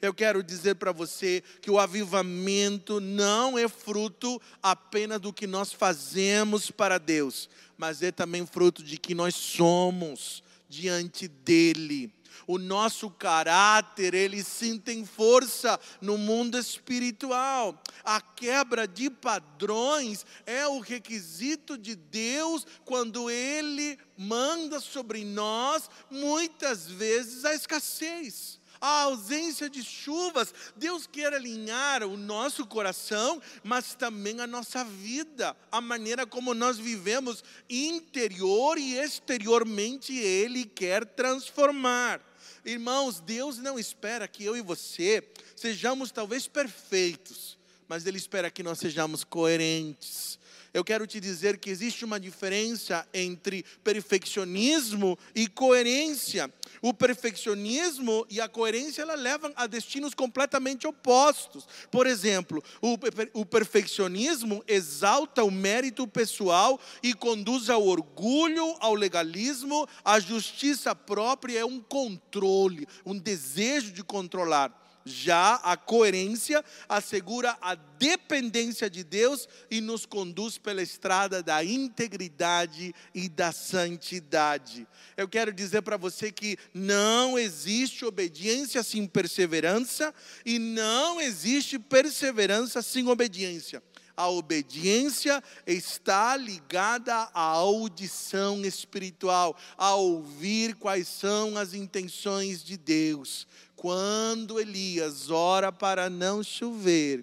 Eu 0.00 0.12
quero 0.12 0.42
dizer 0.42 0.74
para 0.74 0.92
você 0.92 1.42
que 1.60 1.70
o 1.70 1.78
avivamento 1.78 3.00
não 3.00 3.58
é 3.58 3.68
fruto 3.68 4.40
apenas 4.62 5.20
do 5.20 5.32
que 5.32 5.46
nós 5.46 5.72
fazemos 5.72 6.70
para 6.70 6.98
Deus, 6.98 7.48
mas 7.76 8.02
é 8.02 8.12
também 8.12 8.46
fruto 8.46 8.82
de 8.82 8.98
que 8.98 9.14
nós 9.14 9.34
somos 9.34 10.42
diante 10.68 11.28
dEle. 11.28 12.12
O 12.46 12.58
nosso 12.58 13.08
caráter, 13.08 14.12
ele 14.12 14.42
sim 14.44 14.76
tem 14.76 15.06
força 15.06 15.80
no 16.00 16.18
mundo 16.18 16.58
espiritual. 16.58 17.80
A 18.04 18.20
quebra 18.20 18.86
de 18.86 19.08
padrões 19.08 20.26
é 20.44 20.66
o 20.66 20.80
requisito 20.80 21.78
de 21.78 21.94
Deus 21.94 22.66
quando 22.84 23.30
ele 23.30 23.98
manda 24.18 24.80
sobre 24.80 25.24
nós, 25.24 25.88
muitas 26.10 26.86
vezes, 26.86 27.44
a 27.46 27.54
escassez 27.54 28.60
a 28.84 29.04
ausência 29.04 29.70
de 29.70 29.82
chuvas. 29.82 30.52
Deus 30.76 31.06
quer 31.06 31.32
alinhar 31.32 32.02
o 32.02 32.18
nosso 32.18 32.66
coração, 32.66 33.40
mas 33.62 33.94
também 33.94 34.42
a 34.42 34.46
nossa 34.46 34.84
vida, 34.84 35.56
a 35.72 35.80
maneira 35.80 36.26
como 36.26 36.52
nós 36.52 36.76
vivemos 36.76 37.42
interior 37.68 38.76
e 38.76 38.98
exteriormente, 38.98 40.14
Ele 40.14 40.66
quer 40.66 41.06
transformar. 41.06 42.20
Irmãos, 42.62 43.20
Deus 43.20 43.56
não 43.56 43.78
espera 43.78 44.28
que 44.28 44.44
eu 44.44 44.54
e 44.54 44.60
você 44.60 45.26
sejamos 45.56 46.12
talvez 46.12 46.46
perfeitos, 46.46 47.56
mas 47.88 48.04
Ele 48.04 48.18
espera 48.18 48.50
que 48.50 48.62
nós 48.62 48.78
sejamos 48.78 49.24
coerentes 49.24 50.38
eu 50.74 50.82
quero 50.82 51.06
te 51.06 51.20
dizer 51.20 51.58
que 51.58 51.70
existe 51.70 52.04
uma 52.04 52.18
diferença 52.18 53.06
entre 53.14 53.64
perfeccionismo 53.84 55.16
e 55.32 55.46
coerência. 55.46 56.52
O 56.82 56.92
perfeccionismo 56.92 58.26
e 58.28 58.40
a 58.40 58.48
coerência 58.48 59.02
ela 59.02 59.14
levam 59.14 59.52
a 59.54 59.68
destinos 59.68 60.14
completamente 60.14 60.84
opostos. 60.84 61.64
Por 61.92 62.08
exemplo, 62.08 62.62
o, 62.82 62.98
o 63.40 63.46
perfeccionismo 63.46 64.64
exalta 64.66 65.44
o 65.44 65.50
mérito 65.50 66.08
pessoal 66.08 66.80
e 67.04 67.14
conduz 67.14 67.70
ao 67.70 67.86
orgulho, 67.86 68.74
ao 68.80 68.94
legalismo, 68.94 69.86
à 70.04 70.18
justiça 70.18 70.92
própria, 70.92 71.60
é 71.60 71.64
um 71.64 71.80
controle, 71.80 72.88
um 73.06 73.16
desejo 73.16 73.92
de 73.92 74.02
controlar. 74.02 74.83
Já 75.04 75.56
a 75.56 75.76
coerência 75.76 76.64
assegura 76.88 77.56
a 77.60 77.74
dependência 77.74 78.88
de 78.88 79.04
Deus 79.04 79.46
e 79.70 79.80
nos 79.80 80.06
conduz 80.06 80.56
pela 80.56 80.82
estrada 80.82 81.42
da 81.42 81.62
integridade 81.62 82.94
e 83.14 83.28
da 83.28 83.52
santidade. 83.52 84.86
Eu 85.16 85.28
quero 85.28 85.52
dizer 85.52 85.82
para 85.82 85.96
você 85.96 86.32
que 86.32 86.56
não 86.72 87.38
existe 87.38 88.04
obediência 88.04 88.82
sem 88.82 89.06
perseverança 89.06 90.14
e 90.44 90.58
não 90.58 91.20
existe 91.20 91.78
perseverança 91.78 92.80
sem 92.80 93.06
obediência. 93.08 93.82
A 94.16 94.28
obediência 94.28 95.42
está 95.66 96.36
ligada 96.36 97.12
à 97.34 97.40
audição 97.40 98.64
espiritual, 98.64 99.56
a 99.76 99.94
ouvir 99.96 100.76
quais 100.76 101.08
são 101.08 101.56
as 101.56 101.74
intenções 101.74 102.62
de 102.62 102.76
Deus. 102.76 103.44
Quando 103.84 104.58
Elias 104.58 105.30
ora 105.30 105.70
para 105.70 106.08
não 106.08 106.42
chover, 106.42 107.22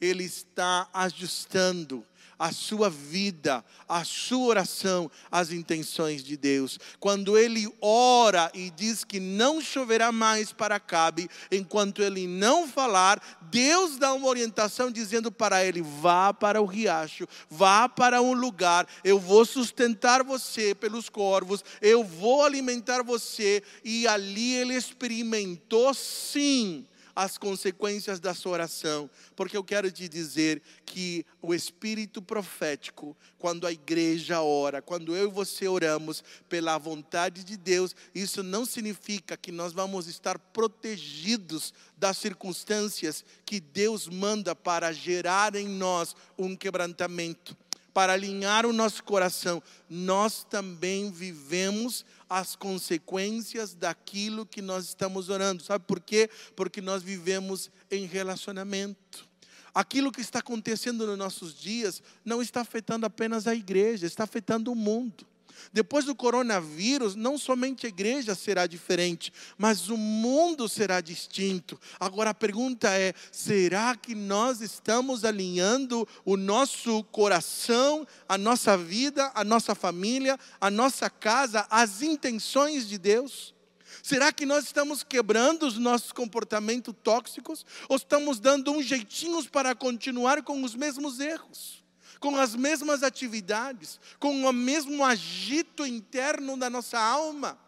ele 0.00 0.24
está 0.24 0.88
ajustando 0.92 2.04
a 2.40 2.52
sua 2.52 2.88
vida, 2.88 3.62
a 3.86 4.02
sua 4.02 4.46
oração, 4.46 5.10
as 5.30 5.52
intenções 5.52 6.24
de 6.24 6.38
Deus. 6.38 6.80
Quando 6.98 7.36
ele 7.36 7.70
ora 7.82 8.50
e 8.54 8.70
diz 8.70 9.04
que 9.04 9.20
não 9.20 9.60
choverá 9.60 10.10
mais 10.10 10.50
para 10.50 10.80
Cabe, 10.80 11.28
enquanto 11.52 12.00
ele 12.00 12.26
não 12.26 12.66
falar, 12.66 13.22
Deus 13.42 13.98
dá 13.98 14.14
uma 14.14 14.26
orientação 14.26 14.90
dizendo 14.90 15.30
para 15.30 15.62
ele: 15.62 15.82
vá 15.82 16.32
para 16.32 16.62
o 16.62 16.64
riacho, 16.64 17.28
vá 17.50 17.86
para 17.86 18.22
um 18.22 18.32
lugar, 18.32 18.86
eu 19.04 19.18
vou 19.18 19.44
sustentar 19.44 20.24
você 20.24 20.74
pelos 20.74 21.10
corvos, 21.10 21.62
eu 21.82 22.02
vou 22.02 22.42
alimentar 22.42 23.02
você. 23.02 23.62
E 23.84 24.08
ali 24.08 24.54
ele 24.54 24.74
experimentou 24.74 25.92
sim 25.92 26.86
as 27.14 27.36
consequências 27.38 28.20
da 28.20 28.34
sua 28.34 28.52
oração, 28.52 29.10
porque 29.36 29.56
eu 29.56 29.64
quero 29.64 29.90
te 29.90 30.08
dizer 30.08 30.62
que 30.84 31.24
o 31.42 31.54
espírito 31.54 32.20
profético, 32.20 33.16
quando 33.38 33.66
a 33.66 33.72
igreja 33.72 34.40
ora, 34.40 34.82
quando 34.82 35.14
eu 35.14 35.28
e 35.28 35.32
você 35.32 35.68
oramos 35.68 36.22
pela 36.48 36.78
vontade 36.78 37.44
de 37.44 37.56
Deus, 37.56 37.94
isso 38.14 38.42
não 38.42 38.64
significa 38.64 39.36
que 39.36 39.52
nós 39.52 39.72
vamos 39.72 40.06
estar 40.06 40.38
protegidos 40.38 41.72
das 41.96 42.18
circunstâncias 42.18 43.24
que 43.44 43.60
Deus 43.60 44.08
manda 44.08 44.54
para 44.54 44.92
gerar 44.92 45.54
em 45.54 45.68
nós 45.68 46.14
um 46.38 46.56
quebrantamento. 46.56 47.56
Para 47.92 48.12
alinhar 48.12 48.64
o 48.66 48.72
nosso 48.72 49.02
coração, 49.02 49.60
nós 49.88 50.44
também 50.44 51.10
vivemos 51.10 52.04
as 52.30 52.54
consequências 52.54 53.74
daquilo 53.74 54.46
que 54.46 54.62
nós 54.62 54.84
estamos 54.84 55.28
orando. 55.28 55.64
Sabe 55.64 55.84
por 55.84 55.98
quê? 55.98 56.30
Porque 56.54 56.80
nós 56.80 57.02
vivemos 57.02 57.72
em 57.90 58.06
relacionamento. 58.06 59.28
Aquilo 59.74 60.12
que 60.12 60.20
está 60.20 60.38
acontecendo 60.38 61.06
nos 61.06 61.18
nossos 61.18 61.60
dias 61.60 62.00
não 62.24 62.40
está 62.40 62.60
afetando 62.60 63.04
apenas 63.04 63.48
a 63.48 63.54
igreja, 63.54 64.06
está 64.06 64.24
afetando 64.24 64.70
o 64.70 64.76
mundo. 64.76 65.26
Depois 65.72 66.04
do 66.04 66.14
coronavírus, 66.14 67.14
não 67.14 67.38
somente 67.38 67.86
a 67.86 67.88
igreja 67.88 68.34
será 68.34 68.66
diferente, 68.66 69.32
mas 69.56 69.88
o 69.88 69.96
mundo 69.96 70.68
será 70.68 71.00
distinto. 71.00 71.80
Agora 71.98 72.30
a 72.30 72.34
pergunta 72.34 72.88
é: 72.90 73.14
será 73.30 73.96
que 73.96 74.14
nós 74.14 74.60
estamos 74.60 75.24
alinhando 75.24 76.06
o 76.24 76.36
nosso 76.36 77.02
coração, 77.04 78.06
a 78.28 78.36
nossa 78.36 78.76
vida, 78.76 79.30
a 79.34 79.44
nossa 79.44 79.74
família, 79.74 80.38
a 80.60 80.70
nossa 80.70 81.08
casa, 81.08 81.66
às 81.70 82.02
intenções 82.02 82.88
de 82.88 82.98
Deus? 82.98 83.54
Será 84.02 84.32
que 84.32 84.46
nós 84.46 84.64
estamos 84.64 85.02
quebrando 85.02 85.66
os 85.66 85.76
nossos 85.76 86.12
comportamentos 86.12 86.94
tóxicos 87.02 87.66
ou 87.88 87.96
estamos 87.96 88.40
dando 88.40 88.72
um 88.72 88.82
jeitinhos 88.82 89.46
para 89.46 89.74
continuar 89.74 90.42
com 90.42 90.62
os 90.62 90.74
mesmos 90.74 91.20
erros? 91.20 91.79
Com 92.20 92.36
as 92.36 92.54
mesmas 92.54 93.02
atividades, 93.02 93.98
com 94.18 94.44
o 94.44 94.52
mesmo 94.52 95.04
agito 95.04 95.86
interno 95.86 96.56
da 96.56 96.68
nossa 96.68 97.00
alma. 97.00 97.58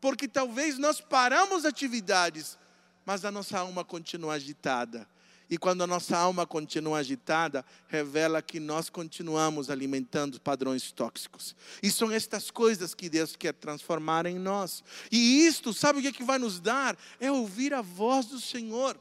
Porque 0.00 0.26
talvez 0.26 0.78
nós 0.78 1.00
paramos 1.00 1.64
atividades, 1.64 2.56
mas 3.04 3.24
a 3.24 3.30
nossa 3.30 3.58
alma 3.58 3.84
continua 3.84 4.34
agitada. 4.34 5.06
E 5.50 5.58
quando 5.58 5.82
a 5.82 5.86
nossa 5.86 6.16
alma 6.16 6.46
continua 6.46 6.98
agitada, 6.98 7.62
revela 7.86 8.40
que 8.40 8.58
nós 8.58 8.88
continuamos 8.88 9.68
alimentando 9.68 10.40
padrões 10.40 10.90
tóxicos. 10.92 11.54
E 11.82 11.90
são 11.90 12.10
estas 12.10 12.50
coisas 12.50 12.94
que 12.94 13.06
Deus 13.10 13.36
quer 13.36 13.52
transformar 13.52 14.24
em 14.24 14.38
nós. 14.38 14.82
E 15.10 15.46
isto, 15.46 15.74
sabe 15.74 15.98
o 15.98 16.02
que, 16.02 16.08
é 16.08 16.12
que 16.12 16.24
vai 16.24 16.38
nos 16.38 16.58
dar? 16.58 16.96
É 17.20 17.30
ouvir 17.30 17.74
a 17.74 17.82
voz 17.82 18.26
do 18.26 18.40
Senhor. 18.40 18.98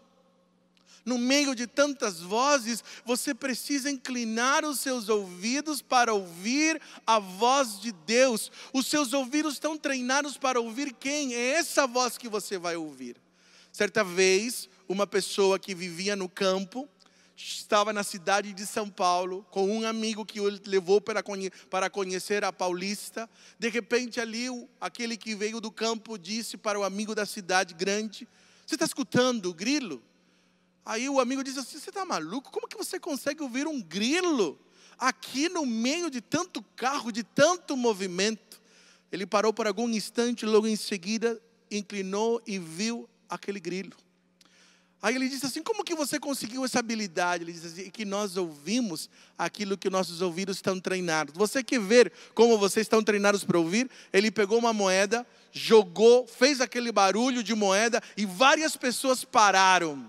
No 1.06 1.18
meio 1.18 1.56
de 1.56 1.66
tantas 1.66 2.20
vozes, 2.20 2.84
você 3.04 3.34
precisa 3.34 3.90
inclinar 3.90 4.64
os 4.64 4.80
seus 4.80 5.10
ouvidos 5.10 5.82
para 5.82 6.14
ouvir 6.14 6.80
a 7.06 7.18
voz 7.18 7.80
de 7.80 7.92
Deus. 7.92 8.52
Os 8.72 8.86
seus 8.88 9.12
ouvidos 9.14 9.54
estão 9.54 9.78
treinados 9.78 10.38
para 10.38 10.60
ouvir 10.60 10.94
quem? 10.94 11.34
É 11.34 11.54
essa 11.54 11.88
voz 11.88 12.18
que 12.18 12.30
você 12.30 12.58
vai 12.58 12.76
ouvir. 12.76 13.16
Certa 13.72 14.04
vez, 14.04 14.70
uma 14.88 15.08
pessoa 15.08 15.58
que 15.58 15.74
vivia 15.74 16.16
no 16.16 16.30
campo, 16.30 16.88
estava 17.36 17.92
na 17.92 18.04
cidade 18.04 18.54
de 18.54 18.66
São 18.66 18.90
Paulo, 18.90 19.46
com 19.50 19.68
um 19.68 19.88
amigo 19.88 20.26
que 20.26 20.40
o 20.40 20.60
levou 20.68 21.02
para, 21.02 21.90
conhecer 21.90 22.44
a 22.44 22.54
Paulista. 22.54 23.30
De 23.58 23.70
repente, 23.70 24.20
ali, 24.20 24.48
aquele 24.80 25.18
que 25.18 25.34
veio 25.34 25.60
do 25.60 25.72
campo 25.72 26.18
disse 26.18 26.58
para 26.58 26.80
o 26.80 26.84
amigo 26.84 27.16
da 27.16 27.26
cidade 27.26 27.74
grande: 27.74 28.28
Você 28.66 28.76
está 28.76 28.86
escutando 28.86 29.48
o 29.48 29.54
grilo? 29.54 30.02
Aí 30.86 31.08
o 31.10 31.20
amigo 31.20 31.44
diz 31.44 31.58
assim: 31.58 31.80
Você 31.80 31.90
está 31.90 32.06
maluco? 32.06 32.52
Como 32.52 32.68
que 32.68 32.78
você 32.78 33.00
consegue 33.00 33.42
ouvir 33.44 33.68
um 33.68 33.82
grilo 33.82 34.60
aqui 34.98 35.50
no 35.50 35.66
meio 35.66 36.10
de 36.10 36.22
tanto 36.22 36.62
carro, 36.76 37.12
de 37.12 37.24
tanto 37.24 37.78
movimento? 37.78 38.62
Ele 39.12 39.26
parou 39.26 39.54
por 39.54 39.68
algum 39.68 39.90
instante, 39.90 40.46
logo 40.46 40.68
em 40.68 40.76
seguida 40.76 41.42
inclinou 41.70 42.42
e 42.46 42.60
viu 42.60 43.10
aquele 43.30 43.60
grilo. 43.60 43.96
Aí 45.02 45.16
ele 45.16 45.28
disse 45.28 45.46
assim: 45.46 45.64
Como 45.64 45.84
que 45.84 45.96
você 45.96 46.20
conseguiu 46.20 46.64
essa 46.64 46.80
habilidade? 46.80 47.44
Ele 47.44 47.54
disse 47.54 47.68
assim: 47.68 47.90
Que 47.90 48.06
nós 48.06 48.38
ouvimos 48.38 49.10
aquilo 49.38 49.78
que 49.78 49.90
nossos 49.90 50.22
ouvidos 50.22 50.58
estão 50.58 50.80
treinados. 50.80 51.34
Você 51.36 51.64
quer 51.64 51.80
ver 51.80 52.12
como 52.36 52.58
vocês 52.58 52.86
estão 52.86 53.04
treinados 53.04 53.44
para 53.44 53.58
ouvir? 53.58 53.90
Ele 54.14 54.30
pegou 54.30 54.60
uma 54.60 54.74
moeda, 54.74 55.26
jogou, 55.52 56.28
fez 56.28 56.62
aquele 56.62 56.92
barulho 56.92 57.42
de 57.42 57.56
moeda 57.56 58.02
e 58.16 58.26
várias 58.26 58.76
pessoas 58.76 59.24
pararam. 59.24 60.08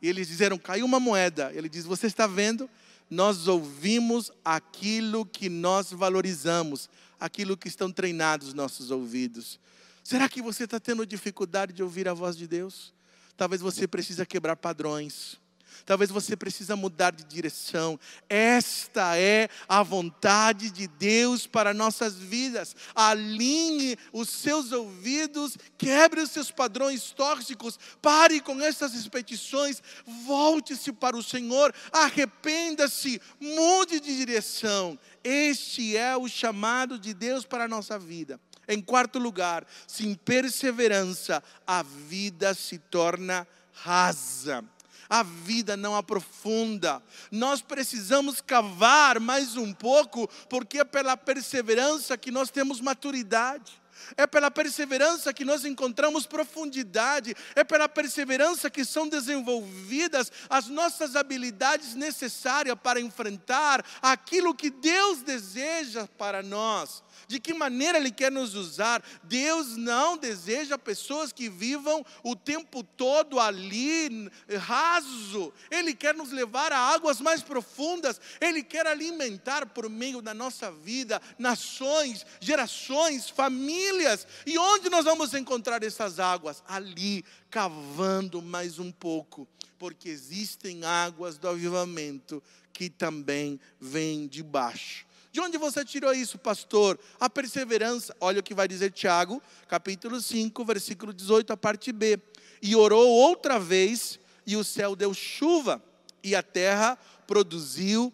E 0.00 0.08
eles 0.08 0.28
disseram: 0.28 0.58
caiu 0.58 0.84
uma 0.84 1.00
moeda. 1.00 1.52
Ele 1.54 1.68
diz: 1.68 1.84
Você 1.84 2.06
está 2.06 2.26
vendo? 2.26 2.68
Nós 3.08 3.46
ouvimos 3.46 4.32
aquilo 4.44 5.24
que 5.24 5.48
nós 5.48 5.92
valorizamos, 5.92 6.88
aquilo 7.20 7.56
que 7.56 7.68
estão 7.68 7.90
treinados 7.90 8.52
nossos 8.52 8.90
ouvidos. 8.90 9.60
Será 10.02 10.28
que 10.28 10.42
você 10.42 10.64
está 10.64 10.78
tendo 10.78 11.06
dificuldade 11.06 11.72
de 11.72 11.82
ouvir 11.82 12.08
a 12.08 12.14
voz 12.14 12.36
de 12.36 12.46
Deus? 12.46 12.92
Talvez 13.36 13.60
você 13.60 13.86
precisa 13.86 14.24
quebrar 14.24 14.56
padrões. 14.56 15.38
Talvez 15.84 16.10
você 16.10 16.36
precisa 16.36 16.76
mudar 16.76 17.12
de 17.12 17.24
direção. 17.24 17.98
Esta 18.28 19.16
é 19.16 19.48
a 19.68 19.82
vontade 19.82 20.70
de 20.70 20.86
Deus 20.86 21.46
para 21.46 21.74
nossas 21.74 22.14
vidas. 22.14 22.74
Alinhe 22.94 23.96
os 24.12 24.28
seus 24.28 24.72
ouvidos, 24.72 25.56
quebre 25.76 26.20
os 26.20 26.30
seus 26.30 26.50
padrões 26.50 27.10
tóxicos, 27.10 27.78
pare 28.00 28.40
com 28.40 28.60
essas 28.60 28.92
repetições, 28.94 29.82
volte-se 30.26 30.92
para 30.92 31.16
o 31.16 31.22
Senhor, 31.22 31.74
arrependa-se, 31.92 33.20
mude 33.40 34.00
de 34.00 34.16
direção. 34.16 34.98
Este 35.22 35.96
é 35.96 36.16
o 36.16 36.28
chamado 36.28 36.98
de 36.98 37.12
Deus 37.12 37.44
para 37.44 37.64
a 37.64 37.68
nossa 37.68 37.98
vida. 37.98 38.40
Em 38.68 38.80
quarto 38.80 39.18
lugar, 39.18 39.66
sem 39.86 40.14
perseverança, 40.14 41.42
a 41.66 41.82
vida 41.82 42.52
se 42.54 42.78
torna 42.78 43.46
rasa 43.72 44.64
a 45.08 45.22
vida 45.22 45.76
não 45.76 45.96
aprofunda. 45.96 47.02
Nós 47.30 47.60
precisamos 47.60 48.40
cavar 48.40 49.20
mais 49.20 49.56
um 49.56 49.72
pouco, 49.72 50.28
porque 50.48 50.78
é 50.78 50.84
pela 50.84 51.16
perseverança 51.16 52.16
que 52.16 52.30
nós 52.30 52.50
temos 52.50 52.80
maturidade. 52.80 53.80
É 54.16 54.26
pela 54.26 54.50
perseverança 54.50 55.32
que 55.32 55.44
nós 55.44 55.64
encontramos 55.64 56.26
profundidade, 56.26 57.34
é 57.54 57.64
pela 57.64 57.88
perseverança 57.88 58.70
que 58.70 58.84
são 58.84 59.08
desenvolvidas 59.08 60.30
as 60.48 60.68
nossas 60.68 61.16
habilidades 61.16 61.94
necessárias 61.94 62.76
para 62.80 63.00
enfrentar 63.00 63.84
aquilo 64.02 64.54
que 64.54 64.70
Deus 64.70 65.22
deseja 65.22 66.06
para 66.18 66.42
nós 66.42 67.02
de 67.26 67.40
que 67.40 67.54
maneira 67.54 67.98
Ele 67.98 68.10
quer 68.10 68.30
nos 68.30 68.54
usar. 68.54 69.02
Deus 69.22 69.76
não 69.76 70.16
deseja 70.16 70.78
pessoas 70.78 71.32
que 71.32 71.48
vivam 71.48 72.04
o 72.22 72.34
tempo 72.36 72.82
todo 72.82 73.40
ali, 73.40 74.30
raso. 74.58 75.52
Ele 75.70 75.94
quer 75.94 76.14
nos 76.14 76.30
levar 76.30 76.72
a 76.72 76.78
águas 76.78 77.20
mais 77.20 77.42
profundas. 77.42 78.20
Ele 78.40 78.62
quer 78.62 78.86
alimentar 78.86 79.66
por 79.66 79.88
meio 79.88 80.20
da 80.20 80.34
nossa 80.34 80.70
vida 80.70 81.20
nações, 81.38 82.24
gerações, 82.40 83.28
famílias. 83.28 84.26
E 84.44 84.58
onde 84.58 84.88
nós 84.88 85.04
vamos 85.04 85.34
encontrar 85.34 85.82
essas 85.82 86.18
águas? 86.18 86.62
Ali, 86.66 87.24
cavando 87.50 88.42
mais 88.42 88.78
um 88.78 88.90
pouco. 88.90 89.46
Porque 89.78 90.08
existem 90.08 90.84
águas 90.84 91.36
do 91.36 91.48
avivamento 91.48 92.42
que 92.72 92.90
também 92.90 93.58
vêm 93.80 94.26
de 94.26 94.42
baixo. 94.42 95.05
De 95.36 95.40
onde 95.42 95.58
você 95.58 95.84
tirou 95.84 96.14
isso, 96.14 96.38
pastor? 96.38 96.98
A 97.20 97.28
perseverança. 97.28 98.16
Olha 98.18 98.40
o 98.40 98.42
que 98.42 98.54
vai 98.54 98.66
dizer 98.66 98.90
Tiago, 98.90 99.42
capítulo 99.68 100.18
5, 100.18 100.64
versículo 100.64 101.12
18, 101.12 101.52
a 101.52 101.56
parte 101.58 101.92
B. 101.92 102.18
E 102.62 102.74
orou 102.74 103.06
outra 103.06 103.58
vez, 103.60 104.18
e 104.46 104.56
o 104.56 104.64
céu 104.64 104.96
deu 104.96 105.12
chuva, 105.12 105.84
e 106.24 106.34
a 106.34 106.42
terra 106.42 106.96
produziu 107.26 108.10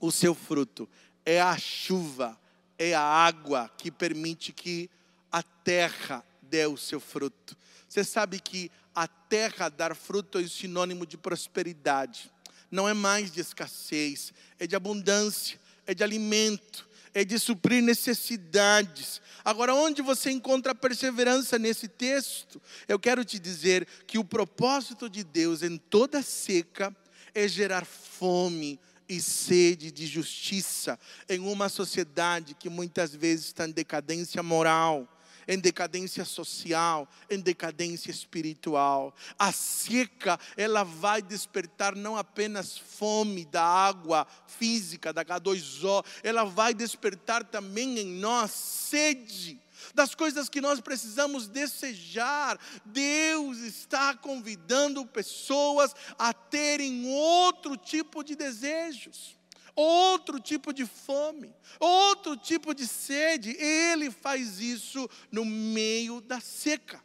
o 0.00 0.10
seu 0.10 0.34
fruto. 0.34 0.88
É 1.24 1.40
a 1.40 1.56
chuva, 1.56 2.36
é 2.76 2.92
a 2.94 3.00
água 3.00 3.70
que 3.78 3.88
permite 3.88 4.52
que 4.52 4.90
a 5.30 5.40
terra 5.40 6.24
dê 6.42 6.66
o 6.66 6.76
seu 6.76 6.98
fruto. 6.98 7.56
Você 7.88 8.02
sabe 8.02 8.40
que 8.40 8.72
a 8.92 9.06
terra 9.06 9.68
dar 9.68 9.94
fruto 9.94 10.40
é 10.40 10.48
sinônimo 10.48 11.06
de 11.06 11.16
prosperidade. 11.16 12.28
não 12.72 12.88
é 12.88 12.92
mais 12.92 13.30
de 13.30 13.38
escassez, 13.38 14.32
é 14.58 14.66
de 14.66 14.74
abundância, 14.74 15.62
é 15.86 15.94
de 15.94 16.02
alimento, 16.02 16.88
é 17.12 17.24
de 17.24 17.38
suprir 17.38 17.82
necessidades. 17.82 19.20
Agora, 19.44 19.74
onde 19.74 20.02
você 20.02 20.30
encontra 20.30 20.74
perseverança 20.74 21.58
nesse 21.58 21.86
texto? 21.86 22.60
Eu 22.88 22.98
quero 22.98 23.24
te 23.24 23.38
dizer 23.38 23.86
que 24.06 24.18
o 24.18 24.24
propósito 24.24 25.08
de 25.08 25.22
Deus 25.22 25.62
em 25.62 25.76
toda 25.76 26.22
seca 26.22 26.94
é 27.34 27.46
gerar 27.46 27.84
fome 27.84 28.80
e 29.08 29.20
sede 29.20 29.90
de 29.90 30.06
justiça 30.06 30.98
em 31.28 31.40
uma 31.40 31.68
sociedade 31.68 32.54
que 32.54 32.70
muitas 32.70 33.14
vezes 33.14 33.46
está 33.46 33.68
em 33.68 33.70
decadência 33.70 34.42
moral 34.42 35.08
em 35.46 35.58
decadência 35.58 36.24
social, 36.24 37.08
em 37.30 37.40
decadência 37.40 38.10
espiritual. 38.10 39.14
A 39.38 39.52
seca, 39.52 40.38
ela 40.56 40.84
vai 40.84 41.22
despertar 41.22 41.94
não 41.94 42.16
apenas 42.16 42.76
fome 42.76 43.44
da 43.44 43.64
água 43.64 44.26
física, 44.46 45.12
da 45.12 45.24
H2O, 45.24 46.04
ela 46.22 46.44
vai 46.44 46.74
despertar 46.74 47.44
também 47.44 47.98
em 47.98 48.06
nós 48.06 48.50
sede 48.50 49.60
das 49.94 50.14
coisas 50.14 50.48
que 50.48 50.60
nós 50.60 50.80
precisamos 50.80 51.46
desejar. 51.46 52.58
Deus 52.86 53.58
está 53.58 54.14
convidando 54.14 55.04
pessoas 55.04 55.94
a 56.18 56.32
terem 56.32 57.06
outro 57.06 57.76
tipo 57.76 58.22
de 58.24 58.34
desejos 58.34 59.36
outro 59.74 60.38
tipo 60.38 60.72
de 60.72 60.86
fome, 60.86 61.54
outro 61.80 62.36
tipo 62.36 62.74
de 62.74 62.86
sede. 62.86 63.56
Ele 63.58 64.10
faz 64.10 64.60
isso 64.60 65.08
no 65.30 65.44
meio 65.44 66.20
da 66.20 66.40
seca. 66.40 67.02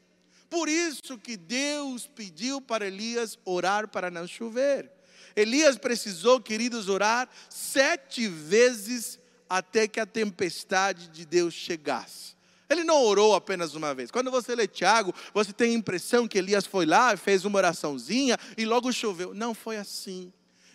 Por 0.49 0.67
isso 0.67 1.17
que 1.17 1.37
Deus 1.37 2.07
pediu 2.07 2.59
para 2.59 2.87
Elias 2.87 3.37
orar 3.45 3.87
para 3.87 4.09
não 4.09 4.27
chover. 4.27 4.91
Elias 5.35 5.77
precisou, 5.77 6.41
queridos, 6.41 6.89
orar 6.89 7.29
sete 7.49 8.27
vezes 8.27 9.19
até 9.47 9.87
que 9.87 9.99
a 9.99 10.05
tempestade 10.05 11.07
de 11.09 11.25
Deus 11.25 11.53
chegasse. 11.53 12.37
Ele 12.69 12.83
não 12.83 13.03
orou 13.03 13.33
apenas 13.33 13.73
uma 13.73 13.95
vez. 13.95 14.11
Quando 14.11 14.29
você 14.29 14.55
lê 14.55 14.67
Tiago, 14.67 15.13
você 15.33 15.51
tem 15.51 15.71
a 15.71 15.77
impressão 15.77 16.27
que 16.27 16.37
Elias 16.37 16.67
foi 16.67 16.85
lá, 16.85 17.17
fez 17.17 17.43
uma 17.43 17.57
oraçãozinha 17.57 18.37
e 18.55 18.65
logo 18.65 18.93
choveu. 18.93 19.33
Não 19.33 19.55
foi 19.55 19.77
assim. 19.77 20.31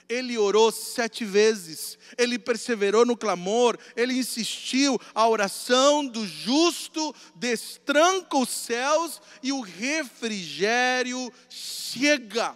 Ele 0.08 0.36
orou 0.36 0.70
sete 0.70 1.24
vezes, 1.24 1.98
ele 2.18 2.38
perseverou 2.38 3.06
no 3.06 3.16
clamor, 3.16 3.78
ele 3.96 4.12
insistiu. 4.14 5.00
A 5.14 5.26
oração 5.26 6.06
do 6.06 6.26
justo 6.26 7.14
destranca 7.34 8.36
os 8.36 8.50
céus 8.50 9.20
e 9.42 9.50
o 9.50 9.60
refrigério 9.60 11.32
chega. 11.48 12.54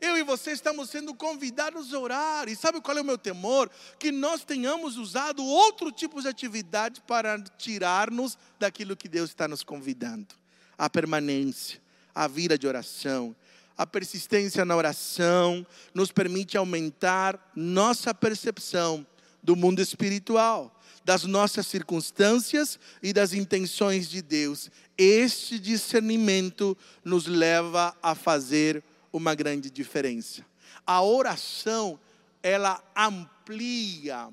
Eu 0.00 0.16
e 0.16 0.22
você 0.22 0.52
estamos 0.52 0.88
sendo 0.88 1.14
convidados 1.14 1.92
a 1.92 1.98
orar, 1.98 2.48
e 2.48 2.56
sabe 2.56 2.80
qual 2.80 2.96
é 2.96 3.02
o 3.02 3.04
meu 3.04 3.18
temor? 3.18 3.70
Que 3.98 4.10
nós 4.10 4.42
tenhamos 4.44 4.96
usado 4.96 5.44
outro 5.44 5.92
tipo 5.92 6.22
de 6.22 6.28
atividade 6.28 7.02
para 7.06 7.38
tirar-nos 7.58 8.38
daquilo 8.58 8.96
que 8.96 9.08
Deus 9.08 9.28
está 9.28 9.46
nos 9.46 9.62
convidando 9.62 10.34
a 10.78 10.88
permanência, 10.88 11.78
a 12.14 12.26
vida 12.26 12.56
de 12.56 12.66
oração 12.66 13.36
a 13.80 13.86
persistência 13.86 14.62
na 14.62 14.76
oração 14.76 15.66
nos 15.94 16.12
permite 16.12 16.54
aumentar 16.54 17.50
nossa 17.56 18.12
percepção 18.12 19.06
do 19.42 19.56
mundo 19.56 19.80
espiritual, 19.80 20.78
das 21.02 21.24
nossas 21.24 21.66
circunstâncias 21.66 22.78
e 23.02 23.10
das 23.10 23.32
intenções 23.32 24.06
de 24.06 24.20
Deus. 24.20 24.70
Este 24.98 25.58
discernimento 25.58 26.76
nos 27.02 27.24
leva 27.24 27.96
a 28.02 28.14
fazer 28.14 28.84
uma 29.10 29.34
grande 29.34 29.70
diferença. 29.70 30.44
A 30.86 31.00
oração, 31.00 31.98
ela 32.42 32.84
amplia 32.94 34.28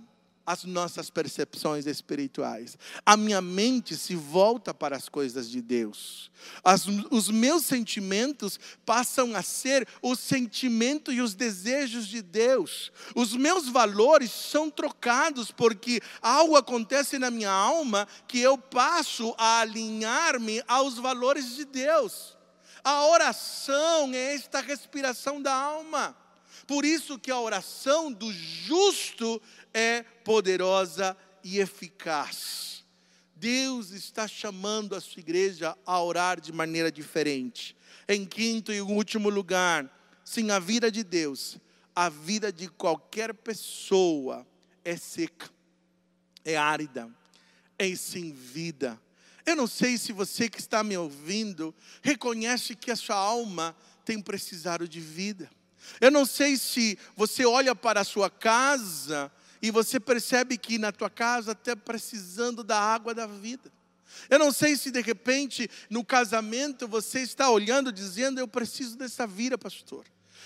as 0.48 0.64
nossas 0.64 1.10
percepções 1.10 1.86
espirituais. 1.86 2.78
A 3.06 3.18
minha 3.18 3.42
mente 3.42 3.98
se 3.98 4.16
volta 4.16 4.74
para 4.74 4.96
as 4.96 5.10
coisas 5.10 5.50
de 5.50 5.62
Deus. 5.62 6.32
As, 6.64 6.86
os 7.12 7.30
meus 7.30 7.66
sentimentos 7.66 8.58
passam 8.86 9.36
a 9.36 9.44
ser 9.44 9.86
o 10.02 10.16
sentimento 10.16 11.12
e 11.12 11.22
os 11.22 11.36
desejos 11.36 12.08
de 12.08 12.22
Deus. 12.22 12.94
Os 13.14 13.36
meus 13.36 13.68
valores 13.68 14.32
são 14.32 14.70
trocados 14.70 15.52
porque 15.52 16.00
algo 16.22 16.56
acontece 16.56 17.20
na 17.20 17.30
minha 17.30 17.52
alma 17.52 18.08
que 18.26 18.40
eu 18.40 18.58
passo 18.58 19.36
a 19.38 19.60
alinhar-me 19.60 20.64
aos 20.66 20.96
valores 20.96 21.58
de 21.58 21.66
Deus. 21.66 22.38
A 22.86 23.06
oração 23.08 24.14
é 24.14 24.34
esta 24.34 24.62
respiração 24.62 25.42
da 25.42 25.54
alma. 25.54 26.16
Por 26.66 26.84
isso 26.84 27.18
que 27.18 27.32
a 27.32 27.40
oração 27.40 28.12
do 28.12 28.32
justo 28.32 29.42
é 29.74 30.04
poderosa 30.24 31.16
e 31.44 31.60
eficaz. 31.60 32.86
Deus 33.36 33.92
está 33.92 34.28
chamando 34.28 34.96
a 34.96 35.02
sua 35.02 35.20
igreja 35.20 35.78
a 35.86 36.02
orar 36.02 36.42
de 36.42 36.52
maneira 36.52 36.92
diferente. 36.92 37.76
Em 38.08 38.26
quinto 38.26 38.74
e 38.74 38.82
último 38.82 39.30
lugar, 39.30 39.90
sim, 40.24 40.50
a 40.50 40.60
vida 40.60 40.92
de 40.92 41.04
Deus, 41.04 41.58
a 41.96 42.10
vida 42.10 42.52
de 42.52 42.68
qualquer 42.68 43.34
pessoa 43.34 44.46
é 44.84 44.98
seca, 44.98 45.50
é 46.44 46.58
árida, 46.58 47.10
é 47.78 47.96
sem 47.96 48.32
vida. 48.32 49.00
Eu 49.46 49.56
não 49.56 49.68
sei 49.68 49.98
se 49.98 50.12
você 50.12 50.50
que 50.50 50.60
está 50.60 50.84
me 50.84 50.98
ouvindo 50.98 51.74
reconhece 52.02 52.76
que 52.76 52.92
a 52.92 52.96
sua 52.96 53.16
alma 53.16 53.76
tem 54.04 54.20
precisado 54.20 54.88
de 54.88 55.00
vida. 55.00 55.50
Eu 56.02 56.12
não 56.12 56.26
sei 56.26 56.58
se 56.58 56.98
você 57.16 57.46
olha 57.46 57.76
para 57.76 58.02
a 58.02 58.04
sua 58.04 58.30
casa 58.30 59.32
e 59.62 59.72
você 59.72 60.00
percebe 60.00 60.58
que 60.58 60.78
na 60.78 60.92
tua 60.92 61.10
casa 61.10 61.52
está 61.52 61.76
precisando 61.76 62.64
da 62.64 62.80
água 62.80 63.14
da 63.14 63.26
vida. 63.26 63.72
Eu 64.30 64.40
não 64.40 64.52
sei 64.52 64.76
se 64.76 64.90
de 64.92 65.02
repente 65.02 65.70
no 65.90 66.04
casamento 66.04 66.88
você 66.88 67.22
está 67.22 67.50
olhando 67.50 67.92
dizendo 67.92 68.40
eu 68.40 68.48
preciso 68.48 68.98
dessa 68.98 69.28
vida, 69.28 69.58
pastor. 69.58 70.06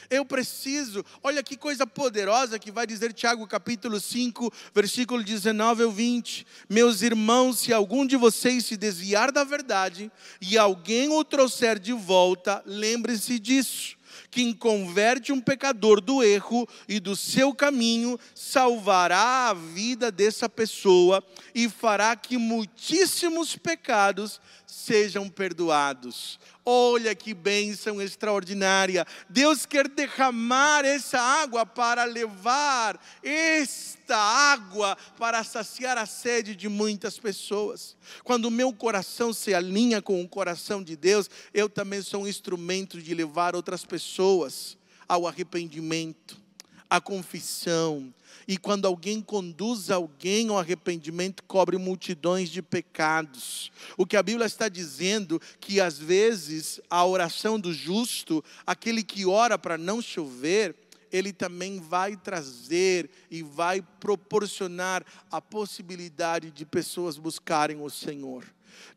Eu 0.09 0.26
preciso, 0.26 1.05
olha 1.22 1.43
que 1.43 1.55
coisa 1.55 1.86
poderosa 1.86 2.57
que 2.57 2.72
vai 2.72 2.88
dizer 2.88 3.14
Tiago 3.14 3.45
capítulo 3.47 3.99
5, 3.99 4.51
versículo 4.74 5.24
19 5.24 5.84
ao 5.84 5.91
20. 5.91 6.45
Meus 6.70 7.01
irmãos, 7.01 7.59
se 7.59 7.72
algum 7.72 8.05
de 8.05 8.18
vocês 8.18 8.66
se 8.66 8.76
desviar 8.76 9.32
da 9.32 9.43
verdade 9.43 10.12
e 10.41 10.57
alguém 10.57 11.09
o 11.09 11.24
trouxer 11.24 11.78
de 11.78 11.93
volta, 11.93 12.64
lembre-se 12.66 13.38
disso 13.39 14.01
quem 14.32 14.54
converte 14.54 15.34
um 15.34 15.42
pecador 15.42 16.00
do 16.00 16.24
erro 16.24 16.68
e 16.88 17.02
do 17.02 17.18
seu 17.18 17.54
caminho, 17.54 18.18
salvará 18.34 19.50
a 19.50 19.54
vida 19.54 20.10
dessa 20.10 20.48
pessoa 20.48 21.22
e 21.54 21.68
fará 21.68 22.16
que 22.16 22.38
muitíssimos 22.38 23.58
pecados 23.58 24.40
sejam 24.72 25.28
perdoados. 25.28 26.39
Olha 26.65 27.13
que 27.13 27.34
bênção 27.34 28.01
extraordinária. 28.01 29.05
Deus 29.30 29.65
quer 29.65 29.89
derramar 29.89 30.86
essa 30.86 31.19
água 31.19 31.65
para 31.65 32.05
levar 32.05 32.97
esta 33.22 34.15
água 34.15 34.97
para 35.17 35.43
saciar 35.43 35.97
a 35.97 36.05
sede 36.05 36.55
de 36.55 36.69
muitas 36.69 37.19
pessoas. 37.19 37.97
Quando 38.24 38.45
o 38.45 38.51
meu 38.51 38.72
coração 38.72 39.34
se 39.34 39.53
alinha 39.53 40.01
com 40.01 40.22
o 40.22 40.30
coração 40.30 40.82
de 40.82 40.95
Deus, 40.95 41.30
eu 41.53 41.67
também 41.67 42.01
sou 42.01 42.24
um 42.24 42.28
instrumento 42.28 43.01
de 43.01 43.13
levar 43.13 43.57
outras 43.57 43.84
pessoas 43.84 44.78
ao 45.05 45.28
arrependimento, 45.28 46.41
à 46.89 47.01
confissão, 47.01 48.13
e 48.48 48.58
quando 48.58 48.86
alguém 48.86 49.22
conduz 49.22 49.89
alguém 49.89 50.50
ao 50.50 50.58
arrependimento, 50.58 51.44
cobre 51.44 51.78
multidões 51.78 52.50
de 52.50 52.62
pecados. 52.62 53.72
O 53.98 54.06
que 54.06 54.18
a 54.18 54.24
Bíblia 54.24 54.46
está 54.46 54.68
dizendo 54.68 55.42
que 55.60 55.80
às 55.80 55.98
vezes 55.98 56.80
a 56.89 57.06
oração 57.06 57.60
do 57.60 57.74
justo, 57.74 58.44
aquele 58.66 59.04
que 59.04 59.26
ora 59.26 59.58
para 59.58 59.78
não 59.78 60.02
chover, 60.02 60.76
ele 61.12 61.34
também 61.34 61.80
vai 61.80 62.16
trazer 62.16 63.10
e 63.30 63.44
vai 63.44 63.82
proporcionar 64.00 65.06
a 65.30 65.42
possibilidade 65.42 66.52
de 66.52 66.66
pessoas 66.66 67.18
buscarem 67.18 67.82
o 67.82 67.89
Senhor. 67.89 68.46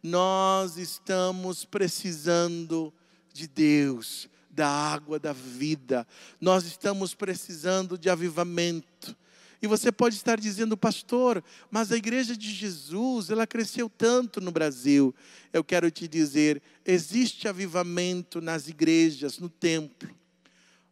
Nós 0.03 0.77
estamos 0.77 1.65
precisando 1.65 2.93
de 3.33 3.49
Deus, 3.49 4.29
da 4.49 4.69
água 4.69 5.19
da 5.19 5.33
vida. 5.33 6.07
Nós 6.41 6.65
estamos 6.65 7.15
precisando 7.15 7.99
de 7.99 8.09
avivamento. 8.09 9.17
E 9.63 9.67
você 9.67 9.91
pode 9.91 10.17
estar 10.17 10.39
dizendo, 10.39 10.77
pastor, 10.77 11.43
mas 11.71 11.91
a 11.91 11.97
igreja 11.97 12.37
de 12.37 12.51
Jesus, 12.51 13.31
ela 13.31 13.47
cresceu 13.47 13.89
tanto 13.89 14.41
no 14.41 14.51
Brasil. 14.51 15.15
Eu 15.53 15.65
quero 15.65 15.91
te 15.91 16.07
dizer, 16.07 16.63
existe 16.85 17.49
avivamento 17.49 18.41
nas 18.41 18.69
igrejas, 18.69 19.39
no 19.39 19.49
templo. 19.49 20.11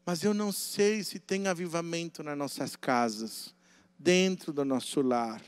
Mas 0.04 0.22
eu 0.22 0.34
não 0.34 0.50
sei 0.50 1.04
se 1.04 1.18
tem 1.18 1.46
avivamento 1.46 2.22
nas 2.22 2.36
nossas 2.36 2.74
casas, 2.74 3.54
dentro 3.98 4.52
do 4.52 4.64
nosso 4.64 5.00
lar, 5.00 5.42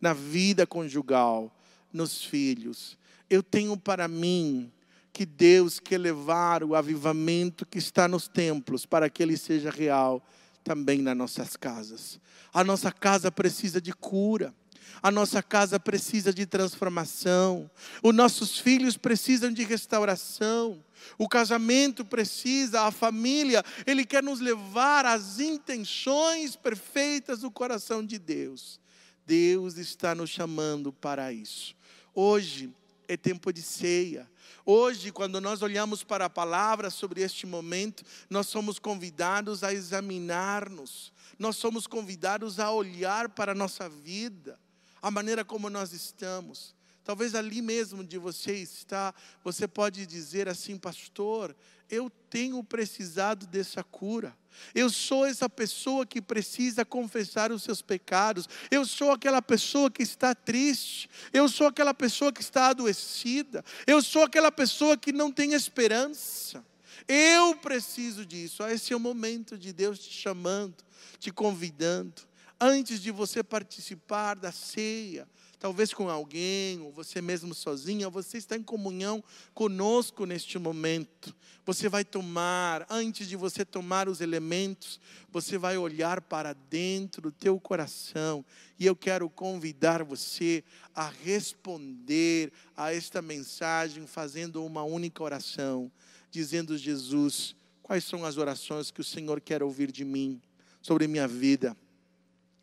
na 0.00 0.12
vida 0.12 0.66
conjugal, 0.66 1.54
nos 1.92 2.24
filhos. 2.24 2.98
Eu 3.28 3.42
tenho 3.42 3.76
para 3.76 4.08
mim 4.08 4.72
que 5.12 5.26
Deus 5.26 5.78
quer 5.78 5.98
levar 5.98 6.64
o 6.64 6.74
avivamento 6.74 7.66
que 7.66 7.78
está 7.78 8.08
nos 8.08 8.26
templos 8.26 8.86
para 8.86 9.10
que 9.10 9.22
ele 9.22 9.36
seja 9.36 9.70
real 9.70 10.24
também 10.64 11.00
nas 11.02 11.16
nossas 11.16 11.56
casas. 11.56 12.20
A 12.52 12.62
nossa 12.62 12.92
casa 12.92 13.30
precisa 13.30 13.80
de 13.80 13.92
cura. 13.92 14.54
A 15.02 15.10
nossa 15.10 15.42
casa 15.42 15.80
precisa 15.80 16.32
de 16.32 16.44
transformação. 16.46 17.70
Os 18.02 18.14
nossos 18.14 18.58
filhos 18.58 18.96
precisam 18.96 19.52
de 19.52 19.62
restauração. 19.64 20.84
O 21.16 21.28
casamento 21.28 22.04
precisa, 22.04 22.82
a 22.82 22.90
família, 22.90 23.64
ele 23.86 24.04
quer 24.04 24.22
nos 24.22 24.40
levar 24.40 25.06
às 25.06 25.40
intenções 25.40 26.56
perfeitas 26.56 27.40
do 27.40 27.50
coração 27.50 28.04
de 28.04 28.18
Deus. 28.18 28.78
Deus 29.26 29.76
está 29.76 30.14
nos 30.14 30.28
chamando 30.28 30.92
para 30.92 31.32
isso. 31.32 31.74
Hoje 32.14 32.74
é 33.12 33.16
tempo 33.16 33.52
de 33.52 33.60
ceia. 33.60 34.30
Hoje, 34.64 35.10
quando 35.10 35.40
nós 35.40 35.62
olhamos 35.62 36.04
para 36.04 36.26
a 36.26 36.30
palavra 36.30 36.90
sobre 36.90 37.22
este 37.22 37.44
momento, 37.44 38.04
nós 38.28 38.46
somos 38.46 38.78
convidados 38.78 39.64
a 39.64 39.72
examinar-nos, 39.72 41.12
nós 41.36 41.56
somos 41.56 41.88
convidados 41.88 42.60
a 42.60 42.70
olhar 42.70 43.28
para 43.30 43.50
a 43.50 43.54
nossa 43.54 43.88
vida, 43.88 44.60
a 45.02 45.10
maneira 45.10 45.44
como 45.44 45.68
nós 45.68 45.92
estamos. 45.92 46.72
Talvez 47.04 47.34
ali 47.34 47.62
mesmo 47.62 48.04
de 48.04 48.18
você 48.18 48.54
está, 48.54 49.14
você 49.42 49.66
pode 49.66 50.06
dizer 50.06 50.48
assim, 50.48 50.76
pastor, 50.76 51.56
eu 51.90 52.10
tenho 52.28 52.62
precisado 52.62 53.46
dessa 53.46 53.82
cura. 53.82 54.36
Eu 54.74 54.90
sou 54.90 55.26
essa 55.26 55.48
pessoa 55.48 56.06
que 56.06 56.20
precisa 56.20 56.84
confessar 56.84 57.50
os 57.50 57.62
seus 57.62 57.82
pecados. 57.82 58.48
Eu 58.70 58.84
sou 58.84 59.12
aquela 59.12 59.42
pessoa 59.42 59.90
que 59.90 60.02
está 60.02 60.34
triste. 60.34 61.08
Eu 61.32 61.48
sou 61.48 61.66
aquela 61.66 61.94
pessoa 61.94 62.32
que 62.32 62.40
está 62.40 62.68
adoecida. 62.68 63.64
Eu 63.86 64.02
sou 64.02 64.22
aquela 64.22 64.52
pessoa 64.52 64.96
que 64.96 65.12
não 65.12 65.32
tem 65.32 65.52
esperança. 65.52 66.64
Eu 67.08 67.56
preciso 67.56 68.24
disso. 68.24 68.62
Esse 68.66 68.92
é 68.92 68.96
o 68.96 69.00
momento 69.00 69.58
de 69.58 69.72
Deus 69.72 69.98
te 69.98 70.12
chamando, 70.12 70.76
te 71.18 71.32
convidando. 71.32 72.22
Antes 72.60 73.00
de 73.00 73.10
você 73.10 73.42
participar 73.42 74.34
da 74.34 74.52
ceia, 74.52 75.26
talvez 75.60 75.92
com 75.92 76.08
alguém, 76.08 76.80
ou 76.80 76.90
você 76.90 77.20
mesmo 77.20 77.54
sozinha, 77.54 78.08
você 78.08 78.38
está 78.38 78.56
em 78.56 78.62
comunhão 78.62 79.22
conosco 79.52 80.24
neste 80.24 80.58
momento. 80.58 81.36
Você 81.66 81.86
vai 81.86 82.02
tomar, 82.02 82.86
antes 82.88 83.28
de 83.28 83.36
você 83.36 83.62
tomar 83.62 84.08
os 84.08 84.22
elementos, 84.22 84.98
você 85.30 85.58
vai 85.58 85.76
olhar 85.76 86.22
para 86.22 86.54
dentro 86.54 87.20
do 87.20 87.30
teu 87.30 87.60
coração. 87.60 88.42
E 88.78 88.86
eu 88.86 88.96
quero 88.96 89.28
convidar 89.28 90.02
você 90.02 90.64
a 90.94 91.10
responder 91.10 92.50
a 92.74 92.94
esta 92.94 93.20
mensagem 93.20 94.06
fazendo 94.06 94.64
uma 94.64 94.82
única 94.82 95.22
oração, 95.22 95.92
dizendo: 96.30 96.78
Jesus, 96.78 97.54
quais 97.82 98.04
são 98.04 98.24
as 98.24 98.38
orações 98.38 98.90
que 98.90 99.02
o 99.02 99.04
Senhor 99.04 99.42
quer 99.42 99.62
ouvir 99.62 99.92
de 99.92 100.06
mim, 100.06 100.40
sobre 100.80 101.06
minha 101.06 101.28
vida, 101.28 101.76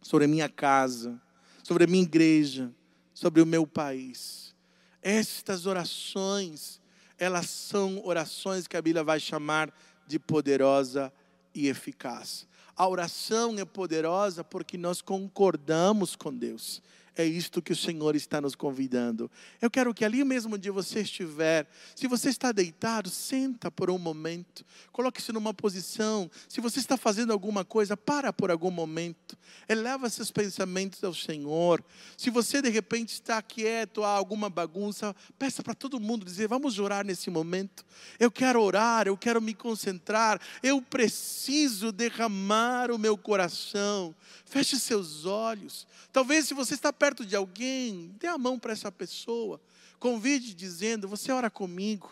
sobre 0.02 0.26
minha 0.26 0.50
casa, 0.50 1.22
sobre 1.64 1.86
minha 1.86 2.04
igreja, 2.04 2.74
sobre 3.18 3.41
o 3.41 3.47
meu 3.47 3.65
país. 3.65 4.53
Estas 5.01 5.65
orações, 5.65 6.80
elas 7.18 7.49
são 7.49 7.99
orações 8.05 8.68
que 8.68 8.78
a 8.78 8.82
Bíblia 8.82 9.03
vai 9.03 9.20
chamar 9.20 9.74
de 10.05 10.20
poderosa 10.20 11.11
e 11.51 11.68
eficaz. 11.68 12.47
A 12.76 12.88
oração 12.88 13.57
é 13.57 13.65
poderosa 13.65 14.43
porque 14.43 14.78
nós 14.78 15.01
concordamos 15.01 16.15
com 16.15 16.32
Deus. 16.32 16.80
É 17.20 17.26
isto 17.26 17.63
que 17.63 17.74
o 17.74 17.76
Senhor 17.76 18.15
está 18.15 18.39
nos 18.39 18.53
convidando. 18.53 19.30
Eu 19.59 19.72
quero 19.72 19.91
que 19.91 20.05
ali 20.05 20.24
mesmo 20.24 20.53
onde 20.53 20.70
você 20.70 20.99
estiver, 20.99 21.68
se 21.95 22.05
você 22.05 22.30
está 22.30 22.51
deitado, 22.51 23.09
senta 23.09 23.72
por 23.72 23.89
um 23.89 23.97
momento, 23.97 24.63
coloque-se 24.91 25.32
numa 25.32 25.51
posição. 25.51 26.30
Se 26.47 26.61
você 26.61 26.78
está 26.78 26.95
fazendo 26.95 27.34
alguma 27.34 27.65
coisa, 27.65 27.97
para 27.97 28.32
por 28.32 28.51
algum 28.51 28.70
momento. 28.70 29.36
Eleva 29.68 30.07
seus 30.11 30.30
pensamentos 30.30 31.03
ao 31.03 31.11
Senhor. 31.11 31.84
Se 32.15 32.30
você 32.30 32.61
de 32.61 32.70
repente 32.70 33.13
está 33.13 33.41
quieto, 33.41 34.03
há 34.03 34.09
alguma 34.09 34.47
bagunça, 34.47 35.15
peça 35.39 35.63
para 35.63 35.74
todo 35.74 35.99
mundo 35.99 36.24
dizer: 36.24 36.47
"Vamos 36.47 36.78
orar 36.78 37.03
nesse 37.03 37.32
momento. 37.32 37.84
Eu 38.20 38.30
quero 38.30 38.61
orar, 38.61 39.07
eu 39.07 39.18
quero 39.18 39.41
me 39.41 39.55
concentrar, 39.55 40.39
eu 40.61 40.84
preciso 40.84 41.91
derramar 41.91 42.91
o 42.91 42.99
meu 42.99 43.18
coração. 43.18 44.13
Feche 44.45 44.80
seus 44.80 45.26
olhos. 45.26 45.88
Talvez 46.13 46.47
se 46.47 46.53
você 46.53 46.76
está 46.76 46.93
perto 46.93 47.07
perto 47.08 47.26
de 47.26 47.38
alguém, 47.38 48.14
dê 48.20 48.28
a 48.28 48.38
mão 48.38 48.60
para 48.60 48.74
essa 48.74 48.91
pessoa. 48.91 49.62
Convide 49.97 50.53
dizendo: 50.53 51.08
Você 51.08 51.32
ora 51.32 51.49
comigo. 51.49 52.12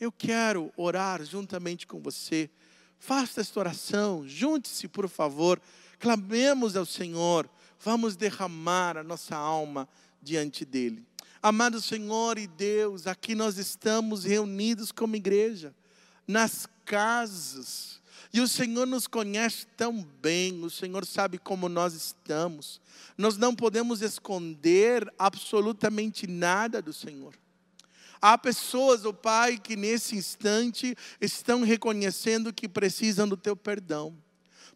Eu 0.00 0.10
quero 0.10 0.72
orar 0.76 1.24
juntamente 1.24 1.86
com 1.86 2.00
você. 2.00 2.50
Faça 2.98 3.40
esta 3.40 3.60
oração. 3.60 4.26
Junte-se, 4.26 4.88
por 4.88 5.08
favor. 5.08 5.62
Clamemos 6.00 6.74
ao 6.74 6.84
Senhor. 6.84 7.48
Vamos 7.78 8.16
derramar 8.16 8.96
a 8.96 9.04
nossa 9.04 9.36
alma 9.36 9.88
diante 10.20 10.64
dEle. 10.64 11.06
Amado 11.40 11.80
Senhor 11.80 12.36
e 12.36 12.48
Deus, 12.48 13.06
aqui 13.06 13.36
nós 13.36 13.56
estamos 13.56 14.24
reunidos 14.24 14.90
como 14.90 15.14
igreja, 15.14 15.72
nas 16.26 16.66
casas, 16.84 18.00
e 18.34 18.40
o 18.40 18.48
Senhor 18.48 18.84
nos 18.84 19.06
conhece 19.06 19.64
tão 19.76 20.02
bem, 20.20 20.60
o 20.64 20.68
Senhor 20.68 21.06
sabe 21.06 21.38
como 21.38 21.68
nós 21.68 21.94
estamos. 21.94 22.80
Nós 23.16 23.36
não 23.36 23.54
podemos 23.54 24.02
esconder 24.02 25.08
absolutamente 25.16 26.26
nada 26.26 26.82
do 26.82 26.92
Senhor. 26.92 27.32
Há 28.20 28.36
pessoas, 28.36 29.04
ó 29.04 29.10
oh 29.10 29.14
Pai, 29.14 29.56
que 29.56 29.76
nesse 29.76 30.16
instante 30.16 30.96
estão 31.20 31.62
reconhecendo 31.62 32.52
que 32.52 32.68
precisam 32.68 33.28
do 33.28 33.36
teu 33.36 33.54
perdão. 33.54 34.12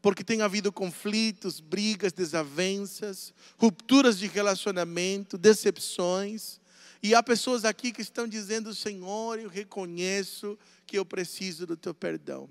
Porque 0.01 0.23
tem 0.23 0.41
havido 0.41 0.71
conflitos, 0.71 1.59
brigas, 1.59 2.13
desavenças, 2.13 3.35
rupturas 3.57 4.21
de 4.21 4.29
relacionamento, 4.29 5.37
decepções. 5.37 6.61
E 7.03 7.13
há 7.13 7.21
pessoas 7.25 7.65
aqui 7.65 7.91
que 7.91 8.03
estão 8.03 8.29
dizendo: 8.29 8.73
Senhor, 8.73 9.41
eu 9.41 9.49
reconheço 9.49 10.57
que 10.87 10.97
eu 10.97 11.05
preciso 11.05 11.67
do 11.67 11.77
teu 11.77 11.93
perdão. 11.93 12.49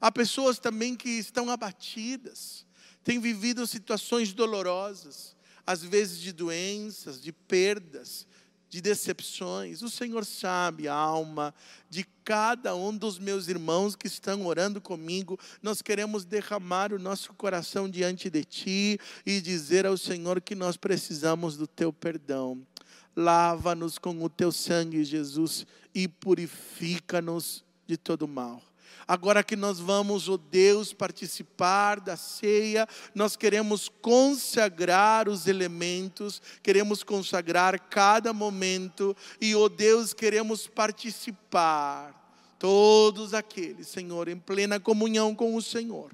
Há 0.00 0.10
pessoas 0.10 0.58
também 0.58 0.94
que 0.94 1.10
estão 1.10 1.50
abatidas, 1.50 2.66
têm 3.02 3.18
vivido 3.18 3.66
situações 3.66 4.32
dolorosas, 4.32 5.36
às 5.66 5.82
vezes 5.82 6.18
de 6.18 6.32
doenças, 6.32 7.20
de 7.20 7.32
perdas, 7.32 8.26
de 8.68 8.80
decepções. 8.80 9.82
O 9.82 9.90
Senhor 9.90 10.24
sabe 10.24 10.88
a 10.88 10.94
alma 10.94 11.54
de 11.88 12.04
cada 12.24 12.74
um 12.74 12.96
dos 12.96 13.18
meus 13.18 13.48
irmãos 13.48 13.96
que 13.96 14.06
estão 14.06 14.46
orando 14.46 14.80
comigo. 14.80 15.38
Nós 15.62 15.80
queremos 15.80 16.24
derramar 16.24 16.92
o 16.92 16.98
nosso 16.98 17.32
coração 17.34 17.88
diante 17.88 18.28
de 18.28 18.44
Ti 18.44 19.00
e 19.24 19.40
dizer 19.40 19.86
ao 19.86 19.96
Senhor 19.96 20.40
que 20.40 20.54
nós 20.54 20.76
precisamos 20.76 21.56
do 21.56 21.66
Teu 21.66 21.92
perdão. 21.92 22.66
Lava-nos 23.14 23.98
com 23.98 24.22
o 24.22 24.28
Teu 24.28 24.52
sangue, 24.52 25.04
Jesus, 25.04 25.66
e 25.94 26.06
purifica-nos 26.06 27.64
de 27.86 27.96
todo 27.96 28.28
mal. 28.28 28.62
Agora 29.08 29.44
que 29.44 29.54
nós 29.54 29.78
vamos, 29.78 30.28
oh 30.28 30.36
Deus, 30.36 30.92
participar 30.92 32.00
da 32.00 32.16
ceia, 32.16 32.88
nós 33.14 33.36
queremos 33.36 33.88
consagrar 33.88 35.28
os 35.28 35.46
elementos, 35.46 36.42
queremos 36.60 37.04
consagrar 37.04 37.78
cada 37.88 38.32
momento 38.32 39.16
e, 39.40 39.54
oh 39.54 39.68
Deus, 39.68 40.12
queremos 40.12 40.66
participar. 40.66 42.24
Todos 42.58 43.32
aqueles, 43.34 43.86
Senhor, 43.86 44.28
em 44.28 44.38
plena 44.38 44.80
comunhão 44.80 45.34
com 45.34 45.54
o 45.54 45.62
Senhor 45.62 46.10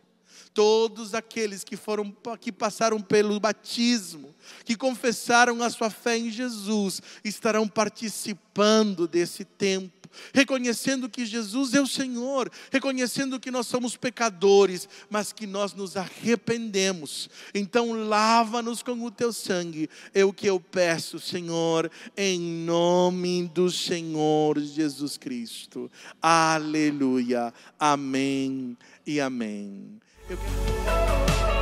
todos 0.55 1.15
aqueles 1.15 1.65
que 1.65 1.79
foram 1.79 2.15
que 2.39 2.53
passaram 2.53 3.01
pelo 3.01 3.41
batismo, 3.41 4.35
que 4.67 4.77
confessaram 4.77 5.63
a 5.63 5.71
sua 5.71 5.89
fé 5.89 6.19
em 6.19 6.31
Jesus, 6.31 7.01
estarão 7.25 7.67
participando 7.67 9.09
desse 9.09 9.47
tempo 9.47 10.02
reconhecendo 10.33 11.09
que 11.09 11.25
Jesus 11.25 11.75
é 11.75 11.81
o 11.81 11.87
Senhor, 11.87 12.51
reconhecendo 12.71 13.41
que 13.41 13.51
nós 13.51 13.67
somos 13.67 13.97
pecadores, 13.97 14.89
mas 15.09 15.33
que 15.33 15.47
nós 15.47 15.75
nos 15.75 15.97
arrependemos. 15.97 17.29
Então, 17.55 17.93
lava-nos 17.93 18.83
com 18.83 19.03
o 19.05 19.11
teu 19.11 19.33
sangue, 19.33 19.89
é 20.15 20.25
o 20.25 20.33
que 20.33 20.47
eu 20.47 20.61
peço, 20.61 21.19
Senhor, 21.19 21.91
em 22.17 22.41
nome 22.41 23.51
do 23.55 23.71
Senhor 23.71 24.59
Jesus 24.59 25.17
Cristo. 25.17 25.91
Aleluia. 26.21 27.53
Amém 27.79 28.77
e 29.07 29.21
amém. 29.21 30.01
Eu... 30.29 31.62